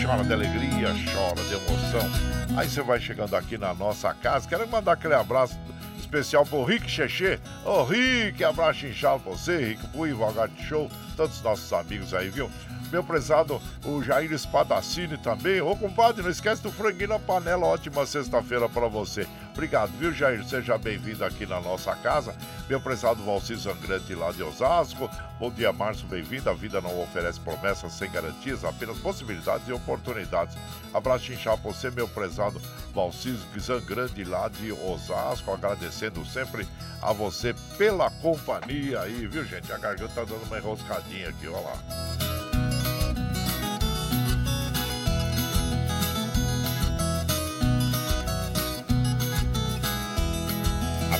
chora 0.00 0.22
de 0.22 0.32
alegria, 0.32 0.94
chora 1.12 1.42
de 1.42 1.54
emoção. 1.54 2.08
Aí 2.56 2.68
você 2.68 2.80
vai 2.80 3.00
chegando 3.00 3.34
aqui 3.34 3.58
na 3.58 3.74
nossa 3.74 4.14
casa, 4.14 4.48
quero 4.48 4.68
mandar 4.68 4.92
aquele 4.92 5.14
abraço 5.14 5.58
especial 5.98 6.46
pro 6.46 6.62
Rick 6.62 6.88
Cheche. 6.88 7.40
Ô, 7.64 7.82
Rick, 7.82 8.44
abraço 8.44 8.86
inchado 8.86 9.18
pra 9.18 9.32
você, 9.32 9.58
Rick, 9.58 9.84
pro 9.88 10.06
Ivo 10.06 10.32
Show, 10.68 10.88
todos 11.16 11.38
os 11.38 11.42
nossos 11.42 11.72
amigos 11.72 12.14
aí, 12.14 12.30
viu? 12.30 12.48
Meu 12.90 13.04
prezado, 13.04 13.60
o 13.84 14.02
Jair 14.02 14.32
Espadacini 14.32 15.18
também. 15.18 15.60
Ô, 15.60 15.76
compadre, 15.76 16.22
não 16.22 16.30
esquece 16.30 16.62
do 16.62 16.72
franguinho 16.72 17.10
na 17.10 17.18
panela. 17.18 17.66
Ótima 17.66 18.06
sexta-feira 18.06 18.68
para 18.68 18.88
você. 18.88 19.26
Obrigado, 19.52 19.90
viu, 19.98 20.12
Jair? 20.12 20.44
Seja 20.44 20.78
bem-vindo 20.78 21.24
aqui 21.24 21.44
na 21.44 21.60
nossa 21.60 21.94
casa. 21.96 22.34
Meu 22.68 22.80
prezado 22.80 23.24
Valci 23.24 23.56
Zangrande 23.56 24.14
lá 24.14 24.30
de 24.30 24.42
Osasco. 24.42 25.10
Bom 25.38 25.50
dia, 25.50 25.72
Márcio, 25.72 26.06
bem-vindo. 26.06 26.48
A 26.48 26.54
vida 26.54 26.80
não 26.80 27.02
oferece 27.02 27.40
promessas 27.40 27.92
sem 27.92 28.10
garantias, 28.10 28.64
apenas 28.64 28.98
possibilidades 28.98 29.66
e 29.68 29.72
oportunidades. 29.72 30.56
Abraço 30.94 31.32
inchado 31.32 31.60
pra 31.60 31.72
você, 31.72 31.90
meu 31.90 32.06
prezado 32.06 32.60
Valci 32.94 33.36
Zangrande 33.58 34.24
lá 34.24 34.48
de 34.48 34.72
Osasco. 34.72 35.52
Agradecendo 35.52 36.24
sempre 36.24 36.66
a 37.02 37.12
você 37.12 37.54
pela 37.76 38.10
companhia 38.10 39.00
aí, 39.00 39.26
viu, 39.26 39.44
gente? 39.44 39.72
A 39.72 39.78
garganta 39.78 40.14
tá 40.14 40.24
dando 40.24 40.44
uma 40.44 40.58
enroscadinha 40.58 41.30
aqui, 41.30 41.48
ó 41.48 41.60
lá. 41.60 42.37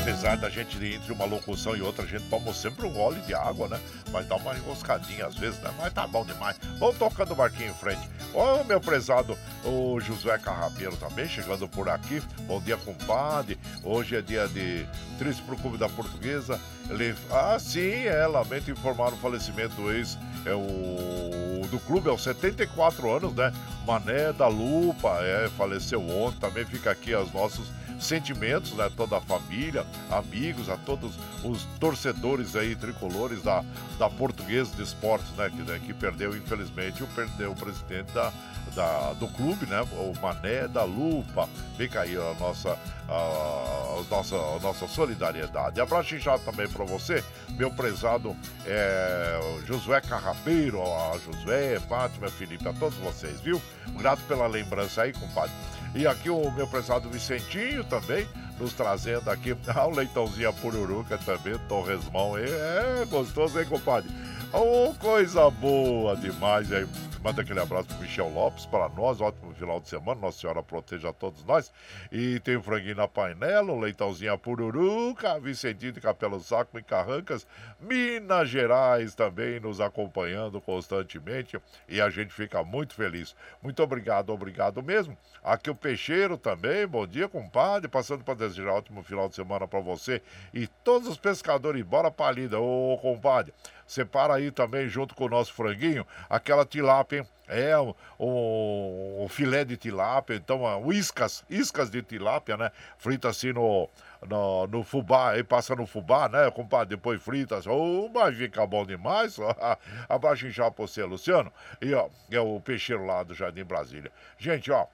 Apesar 0.09 0.39
da 0.39 0.49
gente 0.49 0.83
entre 0.83 1.13
uma 1.13 1.27
locução 1.27 1.77
e 1.77 1.83
outra, 1.83 2.03
a 2.03 2.07
gente 2.07 2.25
toma 2.31 2.55
sempre 2.55 2.87
um 2.87 2.91
gole 2.91 3.21
de 3.21 3.35
água, 3.35 3.69
né? 3.69 3.79
Mas 4.11 4.27
dá 4.27 4.37
uma 4.37 4.57
enroscadinha 4.57 5.27
às 5.27 5.37
vezes, 5.37 5.61
né? 5.61 5.71
Mas 5.77 5.93
tá 5.93 6.07
bom 6.07 6.25
demais. 6.25 6.57
Vamos 6.79 6.97
tocando 6.97 7.33
o 7.33 7.35
barquinho 7.35 7.71
em 7.71 7.75
frente. 7.75 8.09
Ô, 8.33 8.65
meu 8.65 8.81
prezado, 8.81 9.37
o 9.63 10.01
Josué 10.01 10.39
Carrapeiro 10.39 10.97
também 10.97 11.29
chegando 11.29 11.69
por 11.69 11.91
aqui. 11.91 12.23
Bom 12.47 12.59
dia, 12.59 12.79
compadre. 12.79 13.59
Hoje 13.85 14.17
é 14.17 14.23
dia 14.23 14.49
de 14.49 14.87
triste 15.19 15.43
pro 15.43 15.59
Clube 15.59 15.77
da 15.77 15.91
Portuguesa. 15.91 16.59
Ele... 16.89 17.15
Ah, 17.31 17.59
sim, 17.59 18.07
é. 18.07 18.27
Lamento 18.27 18.71
informar 18.71 19.13
o 19.13 19.17
falecimento 19.19 19.75
do 19.75 19.93
ex 19.93 20.17
é 20.47 20.55
o 20.55 21.67
do 21.69 21.79
clube 21.81 22.09
aos 22.09 22.23
74 22.23 23.15
anos, 23.15 23.35
né? 23.35 23.53
Mané 23.87 24.33
da 24.33 24.49
Lupa, 24.49 25.19
é, 25.21 25.51
faleceu 25.51 26.01
ontem. 26.01 26.41
Também 26.41 26.65
fica 26.65 26.91
aqui 26.91 27.15
os 27.15 27.31
nossos 27.31 27.69
sentimentos, 27.99 28.73
né? 28.73 28.91
Toda 28.97 29.17
a 29.17 29.21
família, 29.21 29.87
amigos, 30.11 30.69
a 30.69 30.77
todos 30.77 31.19
os 31.45 31.65
torcedores 31.79 32.57
aí, 32.57 32.75
tricolores 32.75 33.43
da, 33.43 33.65
da 33.99 34.09
Portuguesa 34.09 34.75
de 34.75 34.83
Esportes, 34.83 35.31
né? 35.37 35.51
Que, 35.51 35.63
né, 35.63 35.81
que 35.85 35.95
perdeu, 35.95 36.37
infelizmente, 36.37 37.03
o, 37.03 37.07
perdeu 37.09 37.53
o 37.53 37.57
presidente 37.57 38.13
da, 38.13 38.33
da, 38.75 39.13
do 39.15 39.29
clube, 39.29 39.67
né? 39.67 39.81
O 39.93 40.13
Mané 40.21 40.69
da 40.69 40.85
Lupa. 40.85 41.49
Fica 41.77 42.01
aí 42.01 42.17
a 42.17 42.35
nossa, 42.39 42.79
a, 43.09 43.15
a 43.15 44.05
nossa, 44.11 44.37
a 44.37 44.59
nossa 44.61 44.87
solidariedade. 44.89 45.81
Abraço 45.81 46.15
inchado 46.15 46.43
também 46.45 46.69
para 46.69 46.85
você, 46.85 47.23
meu 47.51 47.71
prezado 47.71 48.37
é, 48.67 49.41
Josué 49.67 50.01
Carrapeiro, 50.01 50.83
a 50.83 51.19
Josué, 51.19 51.79
Fátima, 51.81 52.29
Felipe, 52.29 52.69
a 52.69 52.73
todos 52.73 52.99
vocês, 52.99 53.41
viu? 53.41 53.61
Grato 53.97 54.23
pela 54.25 54.47
lembrança 54.47 55.03
aí, 55.03 55.13
compadre. 55.13 55.53
E 55.95 56.07
aqui 56.07 56.31
o 56.31 56.51
meu 56.51 56.67
prezado 56.67 57.09
Vicentinho 57.09 57.83
também, 57.85 58.27
nos 58.59 58.73
trazendo 58.73 59.31
aqui 59.31 59.57
ah, 59.69 59.87
o 59.87 59.91
leitãozinho 59.91 60.53
pururuca 60.55 61.19
também, 61.19 61.59
torresmão. 61.69 62.37
É, 62.37 63.05
gostoso, 63.07 63.59
hein, 63.59 63.67
compadre? 63.67 64.11
Oh, 64.53 64.95
coisa 64.99 65.51
boa 65.51 66.17
demais 66.17 66.73
aí. 66.73 66.87
Manda 67.23 67.43
aquele 67.43 67.59
abraço 67.59 67.89
pro 67.89 67.99
Michel 67.99 68.29
Lopes, 68.29 68.65
para 68.65 68.89
nós, 68.91 69.21
ótimo 69.21 69.53
final 69.53 69.81
de 69.81 69.89
semana, 69.89 70.21
Nossa 70.21 70.39
Senhora 70.39 70.63
proteja 70.63 71.13
todos 71.13 71.45
nós. 71.45 71.73
E 72.13 72.39
tem 72.41 72.57
o 72.57 72.63
franguinho 72.63 72.95
na 72.95 73.09
panela, 73.09 73.73
o 73.73 73.81
leitãozinho 73.81 74.33
a 74.33 74.39
pururuca, 74.39 75.39
Vicentinho 75.41 75.93
de 75.93 76.01
Capelo 76.01 76.39
Saco 76.39 76.79
em 76.79 76.83
Carrancas, 76.83 77.45
Minas 77.81 78.49
Gerais 78.49 79.17
também 79.17 79.59
nos 79.59 79.81
acompanhando 79.81 80.61
constantemente 80.61 81.61
e 81.89 82.01
a 82.01 82.09
gente 82.09 82.33
fica 82.33 82.63
muito 82.63 82.95
feliz. 82.95 83.35
Muito 83.61 83.83
obrigado, 83.83 84.31
obrigado 84.31 84.81
mesmo. 84.81 85.19
Aqui 85.43 85.71
o 85.71 85.75
Peixeiro 85.75 86.39
também, 86.39 86.87
bom 86.87 87.05
dia, 87.05 87.29
compadre, 87.29 87.89
passando 87.89 88.23
para 88.23 88.35
desejar 88.35 88.71
ótimo 88.71 89.03
final 89.03 89.29
de 89.29 89.35
semana 89.35 89.67
para 89.67 89.81
você 89.81 90.23
e 90.55 90.69
todos 90.85 91.09
os 91.09 91.19
pescadores, 91.19 91.83
bora 91.83 92.13
palida, 92.13 92.61
ô 92.61 92.97
compadre. 93.03 93.53
Separa 93.89 94.35
aí 94.35 94.51
também, 94.51 94.87
junto 94.87 95.15
com 95.15 95.25
o 95.25 95.29
nosso 95.31 95.55
franguinho, 95.55 96.07
aquela 96.29 96.67
tilápia 96.67 97.21
hein? 97.21 97.27
É, 97.49 97.79
o, 97.79 97.97
o, 98.19 99.25
o, 99.25 99.29
filé 99.31 99.65
de 99.65 99.75
tilápia, 99.75 100.35
então, 100.35 100.61
o 100.85 100.93
iscas, 100.93 101.43
iscas 101.49 101.89
de 101.89 102.03
tilápia, 102.03 102.59
né? 102.59 102.71
Frita 102.99 103.31
assim 103.31 103.55
no, 103.55 103.89
no, 104.29 104.67
no 104.67 104.83
fubá, 104.85 105.31
aí 105.31 105.43
passa 105.43 105.75
no 105.75 105.87
fubá, 105.87 106.29
né, 106.29 106.51
compadre? 106.51 106.95
Depois 106.95 107.23
frita, 107.23 107.59
oh, 107.67 108.11
mas 108.13 108.37
fica 108.37 108.67
bom 108.67 108.85
demais. 108.85 109.39
Abaixo 110.11 110.51
já 110.51 110.71
pra 110.71 110.87
você, 110.87 111.03
Luciano. 111.05 111.51
E, 111.81 111.95
ó, 111.95 112.11
é 112.31 112.39
o 112.39 112.61
peixeiro 112.61 113.07
lá 113.07 113.23
do 113.23 113.35
Jardim 113.35 113.65
Brasília. 113.65 114.13
Gente, 114.39 114.71
ó, 114.71 114.87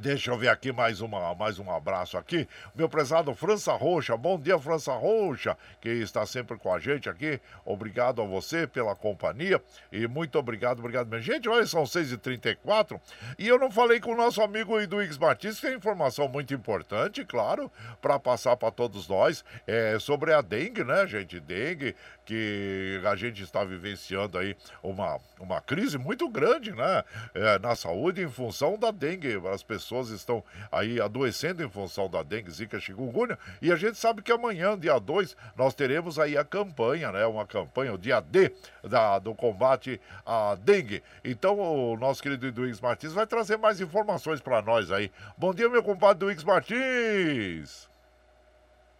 Deixa 0.00 0.30
eu 0.30 0.38
ver 0.38 0.48
aqui 0.48 0.72
mais, 0.72 1.02
uma, 1.02 1.34
mais 1.34 1.58
um 1.58 1.70
abraço 1.70 2.16
aqui. 2.16 2.48
Meu 2.74 2.88
prezado 2.88 3.34
França 3.34 3.72
Roxa. 3.74 4.16
Bom 4.16 4.38
dia, 4.38 4.58
França 4.58 4.92
Roxa, 4.94 5.56
que 5.80 5.88
está 5.90 6.24
sempre 6.24 6.56
com 6.56 6.72
a 6.72 6.78
gente 6.78 7.10
aqui. 7.10 7.38
Obrigado 7.64 8.22
a 8.22 8.24
você 8.24 8.66
pela 8.66 8.96
companhia. 8.96 9.62
E 9.92 10.06
muito 10.08 10.38
obrigado, 10.38 10.78
obrigado, 10.78 11.08
minha 11.08 11.20
gente. 11.20 11.46
Olha, 11.46 11.66
são 11.66 11.82
6h34. 11.82 12.98
E 13.38 13.46
eu 13.46 13.58
não 13.58 13.70
falei 13.70 14.00
com 14.00 14.12
o 14.12 14.16
nosso 14.16 14.40
amigo 14.40 14.80
Eduix 14.80 15.18
Martins, 15.18 15.60
que 15.60 15.66
tem 15.66 15.76
informação 15.76 16.26
muito 16.26 16.54
importante, 16.54 17.22
claro, 17.24 17.70
para 18.00 18.18
passar 18.18 18.56
para 18.56 18.70
todos 18.70 19.06
nós. 19.06 19.44
É 19.66 19.98
sobre 19.98 20.32
a 20.32 20.40
dengue, 20.40 20.84
né, 20.84 21.06
gente? 21.06 21.38
Dengue, 21.38 21.94
que 22.24 23.00
a 23.04 23.16
gente 23.16 23.42
está 23.42 23.64
vivenciando 23.64 24.38
aí 24.38 24.56
uma, 24.82 25.18
uma 25.38 25.60
crise 25.60 25.98
muito 25.98 26.28
grande, 26.28 26.72
né? 26.72 27.04
É, 27.34 27.58
na 27.58 27.74
saúde 27.74 28.22
em 28.22 28.28
função 28.28 28.78
da 28.78 28.90
dengue. 28.90 29.40
As 29.52 29.62
pessoas 29.62 30.08
estão 30.10 30.42
aí 30.70 31.00
adoecendo 31.00 31.62
em 31.62 31.68
função 31.68 32.08
da 32.08 32.22
dengue, 32.22 32.50
zika, 32.50 32.78
chikungunya. 32.80 33.38
E 33.60 33.72
a 33.72 33.76
gente 33.76 33.96
sabe 33.98 34.22
que 34.22 34.32
amanhã, 34.32 34.78
dia 34.78 34.98
2, 34.98 35.36
nós 35.56 35.74
teremos 35.74 36.18
aí 36.18 36.36
a 36.36 36.44
campanha, 36.44 37.10
né? 37.12 37.26
Uma 37.26 37.46
campanha, 37.46 37.92
o 37.92 37.98
dia 37.98 38.20
D 38.20 38.52
da, 38.82 39.18
do 39.18 39.34
combate 39.34 40.00
à 40.24 40.56
dengue. 40.60 41.02
Então, 41.24 41.58
o 41.58 41.96
nosso 41.96 42.22
querido 42.22 42.50
Duígues 42.52 42.80
Martins 42.80 43.12
vai 43.12 43.26
trazer 43.26 43.56
mais 43.56 43.80
informações 43.80 44.40
para 44.40 44.62
nós 44.62 44.90
aí. 44.90 45.10
Bom 45.36 45.52
dia, 45.52 45.68
meu 45.68 45.82
compadre 45.82 46.20
Duígues 46.20 46.44
Martins! 46.44 47.91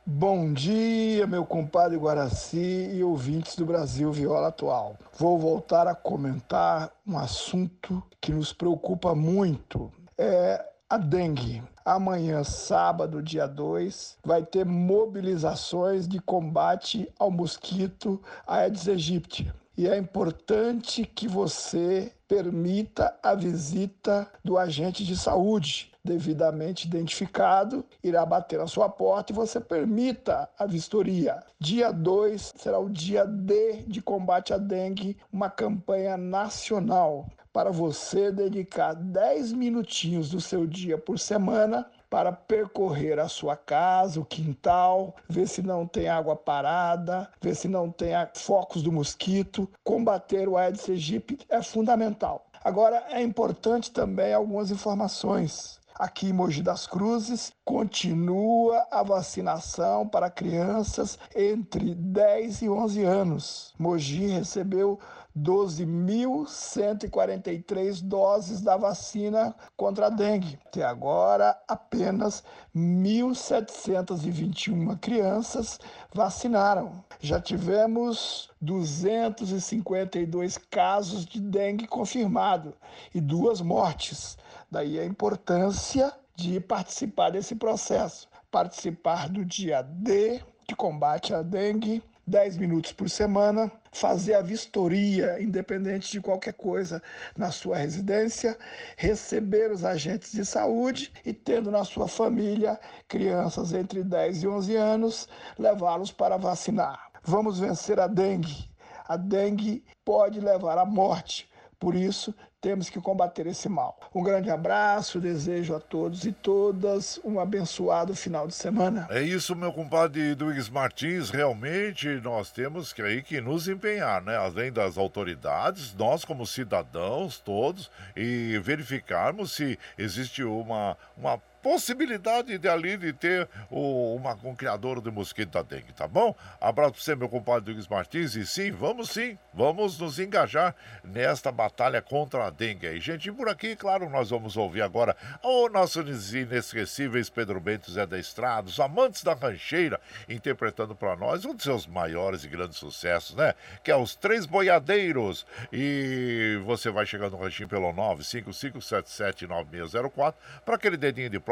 Bom 0.04 0.52
dia, 0.52 1.28
meu 1.28 1.46
compadre 1.46 1.96
Guaraci 1.96 2.90
e 2.92 3.04
ouvintes 3.04 3.54
do 3.54 3.64
Brasil 3.64 4.10
Viola 4.10 4.48
Atual. 4.48 4.96
Vou 5.16 5.38
voltar 5.38 5.86
a 5.86 5.94
comentar 5.94 6.90
um 7.06 7.16
assunto 7.16 8.02
que 8.20 8.32
nos 8.32 8.52
preocupa 8.52 9.14
muito. 9.14 9.92
É 10.18 10.60
a 10.90 10.98
dengue. 10.98 11.62
Amanhã, 11.84 12.42
sábado, 12.42 13.22
dia 13.22 13.46
2, 13.46 14.18
vai 14.24 14.42
ter 14.42 14.66
mobilizações 14.66 16.08
de 16.08 16.18
combate 16.18 17.08
ao 17.16 17.30
mosquito 17.30 18.20
Aedes 18.44 18.88
aegypti. 18.88 19.54
E 19.78 19.86
é 19.86 19.96
importante 19.96 21.04
que 21.06 21.28
você 21.28 22.12
permita 22.32 23.14
a 23.22 23.34
visita 23.34 24.26
do 24.42 24.56
agente 24.56 25.04
de 25.04 25.14
saúde 25.14 25.92
devidamente 26.02 26.86
identificado, 26.86 27.84
irá 28.02 28.24
bater 28.24 28.58
na 28.58 28.66
sua 28.66 28.88
porta 28.88 29.30
e 29.30 29.36
você 29.36 29.60
permita 29.60 30.48
a 30.58 30.64
vistoria. 30.64 31.42
Dia 31.60 31.92
2 31.92 32.54
será 32.56 32.78
o 32.78 32.88
dia 32.88 33.26
D 33.26 33.84
de 33.86 34.00
combate 34.00 34.54
à 34.54 34.56
dengue, 34.56 35.18
uma 35.30 35.50
campanha 35.50 36.16
nacional 36.16 37.28
para 37.52 37.70
você 37.70 38.32
dedicar 38.32 38.94
10 38.94 39.52
minutinhos 39.52 40.30
do 40.30 40.40
seu 40.40 40.66
dia 40.66 40.96
por 40.96 41.18
semana 41.18 41.86
para 42.12 42.30
percorrer 42.30 43.18
a 43.18 43.26
sua 43.26 43.56
casa, 43.56 44.20
o 44.20 44.24
quintal, 44.24 45.16
ver 45.26 45.48
se 45.48 45.62
não 45.62 45.86
tem 45.86 46.10
água 46.10 46.36
parada, 46.36 47.26
ver 47.40 47.56
se 47.56 47.68
não 47.68 47.90
tem 47.90 48.12
focos 48.34 48.82
do 48.82 48.92
mosquito. 48.92 49.66
Combater 49.82 50.46
o 50.46 50.58
Aedes 50.58 50.86
aegypti 50.90 51.38
é 51.48 51.62
fundamental. 51.62 52.44
Agora 52.62 53.02
é 53.08 53.22
importante 53.22 53.90
também 53.90 54.34
algumas 54.34 54.70
informações. 54.70 55.80
Aqui 55.94 56.28
em 56.28 56.32
Mogi 56.34 56.62
das 56.62 56.86
Cruzes, 56.86 57.50
continua 57.64 58.86
a 58.90 59.02
vacinação 59.02 60.06
para 60.06 60.30
crianças 60.30 61.18
entre 61.34 61.94
10 61.94 62.62
e 62.62 62.68
11 62.68 63.04
anos. 63.04 63.74
Mogi 63.78 64.26
recebeu 64.26 64.98
12.143 65.36 68.00
doses 68.02 68.60
da 68.60 68.76
vacina 68.76 69.54
contra 69.76 70.06
a 70.06 70.10
dengue. 70.10 70.58
Até 70.66 70.84
agora, 70.84 71.60
apenas 71.66 72.44
1.721 72.76 74.98
crianças 74.98 75.80
vacinaram. 76.12 77.04
Já 77.20 77.40
tivemos 77.40 78.50
252 78.60 80.58
casos 80.58 81.24
de 81.24 81.40
dengue 81.40 81.86
confirmado 81.86 82.74
e 83.14 83.20
duas 83.20 83.60
mortes. 83.60 84.36
Daí 84.70 84.98
a 84.98 85.04
importância 85.04 86.12
de 86.34 86.58
participar 86.60 87.30
desse 87.30 87.54
processo, 87.54 88.26
participar 88.50 89.28
do 89.28 89.44
dia 89.44 89.82
D 89.82 90.40
de 90.68 90.74
combate 90.74 91.34
à 91.34 91.42
dengue 91.42 92.02
10 92.26 92.56
minutos 92.56 92.92
por 92.92 93.10
semana, 93.10 93.70
fazer 93.92 94.34
a 94.34 94.40
vistoria, 94.40 95.40
independente 95.40 96.10
de 96.10 96.20
qualquer 96.20 96.54
coisa, 96.54 97.02
na 97.36 97.50
sua 97.50 97.76
residência, 97.76 98.58
receber 98.96 99.70
os 99.70 99.84
agentes 99.84 100.32
de 100.32 100.44
saúde 100.44 101.12
e, 101.24 101.32
tendo 101.32 101.70
na 101.70 101.84
sua 101.84 102.08
família 102.08 102.80
crianças 103.06 103.72
entre 103.72 104.02
10 104.02 104.42
e 104.42 104.48
11 104.48 104.76
anos, 104.76 105.28
levá-los 105.58 106.10
para 106.10 106.38
vacinar. 106.38 107.10
Vamos 107.22 107.60
vencer 107.60 108.00
a 108.00 108.06
dengue. 108.06 108.68
A 109.06 109.16
dengue 109.16 109.84
pode 110.04 110.40
levar 110.40 110.78
à 110.78 110.86
morte. 110.86 111.48
Por 111.78 111.94
isso, 111.94 112.34
temos 112.62 112.88
que 112.88 113.00
combater 113.00 113.48
esse 113.48 113.68
mal. 113.68 113.98
Um 114.14 114.22
grande 114.22 114.48
abraço, 114.48 115.20
desejo 115.20 115.74
a 115.74 115.80
todos 115.80 116.24
e 116.24 116.30
todas 116.30 117.20
um 117.24 117.40
abençoado 117.40 118.14
final 118.14 118.46
de 118.46 118.54
semana. 118.54 119.08
É 119.10 119.20
isso, 119.20 119.56
meu 119.56 119.72
compadre 119.72 120.36
Duígues 120.36 120.68
Martins. 120.68 121.28
Realmente 121.28 122.08
nós 122.22 122.52
temos 122.52 122.92
que 122.92 123.02
aí 123.02 123.20
que 123.20 123.40
nos 123.40 123.66
empenhar, 123.66 124.22
né? 124.22 124.36
Além 124.36 124.72
das 124.72 124.96
autoridades, 124.96 125.92
nós 125.94 126.24
como 126.24 126.46
cidadãos 126.46 127.40
todos 127.40 127.90
e 128.16 128.56
verificarmos 128.62 129.50
se 129.50 129.76
existe 129.98 130.44
uma, 130.44 130.96
uma 131.16 131.42
possibilidade 131.62 132.58
de 132.58 132.68
ali 132.68 132.96
de 132.96 133.12
ter 133.12 133.48
o, 133.70 134.16
uma, 134.16 134.36
um 134.42 134.52
criador 134.54 135.00
de 135.00 135.08
mosquito 135.10 135.52
da 135.52 135.62
dengue, 135.62 135.92
tá 135.92 136.08
bom? 136.08 136.34
Abraço 136.60 136.92
para 136.92 137.00
você, 137.00 137.14
meu 137.14 137.28
compadre 137.28 137.72
Luiz 137.72 137.86
Martins, 137.86 138.34
e 138.34 138.44
sim, 138.44 138.72
vamos 138.72 139.10
sim, 139.10 139.38
vamos 139.54 139.96
nos 139.98 140.18
engajar 140.18 140.74
nesta 141.04 141.52
batalha 141.52 142.02
contra 142.02 142.46
a 142.46 142.50
dengue 142.50 142.88
aí. 142.88 143.00
Gente, 143.00 143.28
e 143.28 143.32
por 143.32 143.48
aqui, 143.48 143.76
claro, 143.76 144.10
nós 144.10 144.30
vamos 144.30 144.56
ouvir 144.56 144.82
agora 144.82 145.16
o 145.42 145.68
nosso 145.68 146.00
inesquecíveis 146.00 147.30
Pedro 147.30 147.60
Bento 147.60 147.88
Zé 147.90 148.04
da 148.04 148.18
Estrada, 148.18 148.68
os 148.68 148.80
amantes 148.80 149.22
da 149.22 149.34
rancheira, 149.34 150.00
interpretando 150.28 150.96
para 150.96 151.14
nós 151.14 151.44
um 151.44 151.54
dos 151.54 151.62
seus 151.62 151.86
maiores 151.86 152.42
e 152.42 152.48
grandes 152.48 152.78
sucessos, 152.78 153.36
né? 153.36 153.54
Que 153.84 153.92
é 153.92 153.96
os 153.96 154.16
Três 154.16 154.46
Boiadeiros. 154.46 155.46
E 155.72 156.60
você 156.64 156.90
vai 156.90 157.06
chegando 157.06 157.36
no 157.36 157.42
ranchinho 157.42 157.68
pelo 157.68 157.92
955779604 157.92 160.34
para 160.64 160.74
aquele 160.74 160.96
dedinho 160.96 161.30
de 161.30 161.38
prova 161.38 161.51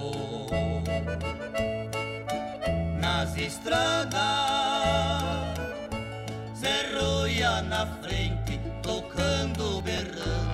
Zé 6.55 6.91
Roia 6.93 7.61
na 7.63 7.85
frente, 8.01 8.59
tocando 8.81 9.81
berrando. 9.81 10.51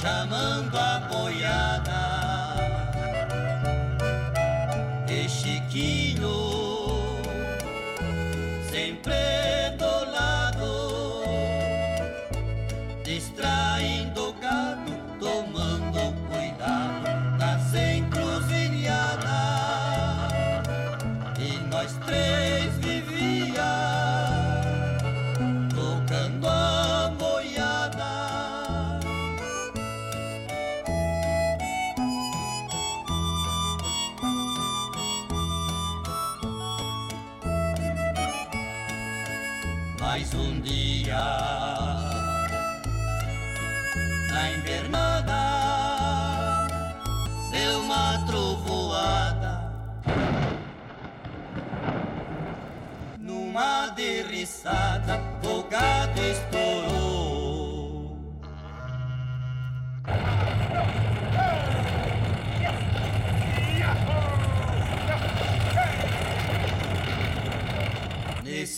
chamando 0.00 0.78
a 0.78 1.00
boiada. 1.10 2.00
E 5.08 5.28
Chiquinho 5.28 6.30
sempre 8.70 9.76
do 9.76 10.10
lado, 10.10 11.24
distraindo 13.04 14.29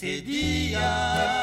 Nesse 0.02 0.20
dia 0.20 1.41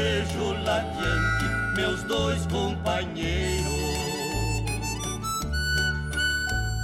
vejo 0.00 0.54
lá 0.64 0.78
adiante 0.78 1.44
meus 1.76 2.02
dois 2.04 2.46
companheiros. 2.46 3.68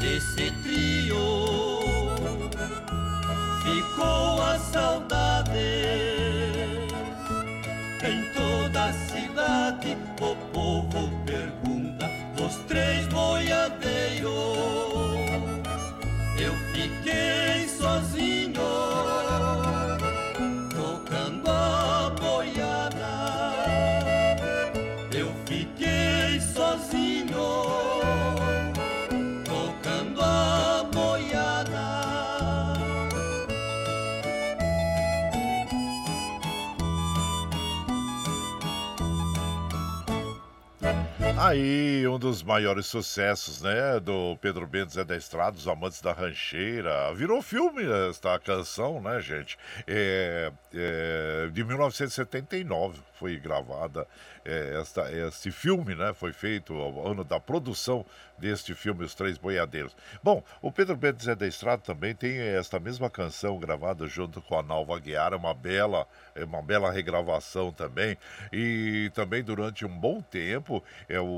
Desse 0.01 0.51
trio 0.62 1.16
ficou 3.62 4.43
a 4.43 4.59
saudade. 4.59 5.51
Em 8.09 8.22
toda 8.34 8.84
a 8.84 8.93
cidade 8.93 9.97
o 10.20 10.36
povo 10.52 11.10
pergunta 11.24 12.10
os 12.44 12.55
três 12.68 13.06
boiadeiros. 13.09 14.36
Eu 16.38 16.55
fiquei 16.72 17.05
Aí, 41.47 42.05
um 42.09 42.18
dos 42.18 42.43
maiores 42.43 42.86
sucessos, 42.86 43.62
né, 43.62 44.01
do 44.01 44.36
Pedro 44.40 44.66
Bento 44.66 44.93
Zé 44.93 45.05
da 45.05 45.16
Estrada, 45.16 45.56
Os 45.56 45.68
Amantes 45.68 46.01
da 46.01 46.12
Rancheira. 46.12 47.14
Virou 47.14 47.40
filme 47.40 47.85
esta 48.10 48.36
canção, 48.40 49.01
né, 49.01 49.20
gente? 49.20 49.56
É, 49.86 50.51
é, 50.74 51.48
de 51.52 51.62
1979 51.62 53.01
foi 53.14 53.36
gravada 53.36 54.09
é, 54.44 54.78
esta, 54.81 55.10
este 55.12 55.52
filme, 55.52 55.94
né? 55.94 56.12
Foi 56.14 56.32
feito 56.32 56.74
ao 56.74 57.10
ano 57.10 57.23
da 57.23 57.39
produção 57.39 58.05
deste 58.39 58.74
filme, 58.74 59.05
Os 59.05 59.14
Três 59.14 59.39
Boiadeiros. 59.39 59.97
Bom, 60.23 60.43
o 60.60 60.70
Pedro 60.70 60.97
Bento 60.97 61.23
Zé 61.23 61.35
da 61.35 61.47
Estrada 61.47 61.81
também 61.81 62.14
tem 62.14 62.39
esta 62.39 62.78
mesma 62.78 63.09
canção 63.09 63.59
gravada 63.59 64.06
junto 64.06 64.43
com 64.43 64.59
a 64.59 64.62
Nalva 64.62 64.98
Guiara, 64.98 65.36
uma 65.36 65.55
bela, 65.55 66.06
é 66.35 66.44
uma 66.44 66.60
bela 66.60 66.90
regravação 66.90 67.73
também. 67.73 68.18
E 68.52 69.10
também 69.14 69.43
durante 69.43 69.86
um 69.86 69.98
bom 69.98 70.20
tempo, 70.20 70.85
é, 71.09 71.18
o 71.18 71.35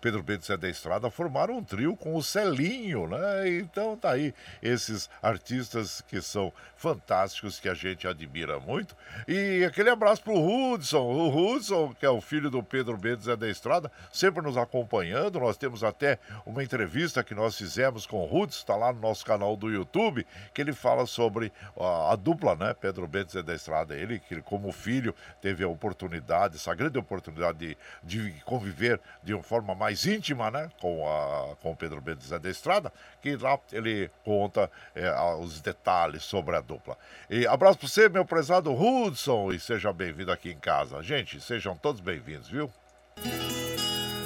Pedro 0.00 0.22
Bento 0.22 0.46
Zé 0.46 0.56
da 0.56 0.68
Estrada 0.68 1.10
formaram 1.10 1.58
um 1.58 1.64
trio 1.64 1.96
com 1.96 2.14
o 2.14 2.22
Celinho, 2.22 3.08
né? 3.08 3.48
Então 3.58 3.96
tá 3.96 4.12
aí 4.12 4.34
esses 4.62 5.10
artistas 5.22 6.00
que 6.02 6.20
são 6.20 6.52
fantásticos, 6.76 7.58
que 7.58 7.68
a 7.68 7.74
gente 7.74 8.06
admira 8.06 8.60
muito. 8.60 8.96
E 9.26 9.64
aquele 9.64 9.90
abraço 9.90 10.22
pro 10.22 10.34
Hudson, 10.34 11.02
o 11.02 11.54
Hudson, 11.54 11.94
que 11.98 12.06
é 12.06 12.10
o 12.10 12.20
filho 12.20 12.50
do 12.50 12.62
Pedro 12.62 12.98
Zé 13.20 13.36
da 13.36 13.48
Estrada, 13.48 13.90
sempre 14.12 14.42
nos 14.42 14.56
acompanhando. 14.56 15.40
Nós 15.40 15.56
temos 15.56 15.82
até 15.82 16.18
uma 16.46 16.62
entrevista 16.62 17.24
que 17.24 17.34
nós 17.34 17.56
fizemos 17.56 18.06
com 18.06 18.18
o 18.18 18.24
Hudson, 18.24 18.60
está 18.60 18.76
lá 18.76 18.92
no 18.92 19.00
nosso 19.00 19.24
canal 19.24 19.56
do 19.56 19.70
YouTube, 19.70 20.26
que 20.54 20.60
ele 20.60 20.72
fala 20.72 21.06
sobre 21.06 21.52
a, 21.76 22.12
a 22.12 22.16
dupla, 22.16 22.54
né? 22.54 22.74
Pedro 22.74 23.08
Zé 23.28 23.42
da 23.42 23.54
Estrada. 23.54 23.94
Ele, 23.94 24.20
que 24.20 24.40
como 24.42 24.70
filho, 24.70 25.14
teve 25.40 25.64
a 25.64 25.68
oportunidade, 25.68 26.56
essa 26.56 26.74
grande 26.74 26.98
oportunidade 26.98 27.58
de, 27.58 27.76
de 28.02 28.40
conviver 28.44 29.00
de 29.22 29.34
uma 29.38 29.42
forma 29.42 29.74
mais 29.74 30.06
íntima, 30.06 30.50
né? 30.50 30.70
Com, 30.80 31.08
a, 31.08 31.56
com 31.56 31.72
o 31.72 31.76
Pedro 31.76 32.02
Zé 32.22 32.38
da 32.38 32.50
Estrada, 32.50 32.92
que 33.22 33.36
lá 33.36 33.58
ele 33.72 34.10
conta 34.24 34.70
é, 34.94 35.10
os 35.40 35.60
detalhes 35.60 36.24
sobre 36.24 36.56
a 36.56 36.60
dupla. 36.60 36.96
E 37.30 37.46
abraço 37.46 37.78
para 37.78 37.88
você, 37.88 38.08
meu 38.08 38.24
prezado 38.24 38.72
Hudson, 38.72 39.52
e 39.52 39.60
seja 39.60 39.92
bem-vindo 39.92 40.32
aqui 40.32 40.50
em 40.50 40.58
casa. 40.58 41.02
Gente, 41.02 41.40
sejam 41.40 41.76
todos 41.76 42.00
bem-vindos, 42.00 42.48
viu? 42.48 42.70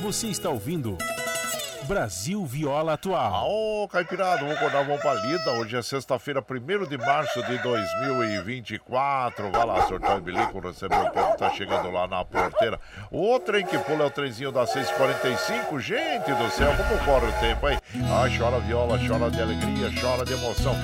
Você 0.02 0.26
está 0.28 0.50
ouvindo 0.50 0.98
Brasil 1.86 2.44
Viola 2.46 2.94
Atual. 2.94 3.50
Ô, 3.50 3.88
Caipirada, 3.88 4.40
vamos 4.40 4.56
acordar 4.56 4.84
mão 4.84 4.98
lida. 5.26 5.50
Hoje 5.52 5.76
é 5.76 5.82
sexta-feira, 5.82 6.40
1 6.40 6.86
de 6.86 6.96
março 6.96 7.42
de 7.42 7.58
2024. 7.58 9.50
Vai 9.50 9.66
lá, 9.66 9.86
sorteio 9.86 10.18
o 10.18 10.20
bilico, 10.20 10.60
recebeu 10.60 11.00
o 11.00 11.10
povo, 11.10 11.36
tá 11.36 11.50
chegando 11.50 11.90
lá 11.90 12.06
na 12.06 12.24
porteira. 12.24 12.78
O 13.10 13.38
trem 13.40 13.66
que 13.66 13.76
pula 13.78 14.04
é 14.04 14.06
o 14.06 14.10
trenzinho 14.10 14.52
da 14.52 14.66
645. 14.66 15.80
Gente 15.80 16.32
do 16.32 16.50
céu, 16.50 16.72
como 16.76 17.04
corre 17.04 17.26
o 17.26 17.40
tempo, 17.40 17.68
hein? 17.68 17.78
Ah, 18.10 18.26
chora 18.36 18.60
viola, 18.60 18.98
chora 18.98 19.30
de 19.30 19.40
alegria, 19.40 19.90
chora 20.00 20.24
de 20.24 20.32
emoção. 20.32 20.74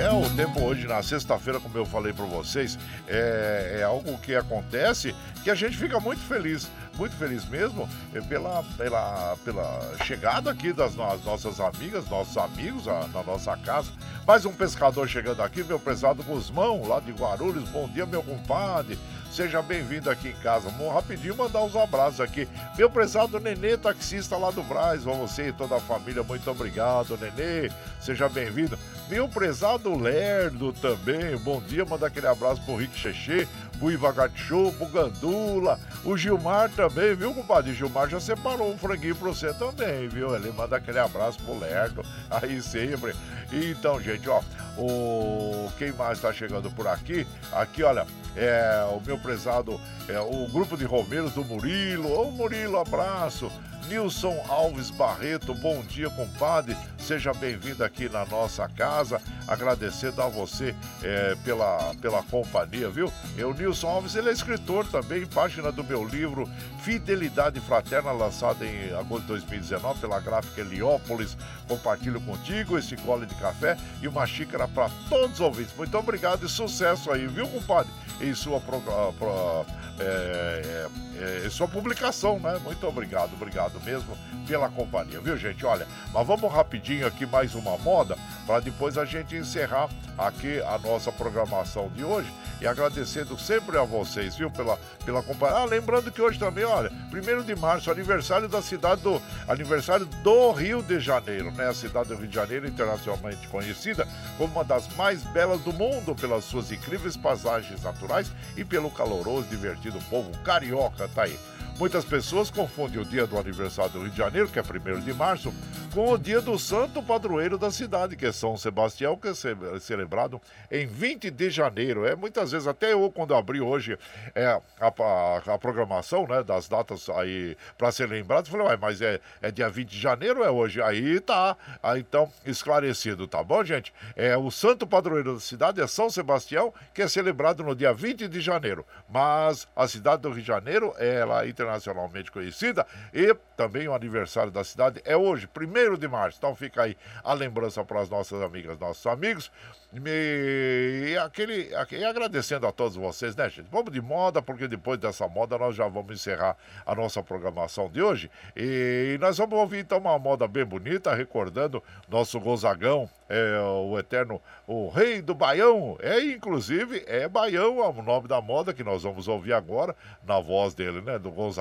É 0.00 0.10
o 0.10 0.28
tempo 0.36 0.60
hoje, 0.62 0.86
na 0.86 1.02
sexta-feira, 1.02 1.58
como 1.58 1.76
eu 1.76 1.84
falei 1.84 2.12
pra 2.12 2.24
vocês, 2.24 2.78
é, 3.08 3.78
é 3.80 3.82
algo 3.82 4.16
que 4.18 4.34
acontece 4.34 5.14
que 5.42 5.50
a 5.50 5.54
gente 5.54 5.76
fica 5.76 6.00
muito 6.00 6.22
feliz 6.22 6.70
muito 6.96 7.16
feliz 7.16 7.44
mesmo 7.48 7.88
eh, 8.14 8.20
pela, 8.20 8.62
pela, 8.76 9.36
pela 9.44 9.96
chegada 10.04 10.50
aqui 10.50 10.72
das 10.72 10.94
nossas 10.94 11.60
amigas, 11.60 12.08
nossos 12.08 12.36
amigos 12.36 12.86
a, 12.88 13.06
na 13.08 13.22
nossa 13.22 13.56
casa. 13.56 13.90
Mais 14.26 14.46
um 14.46 14.52
pescador 14.52 15.08
chegando 15.08 15.42
aqui, 15.42 15.62
meu 15.62 15.78
prezado 15.78 16.22
Guzmão, 16.22 16.86
lá 16.86 17.00
de 17.00 17.12
Guarulhos. 17.12 17.68
Bom 17.68 17.88
dia, 17.88 18.06
meu 18.06 18.22
compadre. 18.22 18.98
Seja 19.34 19.60
bem-vindo 19.60 20.08
aqui 20.08 20.28
em 20.28 20.42
casa. 20.42 20.70
Vamos 20.70 20.94
rapidinho 20.94 21.36
mandar 21.36 21.60
uns 21.64 21.74
abraços 21.74 22.20
aqui. 22.20 22.46
Meu 22.78 22.88
prezado 22.88 23.40
Nenê, 23.40 23.76
taxista 23.76 24.36
lá 24.36 24.52
do 24.52 24.62
Braz. 24.62 25.06
A 25.08 25.10
você 25.10 25.48
e 25.48 25.52
toda 25.52 25.74
a 25.74 25.80
família, 25.80 26.22
muito 26.22 26.48
obrigado, 26.48 27.18
Nenê. 27.18 27.68
Seja 28.00 28.28
bem-vindo. 28.28 28.78
Meu 29.08 29.28
prezado 29.28 29.94
Lerdo 29.98 30.72
também. 30.72 31.36
Bom 31.38 31.60
dia, 31.60 31.84
manda 31.84 32.06
aquele 32.06 32.28
abraço 32.28 32.62
pro 32.62 32.76
Rick 32.76 32.96
Xexê, 32.96 33.48
pro 33.78 33.90
Iva 33.90 34.12
Gatchou, 34.12 34.72
pro 34.72 34.86
Gandula, 34.86 35.78
o 36.04 36.16
Gilmar 36.16 36.70
também, 36.70 37.14
viu, 37.14 37.34
compadre? 37.34 37.74
Gilmar 37.74 38.08
já 38.08 38.20
separou 38.20 38.72
um 38.72 38.78
franguinho 38.78 39.16
pra 39.16 39.28
você 39.28 39.52
também, 39.54 40.08
viu? 40.08 40.34
Ele 40.34 40.50
manda 40.52 40.76
aquele 40.76 40.98
abraço 40.98 41.38
pro 41.40 41.58
Lerdo, 41.58 42.02
aí 42.30 42.60
sempre. 42.62 43.14
Então, 43.52 44.00
gente, 44.00 44.28
ó, 44.28 44.40
o 44.76 45.70
quem 45.78 45.92
mais 45.92 46.20
tá 46.20 46.32
chegando 46.32 46.70
por 46.70 46.86
aqui? 46.86 47.26
Aqui, 47.52 47.82
olha, 47.82 48.06
é 48.36 48.86
o 48.90 49.00
meu 49.00 49.18
prezado, 49.18 49.80
é 50.08 50.18
o 50.18 50.48
grupo 50.48 50.76
de 50.76 50.84
Romeiros 50.84 51.32
do 51.32 51.44
Murilo. 51.44 52.12
Ô, 52.12 52.30
Murilo, 52.30 52.78
abraço. 52.78 53.50
Nilson 53.88 54.42
Alves 54.48 54.90
Barreto, 54.90 55.54
bom 55.54 55.82
dia, 55.82 56.08
compadre. 56.10 56.76
Seja 57.04 57.34
bem-vindo 57.34 57.84
aqui 57.84 58.08
na 58.08 58.24
nossa 58.24 58.66
casa. 58.66 59.20
Agradecendo 59.46 60.22
a 60.22 60.26
você 60.26 60.74
é, 61.02 61.36
pela, 61.44 61.94
pela 62.00 62.22
companhia, 62.22 62.88
viu? 62.88 63.12
Eu, 63.36 63.52
Nilson 63.52 63.88
Alves, 63.88 64.14
ele 64.14 64.30
é 64.30 64.32
escritor 64.32 64.86
também, 64.86 65.26
página 65.26 65.70
do 65.70 65.84
meu 65.84 66.02
livro 66.02 66.48
Fidelidade 66.82 67.60
Fraterna, 67.60 68.10
lançado 68.10 68.64
em 68.64 68.90
agosto 68.94 69.22
de 69.22 69.28
2019 69.28 70.00
pela 70.00 70.18
gráfica 70.18 70.62
Heliópolis. 70.62 71.36
Compartilho 71.68 72.22
contigo 72.22 72.78
esse 72.78 72.96
gole 72.96 73.26
de 73.26 73.34
café 73.34 73.76
e 74.00 74.08
uma 74.08 74.26
xícara 74.26 74.66
para 74.66 74.88
todos 75.10 75.34
os 75.34 75.40
ouvintes. 75.40 75.76
Muito 75.76 75.98
obrigado 75.98 76.46
e 76.46 76.48
sucesso 76.48 77.12
aí, 77.12 77.26
viu, 77.26 77.46
compadre? 77.48 77.92
Em 78.18 78.34
sua, 78.34 78.60
pro, 78.60 78.80
pro, 78.80 79.66
é, 79.98 80.88
é, 81.18 81.46
é, 81.46 81.50
sua 81.50 81.68
publicação, 81.68 82.40
né? 82.40 82.58
Muito 82.64 82.86
obrigado, 82.86 83.34
obrigado 83.34 83.80
mesmo 83.84 84.16
pela 84.46 84.68
companhia, 84.68 85.20
viu, 85.20 85.36
gente? 85.36 85.64
Olha, 85.64 85.86
mas 86.12 86.26
vamos 86.26 86.52
rapidinho 86.52 86.93
aqui 87.02 87.26
mais 87.26 87.54
uma 87.54 87.76
moda 87.78 88.16
para 88.46 88.60
depois 88.60 88.96
a 88.98 89.04
gente 89.04 89.34
encerrar 89.34 89.88
aqui 90.16 90.60
a 90.62 90.78
nossa 90.78 91.10
programação 91.10 91.88
de 91.88 92.04
hoje 92.04 92.32
e 92.60 92.66
agradecendo 92.66 93.38
sempre 93.38 93.76
a 93.76 93.82
vocês, 93.82 94.36
viu, 94.36 94.50
pela, 94.50 94.78
pela 95.04 95.22
companhia. 95.22 95.58
Ah, 95.58 95.64
lembrando 95.64 96.10
que 96.10 96.22
hoje 96.22 96.38
também, 96.38 96.64
olha, 96.64 96.90
1 97.12 97.42
de 97.42 97.54
março, 97.56 97.90
aniversário 97.90 98.48
da 98.48 98.62
cidade 98.62 99.02
do 99.02 99.20
aniversário 99.48 100.06
do 100.06 100.52
Rio 100.52 100.82
de 100.82 101.00
Janeiro, 101.00 101.50
né? 101.52 101.68
A 101.68 101.74
cidade 101.74 102.08
do 102.08 102.16
Rio 102.16 102.28
de 102.28 102.34
Janeiro, 102.34 102.66
internacionalmente 102.66 103.48
conhecida 103.48 104.06
como 104.38 104.52
uma 104.52 104.64
das 104.64 104.88
mais 104.94 105.22
belas 105.24 105.60
do 105.60 105.72
mundo 105.72 106.14
pelas 106.14 106.44
suas 106.44 106.70
incríveis 106.70 107.16
paisagens 107.16 107.82
naturais 107.82 108.30
e 108.56 108.64
pelo 108.64 108.90
caloroso, 108.90 109.48
divertido 109.48 109.98
povo 110.10 110.30
carioca, 110.42 111.08
tá 111.14 111.22
aí. 111.22 111.38
Muitas 111.76 112.04
pessoas 112.04 112.52
confundem 112.52 113.00
o 113.00 113.04
dia 113.04 113.26
do 113.26 113.36
aniversário 113.36 113.90
do 113.90 114.02
Rio 114.02 114.10
de 114.10 114.16
Janeiro, 114.16 114.48
que 114.48 114.60
é 114.60 114.62
1 114.62 115.00
de 115.00 115.12
março, 115.12 115.52
com 115.92 116.12
o 116.12 116.16
dia 116.16 116.40
do 116.40 116.56
santo 116.56 117.02
padroeiro 117.02 117.58
da 117.58 117.68
cidade, 117.68 118.14
que 118.14 118.26
é 118.26 118.32
São 118.32 118.56
Sebastião, 118.56 119.16
que 119.16 119.28
é 119.28 119.34
celebrado 119.80 120.40
em 120.70 120.86
20 120.86 121.32
de 121.32 121.50
janeiro. 121.50 122.06
É 122.06 122.14
muitas 122.14 122.52
vezes, 122.52 122.68
até 122.68 122.92
eu, 122.92 123.10
quando 123.10 123.34
abri 123.34 123.60
hoje 123.60 123.98
é, 124.36 124.46
a, 124.46 124.62
a, 124.80 125.54
a 125.54 125.58
programação 125.58 126.28
né, 126.28 126.44
das 126.44 126.68
datas 126.68 127.08
aí 127.10 127.56
para 127.76 127.90
ser 127.90 128.08
lembrado, 128.08 128.48
falei, 128.48 128.68
Ué, 128.68 128.76
mas 128.76 129.02
é, 129.02 129.20
é 129.42 129.50
dia 129.50 129.68
20 129.68 129.88
de 129.88 130.00
janeiro 130.00 130.40
ou 130.40 130.46
é 130.46 130.50
hoje? 130.50 130.80
Aí 130.80 131.18
tá, 131.18 131.56
aí, 131.82 132.00
então 132.00 132.30
esclarecido, 132.46 133.26
tá 133.26 133.42
bom, 133.42 133.64
gente? 133.64 133.92
É 134.14 134.36
o 134.36 134.48
santo 134.48 134.86
padroeiro 134.86 135.34
da 135.34 135.40
cidade 135.40 135.80
é 135.80 135.86
São 135.88 136.08
Sebastião, 136.08 136.72
que 136.92 137.02
é 137.02 137.08
celebrado 137.08 137.64
no 137.64 137.74
dia 137.74 137.92
20 137.92 138.28
de 138.28 138.40
janeiro. 138.40 138.86
Mas 139.08 139.66
a 139.74 139.88
cidade 139.88 140.22
do 140.22 140.30
Rio 140.30 140.40
de 140.40 140.46
Janeiro, 140.46 140.94
ela 140.98 141.44
é 141.44 141.48
internacionalmente 141.64 142.30
conhecida 142.30 142.86
e 143.12 143.34
também 143.56 143.88
o 143.88 143.94
aniversário 143.94 144.50
da 144.50 144.62
cidade 144.62 145.00
é 145.04 145.16
hoje, 145.16 145.48
1 145.48 145.96
de 145.96 146.08
março. 146.08 146.38
Então 146.38 146.54
fica 146.54 146.82
aí 146.82 146.96
a 147.22 147.32
lembrança 147.32 147.84
para 147.84 148.00
as 148.00 148.08
nossas 148.08 148.42
amigas, 148.42 148.78
nossos 148.78 149.06
amigos. 149.06 149.50
E, 149.96 151.16
aquele, 151.18 151.70
e 151.92 152.04
agradecendo 152.04 152.66
a 152.66 152.72
todos 152.72 152.96
vocês, 152.96 153.36
né, 153.36 153.48
gente? 153.48 153.68
Vamos 153.70 153.92
de 153.92 154.00
moda, 154.00 154.42
porque 154.42 154.66
depois 154.66 154.98
dessa 154.98 155.28
moda 155.28 155.56
nós 155.56 155.76
já 155.76 155.86
vamos 155.86 156.12
encerrar 156.12 156.56
a 156.84 156.94
nossa 156.96 157.22
programação 157.22 157.88
de 157.88 158.02
hoje. 158.02 158.28
E 158.56 159.16
nós 159.20 159.38
vamos 159.38 159.56
ouvir 159.56 159.80
então 159.80 159.98
uma 159.98 160.18
moda 160.18 160.48
bem 160.48 160.64
bonita, 160.64 161.14
recordando 161.14 161.80
nosso 162.08 162.40
Gonzagão, 162.40 163.08
é, 163.28 163.60
o 163.60 163.96
eterno, 163.96 164.42
o 164.66 164.88
rei 164.88 165.22
do 165.22 165.32
Baião. 165.32 165.96
É, 166.00 166.20
inclusive, 166.24 167.04
é 167.06 167.28
Baião, 167.28 167.78
é 167.78 167.88
o 167.88 168.02
nome 168.02 168.26
da 168.26 168.40
moda 168.40 168.74
que 168.74 168.82
nós 168.82 169.04
vamos 169.04 169.28
ouvir 169.28 169.52
agora, 169.52 169.94
na 170.26 170.40
voz 170.40 170.74
dele, 170.74 171.00
né, 171.02 171.20
do 171.20 171.30
Gonzagão. 171.30 171.53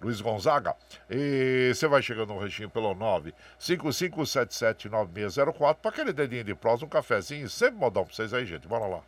Luiz 0.00 0.20
Gonzaga. 0.20 0.76
E 1.10 1.72
você 1.74 1.88
vai 1.88 2.00
chegando 2.02 2.32
no 2.32 2.40
renchinho 2.40 2.70
pelo 2.70 2.94
955779604 2.94 5.76
para 5.76 5.90
aquele 5.90 6.12
dedinho 6.12 6.44
de 6.44 6.54
prosa, 6.54 6.84
um 6.84 6.88
cafezinho, 6.88 7.48
sempre 7.48 7.78
modão 7.78 8.04
para 8.04 8.14
vocês 8.14 8.32
aí, 8.32 8.46
gente. 8.46 8.68
Bora 8.68 8.86
lá. 8.86 9.02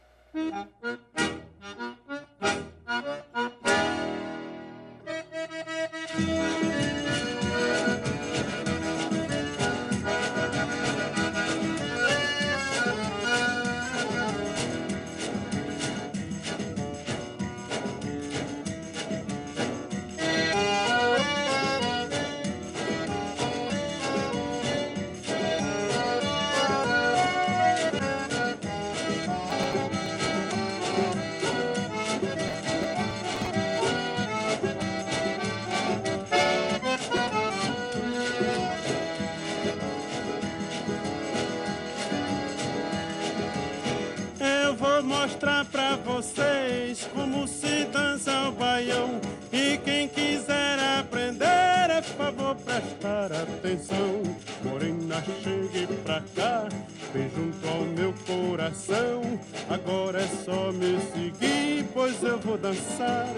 mostrar 45.20 45.66
pra 45.66 45.96
vocês 45.96 47.06
como 47.12 47.46
se 47.46 47.84
dança 47.92 48.48
o 48.48 48.52
baião. 48.52 49.20
E 49.52 49.76
quem 49.78 50.08
quiser 50.08 50.78
aprender, 50.98 51.90
é 51.90 52.00
favor 52.00 52.56
prestar 52.56 53.30
atenção. 53.30 54.22
Morena, 54.64 55.22
chegue 55.42 55.86
pra 56.04 56.22
cá, 56.34 56.68
vem 57.12 57.30
junto 57.36 57.68
ao 57.68 57.82
meu 57.82 58.14
coração. 58.26 59.20
Agora 59.68 60.22
é 60.22 60.28
só 60.44 60.72
me 60.72 60.98
seguir, 61.12 61.84
pois 61.92 62.22
eu 62.22 62.38
vou 62.38 62.56
dançar 62.56 63.28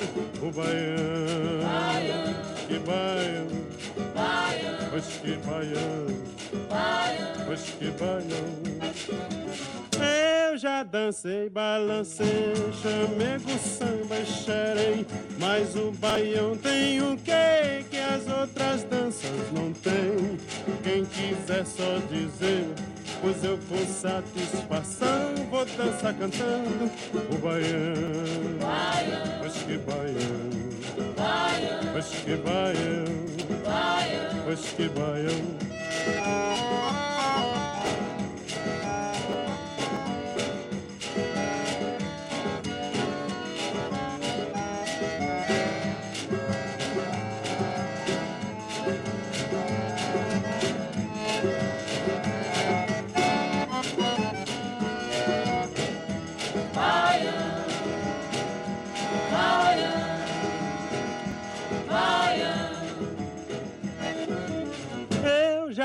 o 0.41 0.53
baião. 0.53 1.83
Que 2.69 2.79
baião, 2.79 3.49
baião. 4.15 4.89
pois 4.91 5.07
que 5.07 5.37
baião, 5.45 6.07
baião. 6.69 7.33
Que 7.79 7.91
baião 7.91 9.42
dancei, 10.91 11.49
balancei, 11.49 12.55
chamego, 12.83 13.59
samba 13.59 14.19
e 14.19 14.27
xerei. 14.27 15.07
Mas 15.39 15.75
o 15.77 15.91
baião 15.93 16.57
tem 16.57 17.01
o 17.01 17.17
que 17.17 17.85
que 17.91 17.97
as 17.97 18.27
outras 18.29 18.85
danças 18.85 19.53
não 19.53 19.73
têm? 19.73 20.39
Quem 20.83 21.05
quiser 21.07 21.65
só 21.65 21.99
dizer, 22.11 22.67
pois 23.21 23.43
eu 23.43 23.59
com 23.69 23.87
satisfação 23.87 25.35
vou 25.51 25.65
dançar 25.65 26.15
cantando 26.15 26.91
o 27.31 27.39
baião. 27.39 28.59
Baião, 28.61 29.39
pois 29.41 29.55
que 29.55 29.79
baião, 29.79 31.15
baião, 31.17 31.93
pois 31.93 32.09
que 32.09 32.37
baião 32.37 33.33
pois 34.45 34.61
que 34.73 34.89
baião. 34.89 35.63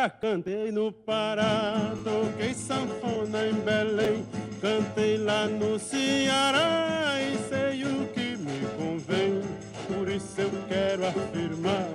Cantei 0.10 0.72
no 0.72 0.92
Pará, 0.92 1.94
toquei 2.04 2.54
sanfona 2.54 3.48
em 3.48 3.54
Belém, 3.54 4.26
cantei 4.62 5.18
lá 5.18 5.48
no 5.48 5.78
Ceará 5.80 7.16
e 7.22 7.38
sei 7.50 7.84
o 7.84 8.08
que 8.08 8.38
me 8.38 8.66
convém. 8.78 9.42
Por 9.88 10.10
isso 10.10 10.42
eu 10.42 10.52
quero 10.68 11.06
afirmar 11.08 11.90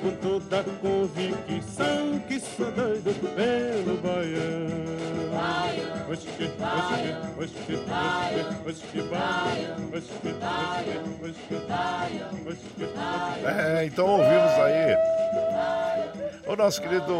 com 0.00 0.10
toda 0.20 0.62
convicção 0.80 2.18
que 2.28 2.40
sou 2.40 2.70
doido 2.72 3.14
pelo 3.34 3.96
baiano. 3.98 4.96
É, 13.44 13.84
então 13.84 14.06
ouvimos 14.06 14.52
aí 14.52 14.96
o 16.46 16.54
nosso 16.54 16.80
querido 16.80 17.12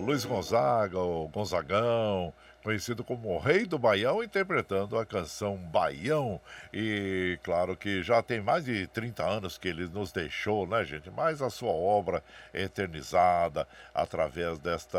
Luiz 0.00 0.26
Gonzaga, 0.26 0.98
o 0.98 1.26
Gonzagão, 1.28 2.34
conhecido 2.62 3.02
como 3.02 3.30
o 3.30 3.38
Rei 3.38 3.64
do 3.64 3.78
Baião, 3.78 4.22
interpretando 4.22 4.98
a 4.98 5.06
canção 5.06 5.56
Baião. 5.56 6.38
E 6.72 7.38
claro 7.42 7.76
que 7.76 8.02
já 8.02 8.22
tem 8.22 8.42
mais 8.42 8.66
de 8.66 8.86
30 8.88 9.22
anos 9.24 9.56
que 9.56 9.68
ele 9.68 9.86
nos 9.86 10.12
deixou, 10.12 10.66
né, 10.66 10.84
gente? 10.84 11.10
Mas 11.10 11.40
a 11.40 11.48
sua 11.48 11.72
obra 11.72 12.22
é 12.52 12.64
eternizada 12.64 13.66
através 13.94 14.58
desta 14.58 14.98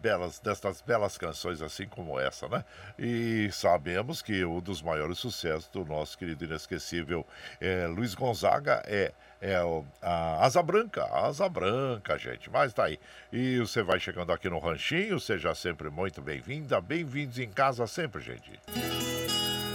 belas, 0.00 0.38
destas 0.38 0.80
belas 0.80 1.18
canções, 1.18 1.60
assim 1.60 1.86
como 1.86 2.20
essa, 2.20 2.48
né? 2.48 2.64
E 2.96 3.48
sabemos 3.52 4.22
que 4.22 4.44
um 4.44 4.60
dos 4.60 4.80
maiores 4.80 5.18
sucessos 5.18 5.68
do 5.68 5.84
nosso 5.84 6.16
querido 6.16 6.44
inesquecível 6.44 7.26
é, 7.60 7.88
Luiz 7.88 8.14
Gonzaga 8.14 8.82
é 8.86 9.12
é 9.40 9.56
a 10.02 10.44
Asa 10.44 10.62
Branca, 10.62 11.04
a 11.04 11.26
Asa 11.26 11.48
Branca, 11.48 12.18
gente. 12.18 12.50
Mas 12.50 12.72
tá 12.72 12.84
aí. 12.84 12.98
E 13.32 13.58
você 13.58 13.82
vai 13.82 13.98
chegando 13.98 14.32
aqui 14.32 14.48
no 14.48 14.58
Ranchinho, 14.58 15.18
seja 15.20 15.54
sempre 15.54 15.90
muito 15.90 16.20
bem-vinda. 16.20 16.80
Bem-vindos 16.80 17.38
em 17.38 17.48
casa 17.48 17.86
sempre, 17.86 18.22
gente. 18.22 18.58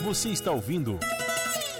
Você 0.03 0.29
está 0.29 0.51
ouvindo 0.51 0.99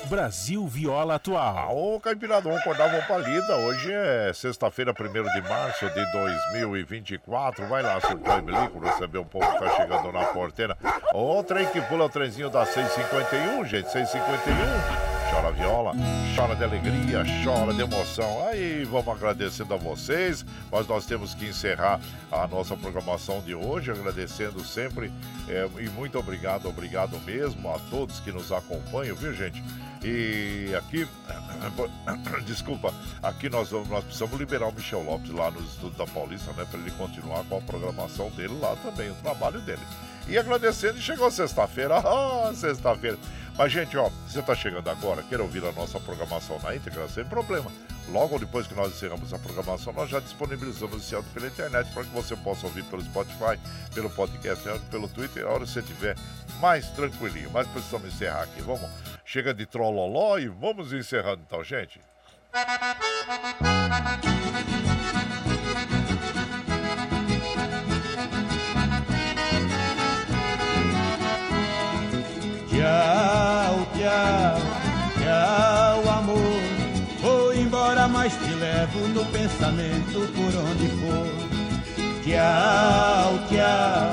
Brasil 0.06 0.68
Viola 0.68 1.16
Atual. 1.16 1.78
Ô, 1.78 2.00
Caipirada, 2.00 2.42
vamos 2.42 2.60
acordar, 2.60 2.90
vamos 2.90 3.06
pra 3.06 3.18
lida. 3.18 3.56
Hoje 3.58 3.92
é 3.92 4.32
sexta-feira, 4.34 4.92
1 4.92 5.42
de 5.42 5.50
março 5.50 5.90
de 5.90 6.12
2024. 6.12 7.66
Vai 7.68 7.82
lá, 7.82 8.00
surtou 8.02 8.38
e 8.38 8.42
bilico, 8.42 8.80
receber 8.80 9.20
um 9.20 9.26
pouco 9.26 9.52
que 9.54 9.60
tá 9.60 9.70
chegando 9.78 10.12
na 10.12 10.26
porteira. 10.26 10.78
Ô, 11.14 11.44
trem 11.44 11.66
que 11.68 11.82
pula 11.82 12.06
o 12.06 12.10
trenzinho 12.10 12.50
da 12.50 12.66
651, 12.66 13.66
gente, 13.66 13.90
651 13.90 15.11
chora 15.42 15.52
viola, 15.54 15.92
chora 16.36 16.56
de 16.56 16.64
alegria, 16.64 17.24
chora 17.44 17.74
de 17.74 17.82
emoção. 17.82 18.48
Aí 18.48 18.84
vamos 18.84 19.08
agradecendo 19.08 19.74
a 19.74 19.78
vocês, 19.78 20.46
mas 20.72 20.88
nós 20.88 21.06
temos 21.06 21.34
que 21.34 21.48
encerrar 21.48 22.00
a 22.32 22.48
nossa 22.48 22.78
programação 22.78 23.42
de 23.42 23.56
hoje, 23.56 23.90
agradecendo 23.90 24.64
sempre 24.64 25.12
é, 25.50 25.68
e 25.80 25.90
muito 25.90 26.20
obrigado, 26.20 26.70
obrigado 26.70 27.20
mesmo 27.22 27.74
a 27.74 27.80
todos 27.90 28.20
que 28.20 28.32
nos 28.32 28.52
acompanham, 28.52 29.16
viu 29.16 29.34
gente? 29.34 29.64
E 30.04 30.76
aqui, 30.76 31.08
desculpa, 32.46 32.94
aqui 33.24 33.50
nós, 33.50 33.72
vamos, 33.72 33.90
nós 33.90 34.04
precisamos 34.04 34.40
liberar 34.40 34.68
o 34.68 34.72
Michel 34.72 35.04
Lopes 35.04 35.32
lá 35.32 35.50
no 35.50 35.60
Estudo 35.62 35.98
da 35.98 36.06
Paulista, 36.06 36.52
né? 36.54 36.68
Para 36.70 36.80
ele 36.80 36.92
continuar 36.92 37.44
com 37.46 37.58
a 37.58 37.62
programação 37.62 38.30
dele 38.32 38.56
lá 38.62 38.76
também, 38.84 39.10
o 39.10 39.16
trabalho 39.16 39.60
dele. 39.62 39.82
E 40.28 40.38
agradecendo, 40.38 41.00
chegou 41.00 41.30
sexta-feira, 41.32 41.98
ah, 42.06 42.52
sexta-feira. 42.54 43.18
Mas, 43.62 43.74
gente, 43.74 43.96
ó, 43.96 44.10
você 44.28 44.40
está 44.40 44.56
chegando 44.56 44.90
agora, 44.90 45.22
quer 45.22 45.40
ouvir 45.40 45.64
a 45.64 45.72
nossa 45.72 46.00
programação 46.00 46.58
na 46.64 46.76
íntegra, 46.76 47.08
sem 47.08 47.24
problema. 47.24 47.72
Logo 48.10 48.40
depois 48.40 48.66
que 48.66 48.74
nós 48.74 48.92
encerramos 48.92 49.32
a 49.36 49.38
programação, 49.38 49.94
nós 49.94 50.10
já 50.10 50.20
disponibilizamos 50.20 51.04
esse 51.04 51.14
áudio 51.14 51.30
pela 51.32 51.46
internet 51.46 51.94
para 51.94 52.04
que 52.04 52.10
você 52.10 52.36
possa 52.36 52.66
ouvir 52.66 52.84
pelo 52.86 53.04
Spotify, 53.04 53.60
pelo 53.94 54.10
podcast, 54.10 54.68
pelo 54.90 55.08
Twitter, 55.08 55.46
a 55.46 55.52
hora 55.52 55.66
que 55.66 55.70
você 55.70 55.80
estiver 55.82 56.16
mais 56.60 56.90
tranquilinho. 56.90 57.52
Mas 57.52 57.68
precisamos 57.68 58.12
encerrar 58.12 58.42
aqui. 58.42 58.64
Vamos, 58.64 58.90
chega 59.24 59.54
de 59.54 59.68
trololó 59.68 60.40
e 60.40 60.48
vamos 60.48 60.92
encerrando 60.92 61.44
então, 61.46 61.64
gente. 61.64 62.02
Tchau, 72.82 73.86
tchau, 73.94 74.58
tchau, 75.22 76.10
amor. 76.18 76.62
Vou 77.22 77.54
embora, 77.54 78.08
mas 78.08 78.34
te 78.40 78.56
levo 78.56 79.08
no 79.10 79.24
pensamento 79.26 80.20
por 80.34 80.52
onde 80.66 80.88
for. 80.98 81.28
Tchau, 82.24 83.38
tchau, 83.50 84.10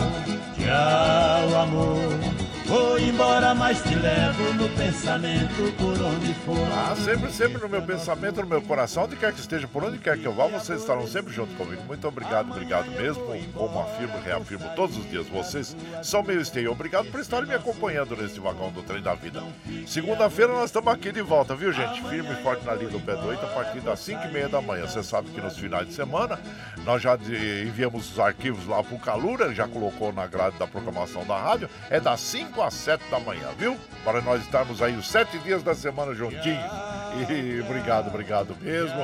tchau, 0.55 1.63
amor. 1.63 2.28
Vou 2.69 2.99
embora, 2.99 3.55
mas 3.55 3.83
te 3.83 3.95
levo 3.95 4.53
no 4.53 4.69
pensamento 4.77 5.73
por 5.79 5.99
onde 6.03 6.35
for. 6.35 6.69
Ah, 6.71 6.95
sempre, 7.03 7.33
sempre 7.33 7.63
no 7.63 7.67
meu 7.67 7.81
pensamento, 7.81 8.43
no 8.43 8.47
meu 8.47 8.61
coração, 8.61 9.05
onde 9.05 9.17
quer 9.17 9.33
que 9.33 9.41
esteja, 9.41 9.67
por 9.67 9.83
onde 9.85 9.97
quer 9.97 10.19
que 10.19 10.27
eu 10.27 10.35
vá, 10.35 10.47
vocês 10.49 10.83
estarão 10.83 11.07
sempre 11.07 11.33
junto 11.33 11.55
comigo. 11.55 11.83
Muito 11.85 12.07
obrigado, 12.07 12.51
obrigado 12.51 12.91
mesmo. 12.91 13.25
Como 13.55 13.81
afirmo, 13.81 14.21
reafirmo 14.21 14.69
todos 14.77 14.99
os 14.99 15.09
dias, 15.09 15.27
vocês 15.29 15.75
são 16.03 16.23
meu 16.23 16.39
esteio. 16.43 16.71
Obrigado 16.71 17.11
por 17.11 17.21
estarem 17.21 17.49
me 17.49 17.55
acompanhando 17.55 18.15
nesse 18.15 18.39
vagão 18.39 18.71
do 18.71 18.83
trem 18.83 19.01
da 19.01 19.15
vida. 19.15 19.43
Segunda-feira 19.87 20.53
nós 20.53 20.67
estamos 20.67 20.93
aqui 20.93 21.11
de 21.11 21.23
volta, 21.23 21.55
viu, 21.55 21.73
gente? 21.73 22.03
Firme 22.07 22.35
e 22.35 22.43
forte 22.43 22.67
na 22.67 22.75
linha 22.75 22.91
do 22.91 23.01
pé 23.01 23.15
do 23.17 23.29
8 23.29 23.47
a 23.47 23.49
partir 23.49 23.81
das 23.81 24.01
5 24.01 24.27
e 24.27 24.31
meia 24.31 24.49
da 24.51 24.61
manhã. 24.61 24.87
Você 24.87 25.03
sabe 25.03 25.31
que 25.31 25.41
nos 25.41 25.57
finais 25.57 25.89
de 25.89 25.95
semana 25.95 26.39
nós 26.85 27.01
já 27.01 27.15
enviamos 27.17 28.13
os 28.13 28.21
arquivos 28.21 28.67
lá 28.67 28.85
pro 28.85 28.99
Calura, 28.99 29.55
já 29.55 29.67
colocou 29.67 30.13
na 30.13 30.27
grade 30.27 30.59
da 30.59 30.67
programação 30.67 31.25
da 31.25 31.39
rádio. 31.41 31.71
É 31.89 31.99
das 31.99 32.21
5 32.21 32.58
5 32.59 32.63
às 32.63 32.75
7 32.75 33.05
da 33.11 33.21
manhã, 33.21 33.49
viu? 33.57 33.79
Para 34.05 34.21
nós 34.21 34.43
estarmos 34.43 34.83
aí 34.83 34.97
os 34.97 35.09
sete 35.09 35.39
dias 35.39 35.63
da 35.63 35.75
semana 35.75 36.15
juntinhos. 36.15 36.65
E 37.29 37.61
obrigado, 37.61 38.09
obrigado 38.09 38.57
mesmo. 38.61 38.99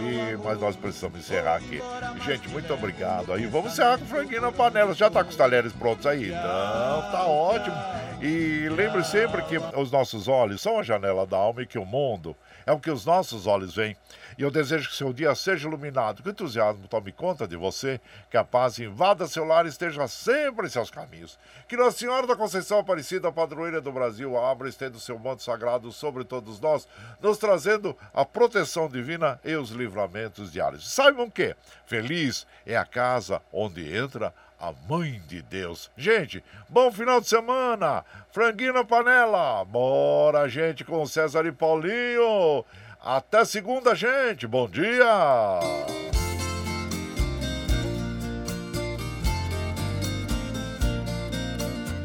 E, 0.00 0.36
mas 0.42 0.60
nós 0.60 0.76
precisamos 0.76 1.18
encerrar 1.18 1.56
aqui. 1.56 1.80
Gente, 2.24 2.48
muito 2.48 2.72
obrigado 2.72 3.32
aí. 3.32 3.46
Vamos 3.46 3.72
encerrar 3.72 3.98
com 3.98 4.04
o 4.04 4.08
franguinho 4.08 4.42
na 4.42 4.52
panela. 4.52 4.94
Já 4.94 5.10
tá 5.10 5.24
com 5.24 5.30
os 5.30 5.36
talheres 5.36 5.72
prontos 5.72 6.06
aí? 6.06 6.28
Não, 6.28 7.10
tá 7.10 7.24
ótimo. 7.26 7.76
E 8.22 8.68
lembre 8.68 9.02
sempre 9.04 9.42
que 9.42 9.58
os 9.58 9.90
nossos 9.90 10.28
olhos 10.28 10.60
são 10.60 10.78
a 10.78 10.82
janela 10.82 11.26
da 11.26 11.36
alma 11.36 11.62
e 11.62 11.66
que 11.66 11.78
o 11.78 11.86
mundo 11.86 12.36
é 12.66 12.72
o 12.72 12.78
que 12.78 12.90
os 12.90 13.04
nossos 13.04 13.46
olhos 13.46 13.74
veem. 13.74 13.96
E 14.40 14.42
eu 14.42 14.50
desejo 14.50 14.88
que 14.88 14.96
seu 14.96 15.12
dia 15.12 15.34
seja 15.34 15.68
iluminado, 15.68 16.22
que 16.22 16.28
o 16.30 16.32
entusiasmo 16.32 16.88
tome 16.88 17.12
conta 17.12 17.46
de 17.46 17.56
você, 17.56 18.00
que 18.30 18.38
a 18.38 18.42
paz 18.42 18.78
invada 18.78 19.28
seu 19.28 19.44
lar 19.44 19.66
e 19.66 19.68
esteja 19.68 20.08
sempre 20.08 20.66
em 20.66 20.70
seus 20.70 20.88
caminhos. 20.88 21.38
Que 21.68 21.76
Nossa 21.76 21.98
Senhora 21.98 22.26
da 22.26 22.34
Conceição 22.34 22.78
Aparecida, 22.78 23.30
padroeira 23.30 23.82
do 23.82 23.92
Brasil, 23.92 24.38
abra 24.38 24.66
e 24.66 24.70
estenda 24.70 24.96
o 24.96 24.98
seu 24.98 25.18
manto 25.18 25.42
sagrado 25.42 25.92
sobre 25.92 26.24
todos 26.24 26.58
nós, 26.58 26.88
nos 27.20 27.36
trazendo 27.36 27.94
a 28.14 28.24
proteção 28.24 28.88
divina 28.88 29.38
e 29.44 29.54
os 29.54 29.72
livramentos 29.72 30.50
diários. 30.50 30.90
Saibam 30.90 31.28
que 31.28 31.54
feliz 31.84 32.46
é 32.64 32.78
a 32.78 32.86
casa 32.86 33.42
onde 33.52 33.94
entra 33.94 34.32
a 34.58 34.72
mãe 34.88 35.20
de 35.28 35.42
Deus. 35.42 35.90
Gente, 35.98 36.42
bom 36.66 36.90
final 36.90 37.20
de 37.20 37.28
semana! 37.28 38.06
Franguinho 38.32 38.72
na 38.72 38.84
panela! 38.84 39.62
Bora, 39.66 40.48
gente, 40.48 40.82
com 40.82 41.04
César 41.04 41.44
e 41.44 41.52
Paulinho! 41.52 42.64
Até 43.02 43.46
segunda, 43.46 43.94
gente. 43.94 44.46
Bom 44.46 44.68
dia. 44.68 45.06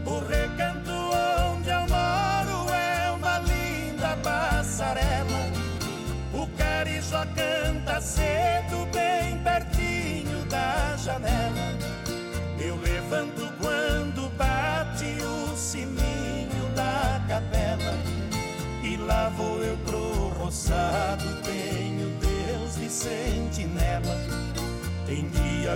O 0.06 0.20
recanto 0.20 0.92
onde 1.52 1.70
eu 1.70 1.82
moro 1.82 2.74
é 2.74 3.12
uma 3.12 3.40
linda 3.40 4.16
passarela. 4.24 5.52
O 6.34 6.48
carijó 6.58 7.26
canta 7.36 8.00
cedo, 8.00 8.86
bem 8.94 9.38
pertinho 9.44 10.46
da 10.46 10.96
janela. 10.96 11.65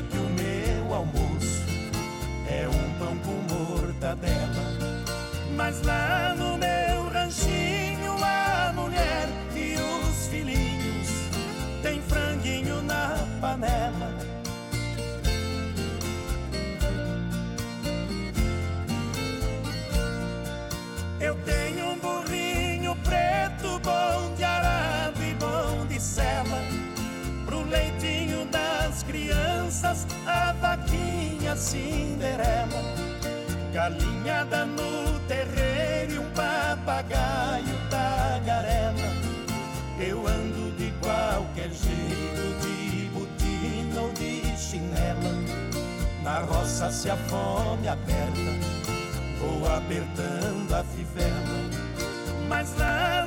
Que 0.01 0.17
o 0.17 0.29
meu 0.29 0.93
almoço 0.93 1.63
é 2.47 2.67
um 2.67 2.99
pão 2.99 3.17
com 3.19 3.53
mortadela. 3.53 4.79
Mas 5.55 5.81
lá 5.83 6.18
Galinhada 34.19 34.65
no 34.65 35.19
terreiro 35.27 36.13
e 36.13 36.19
um 36.19 36.29
papagaio 36.31 37.73
tagarela. 37.89 38.97
Eu 39.97 40.27
ando 40.27 40.71
de 40.75 40.91
qualquer 41.01 41.69
jeito, 41.69 42.59
de 42.61 43.09
botina 43.13 44.01
ou 44.01 44.11
de 44.11 44.57
chinela. 44.57 45.33
Na 46.21 46.39
roça 46.39 46.91
se 46.91 47.09
a 47.09 47.15
fome 47.15 47.87
aperta 47.87 48.51
Vou 49.39 49.65
apertando 49.73 50.73
a 50.75 50.83
fivela 50.83 51.69
Mas 52.49 52.75
lá 52.77 53.25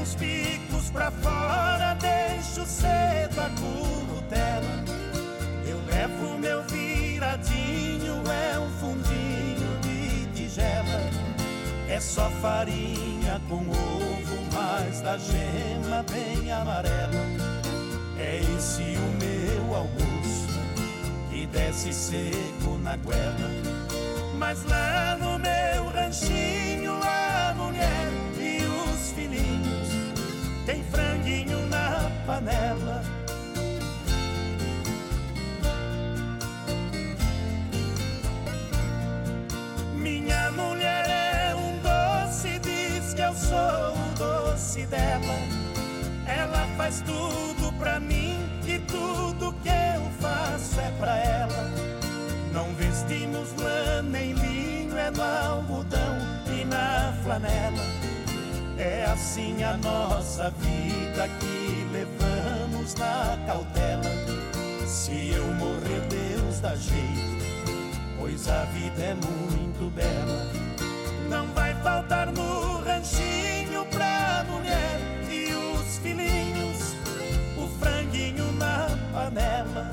Uns 0.00 0.14
picos 0.14 0.90
pra 0.90 1.10
fora 1.10 1.96
Deixo 2.00 2.64
cedo 2.64 3.40
a 3.40 3.50
curva 3.60 4.08
tela. 4.28 4.84
Eu 5.66 5.80
levo 5.86 6.38
meu 6.38 6.62
viradinho, 6.64 8.22
é 8.30 8.58
um 8.58 8.70
fundinho 8.78 9.78
de 9.82 10.26
tigela. 10.34 11.00
É 11.88 11.98
só 12.00 12.30
farinha 12.42 13.40
com 13.48 13.56
ovo, 13.56 14.54
mais 14.54 15.00
da 15.00 15.16
gema 15.18 16.04
bem 16.10 16.52
amarela. 16.52 17.26
É 18.18 18.40
esse 18.56 18.82
o 18.82 19.24
meu 19.24 19.74
almoço, 19.74 20.48
que 21.30 21.46
desce 21.46 21.92
seco 21.92 22.78
na 22.82 22.96
goela. 22.96 23.50
Mas 24.38 24.64
lá 24.64 25.16
no 25.16 25.38
meu 25.38 25.88
ranchinho, 25.92 26.87
panela 32.28 33.02
Minha 39.96 40.50
mulher 40.50 41.08
é 41.08 41.54
um 41.54 41.78
doce, 41.78 42.58
diz 42.58 43.14
que 43.14 43.22
eu 43.22 43.34
sou 43.34 43.94
o 43.94 44.14
doce 44.18 44.86
dela. 44.86 45.38
Ela 46.26 46.68
faz 46.76 47.00
tudo 47.00 47.72
pra 47.78 47.98
mim 47.98 48.38
e 48.66 48.78
tudo 48.80 49.54
que 49.62 49.68
eu 49.68 50.02
faço 50.20 50.78
é 50.80 50.90
pra 50.98 51.16
ela. 51.16 51.70
Não 52.52 52.74
vestimos 52.74 53.54
lã 53.58 54.02
nem 54.02 54.32
linho, 54.32 54.96
é 54.96 55.10
no 55.10 55.22
algodão 55.22 56.16
e 56.46 56.64
na 56.64 57.12
flanela. 57.24 57.84
É 58.78 59.06
assim 59.06 59.62
a 59.64 59.76
nossa 59.78 60.50
vida 60.50 61.28
que 61.40 61.67
levamos 62.88 62.94
na 62.94 63.38
cautela. 63.46 64.86
Se 64.86 65.30
eu 65.30 65.44
morrer, 65.54 66.00
Deus 66.08 66.60
dá 66.60 66.74
jeito 66.74 67.38
pois 68.18 68.48
a 68.48 68.64
vida 68.64 69.02
é 69.02 69.14
muito 69.14 69.90
bela. 69.90 70.52
Não 71.28 71.46
vai 71.48 71.74
faltar 71.82 72.32
no 72.32 72.78
ranchinho 72.80 73.84
pra 73.86 74.44
mulher 74.48 74.98
e 75.30 75.52
os 75.52 75.98
filhinhos, 75.98 76.94
o 77.56 77.68
franguinho 77.78 78.50
na 78.52 78.88
panela. 79.12 79.90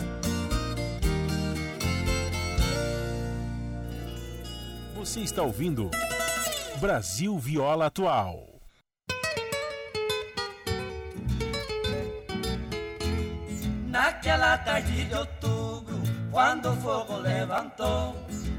Você 4.95 5.19
está 5.19 5.43
ouvindo 5.43 5.91
Brasil 6.79 7.37
Viola 7.37 7.87
Atual. 7.87 8.54
Naquela 13.95 14.57
tarde 14.57 15.05
de 15.05 15.15
outubro, 15.15 16.03
quando 16.29 16.69
o 16.69 16.75
fogo 16.81 17.15
levantou, 17.15 18.13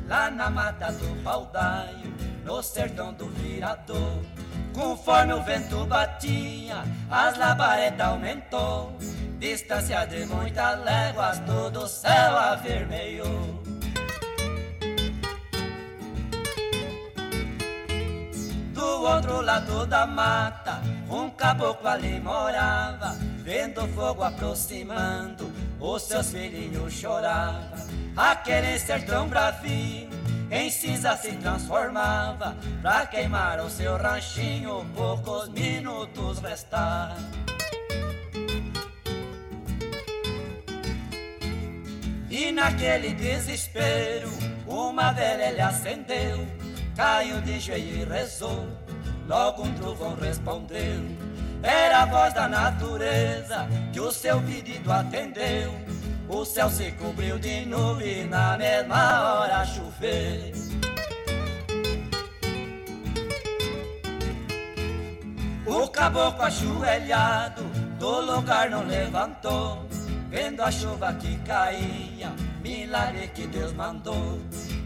lá 0.08 0.30
na 0.30 0.48
mata 0.48 0.90
do 0.92 1.22
baldaio, 1.22 2.10
no 2.42 2.62
sertão 2.62 3.12
do 3.12 3.28
virador. 3.28 4.24
Conforme 4.72 5.34
o 5.34 5.42
vento 5.42 5.84
batia, 5.84 6.76
as 7.10 7.36
labaredas 7.36 8.00
aumentou. 8.00 8.96
Distância 9.38 10.06
de 10.06 10.24
muitas 10.24 10.82
léguas, 10.82 11.38
todo 11.40 11.80
o 11.80 11.86
céu 11.86 12.38
avermelhou. 12.38 13.62
Do 18.72 19.02
outro 19.02 19.42
lado 19.42 19.86
da 19.86 20.06
mata, 20.06 20.80
um 21.10 21.28
caboclo 21.28 21.88
ali 21.88 22.18
morava, 22.20 23.14
vendo 23.46 23.86
fogo 23.94 24.24
aproximando, 24.24 25.48
os 25.78 26.02
seus 26.02 26.32
filhinhos 26.32 26.92
choravam. 26.92 27.86
Aquele 28.16 28.76
sertão 28.76 29.28
bravio 29.28 30.10
em 30.50 30.68
cinza 30.68 31.16
se 31.16 31.30
transformava, 31.36 32.56
pra 32.82 33.06
queimar 33.06 33.60
o 33.60 33.70
seu 33.70 33.96
ranchinho, 33.96 34.84
poucos 34.96 35.48
minutos 35.50 36.40
restavam. 36.40 37.24
E 42.28 42.50
naquele 42.50 43.14
desespero, 43.14 44.28
uma 44.66 45.12
velha 45.12 45.68
acendeu, 45.68 46.44
caiu 46.96 47.40
de 47.42 47.60
joelho 47.60 48.02
e 48.02 48.04
rezou. 48.04 48.66
Logo 49.28 49.62
um 49.62 49.72
trovão 49.74 50.16
respondeu, 50.16 51.04
era 51.66 52.02
a 52.02 52.06
voz 52.06 52.32
da 52.32 52.48
natureza 52.48 53.66
que 53.92 53.98
o 53.98 54.12
seu 54.12 54.40
pedido 54.42 54.92
atendeu. 54.92 55.74
O 56.28 56.44
céu 56.44 56.70
se 56.70 56.92
cobriu 56.92 57.38
de 57.38 57.66
nuvem 57.66 58.22
e 58.22 58.24
na 58.24 58.56
mesma 58.56 59.40
hora 59.40 59.64
choveu. 59.64 60.52
O 65.66 65.88
caboclo 65.88 66.42
ajoelhado 66.44 67.64
do 67.98 68.20
lugar 68.20 68.70
não 68.70 68.86
levantou, 68.86 69.84
vendo 70.30 70.62
a 70.62 70.70
chuva 70.70 71.12
que 71.14 71.36
caía, 71.38 72.32
milagre 72.66 73.28
que 73.28 73.46
Deus 73.46 73.72
mandou. 73.72 74.40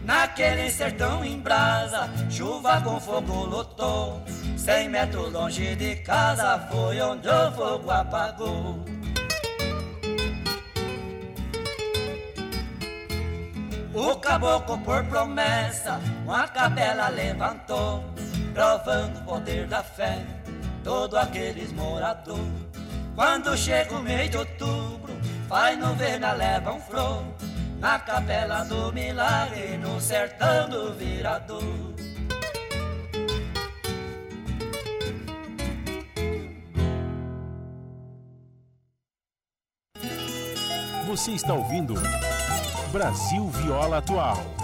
Naquele 0.05 0.69
sertão 0.69 1.25
em 1.25 1.39
brasa, 1.39 2.09
chuva 2.29 2.79
com 2.81 2.99
fogo 2.99 3.45
lutou. 3.45 4.21
Cem 4.57 4.89
metros 4.89 5.31
longe 5.31 5.75
de 5.75 5.95
casa 5.97 6.59
foi 6.71 7.01
onde 7.01 7.27
o 7.27 7.51
fogo 7.51 7.89
apagou. 7.89 8.85
O 13.93 14.15
caboclo 14.17 14.77
por 14.79 15.03
promessa, 15.05 15.99
uma 16.23 16.47
capela 16.47 17.09
levantou, 17.09 18.03
provando 18.53 19.19
o 19.19 19.23
poder 19.25 19.67
da 19.67 19.83
fé, 19.83 20.19
todo 20.83 21.17
aqueles 21.17 21.73
morador. 21.73 22.47
Quando 23.15 23.57
chega 23.57 23.93
o 23.93 24.01
mês 24.01 24.29
de 24.29 24.37
outubro, 24.37 25.13
vai 25.47 25.75
novena, 25.75 26.31
leva 26.31 26.71
um 26.71 26.79
flor, 26.79 27.21
na 27.81 27.97
capela 27.97 28.63
do 28.63 28.93
milagre, 28.93 29.75
no 29.77 29.99
sertão 29.99 30.69
do 30.69 30.93
virador. 30.93 31.63
Você 41.07 41.31
está 41.31 41.55
ouvindo 41.55 41.95
Brasil 42.91 43.49
Viola 43.49 43.97
Atual. 43.97 44.60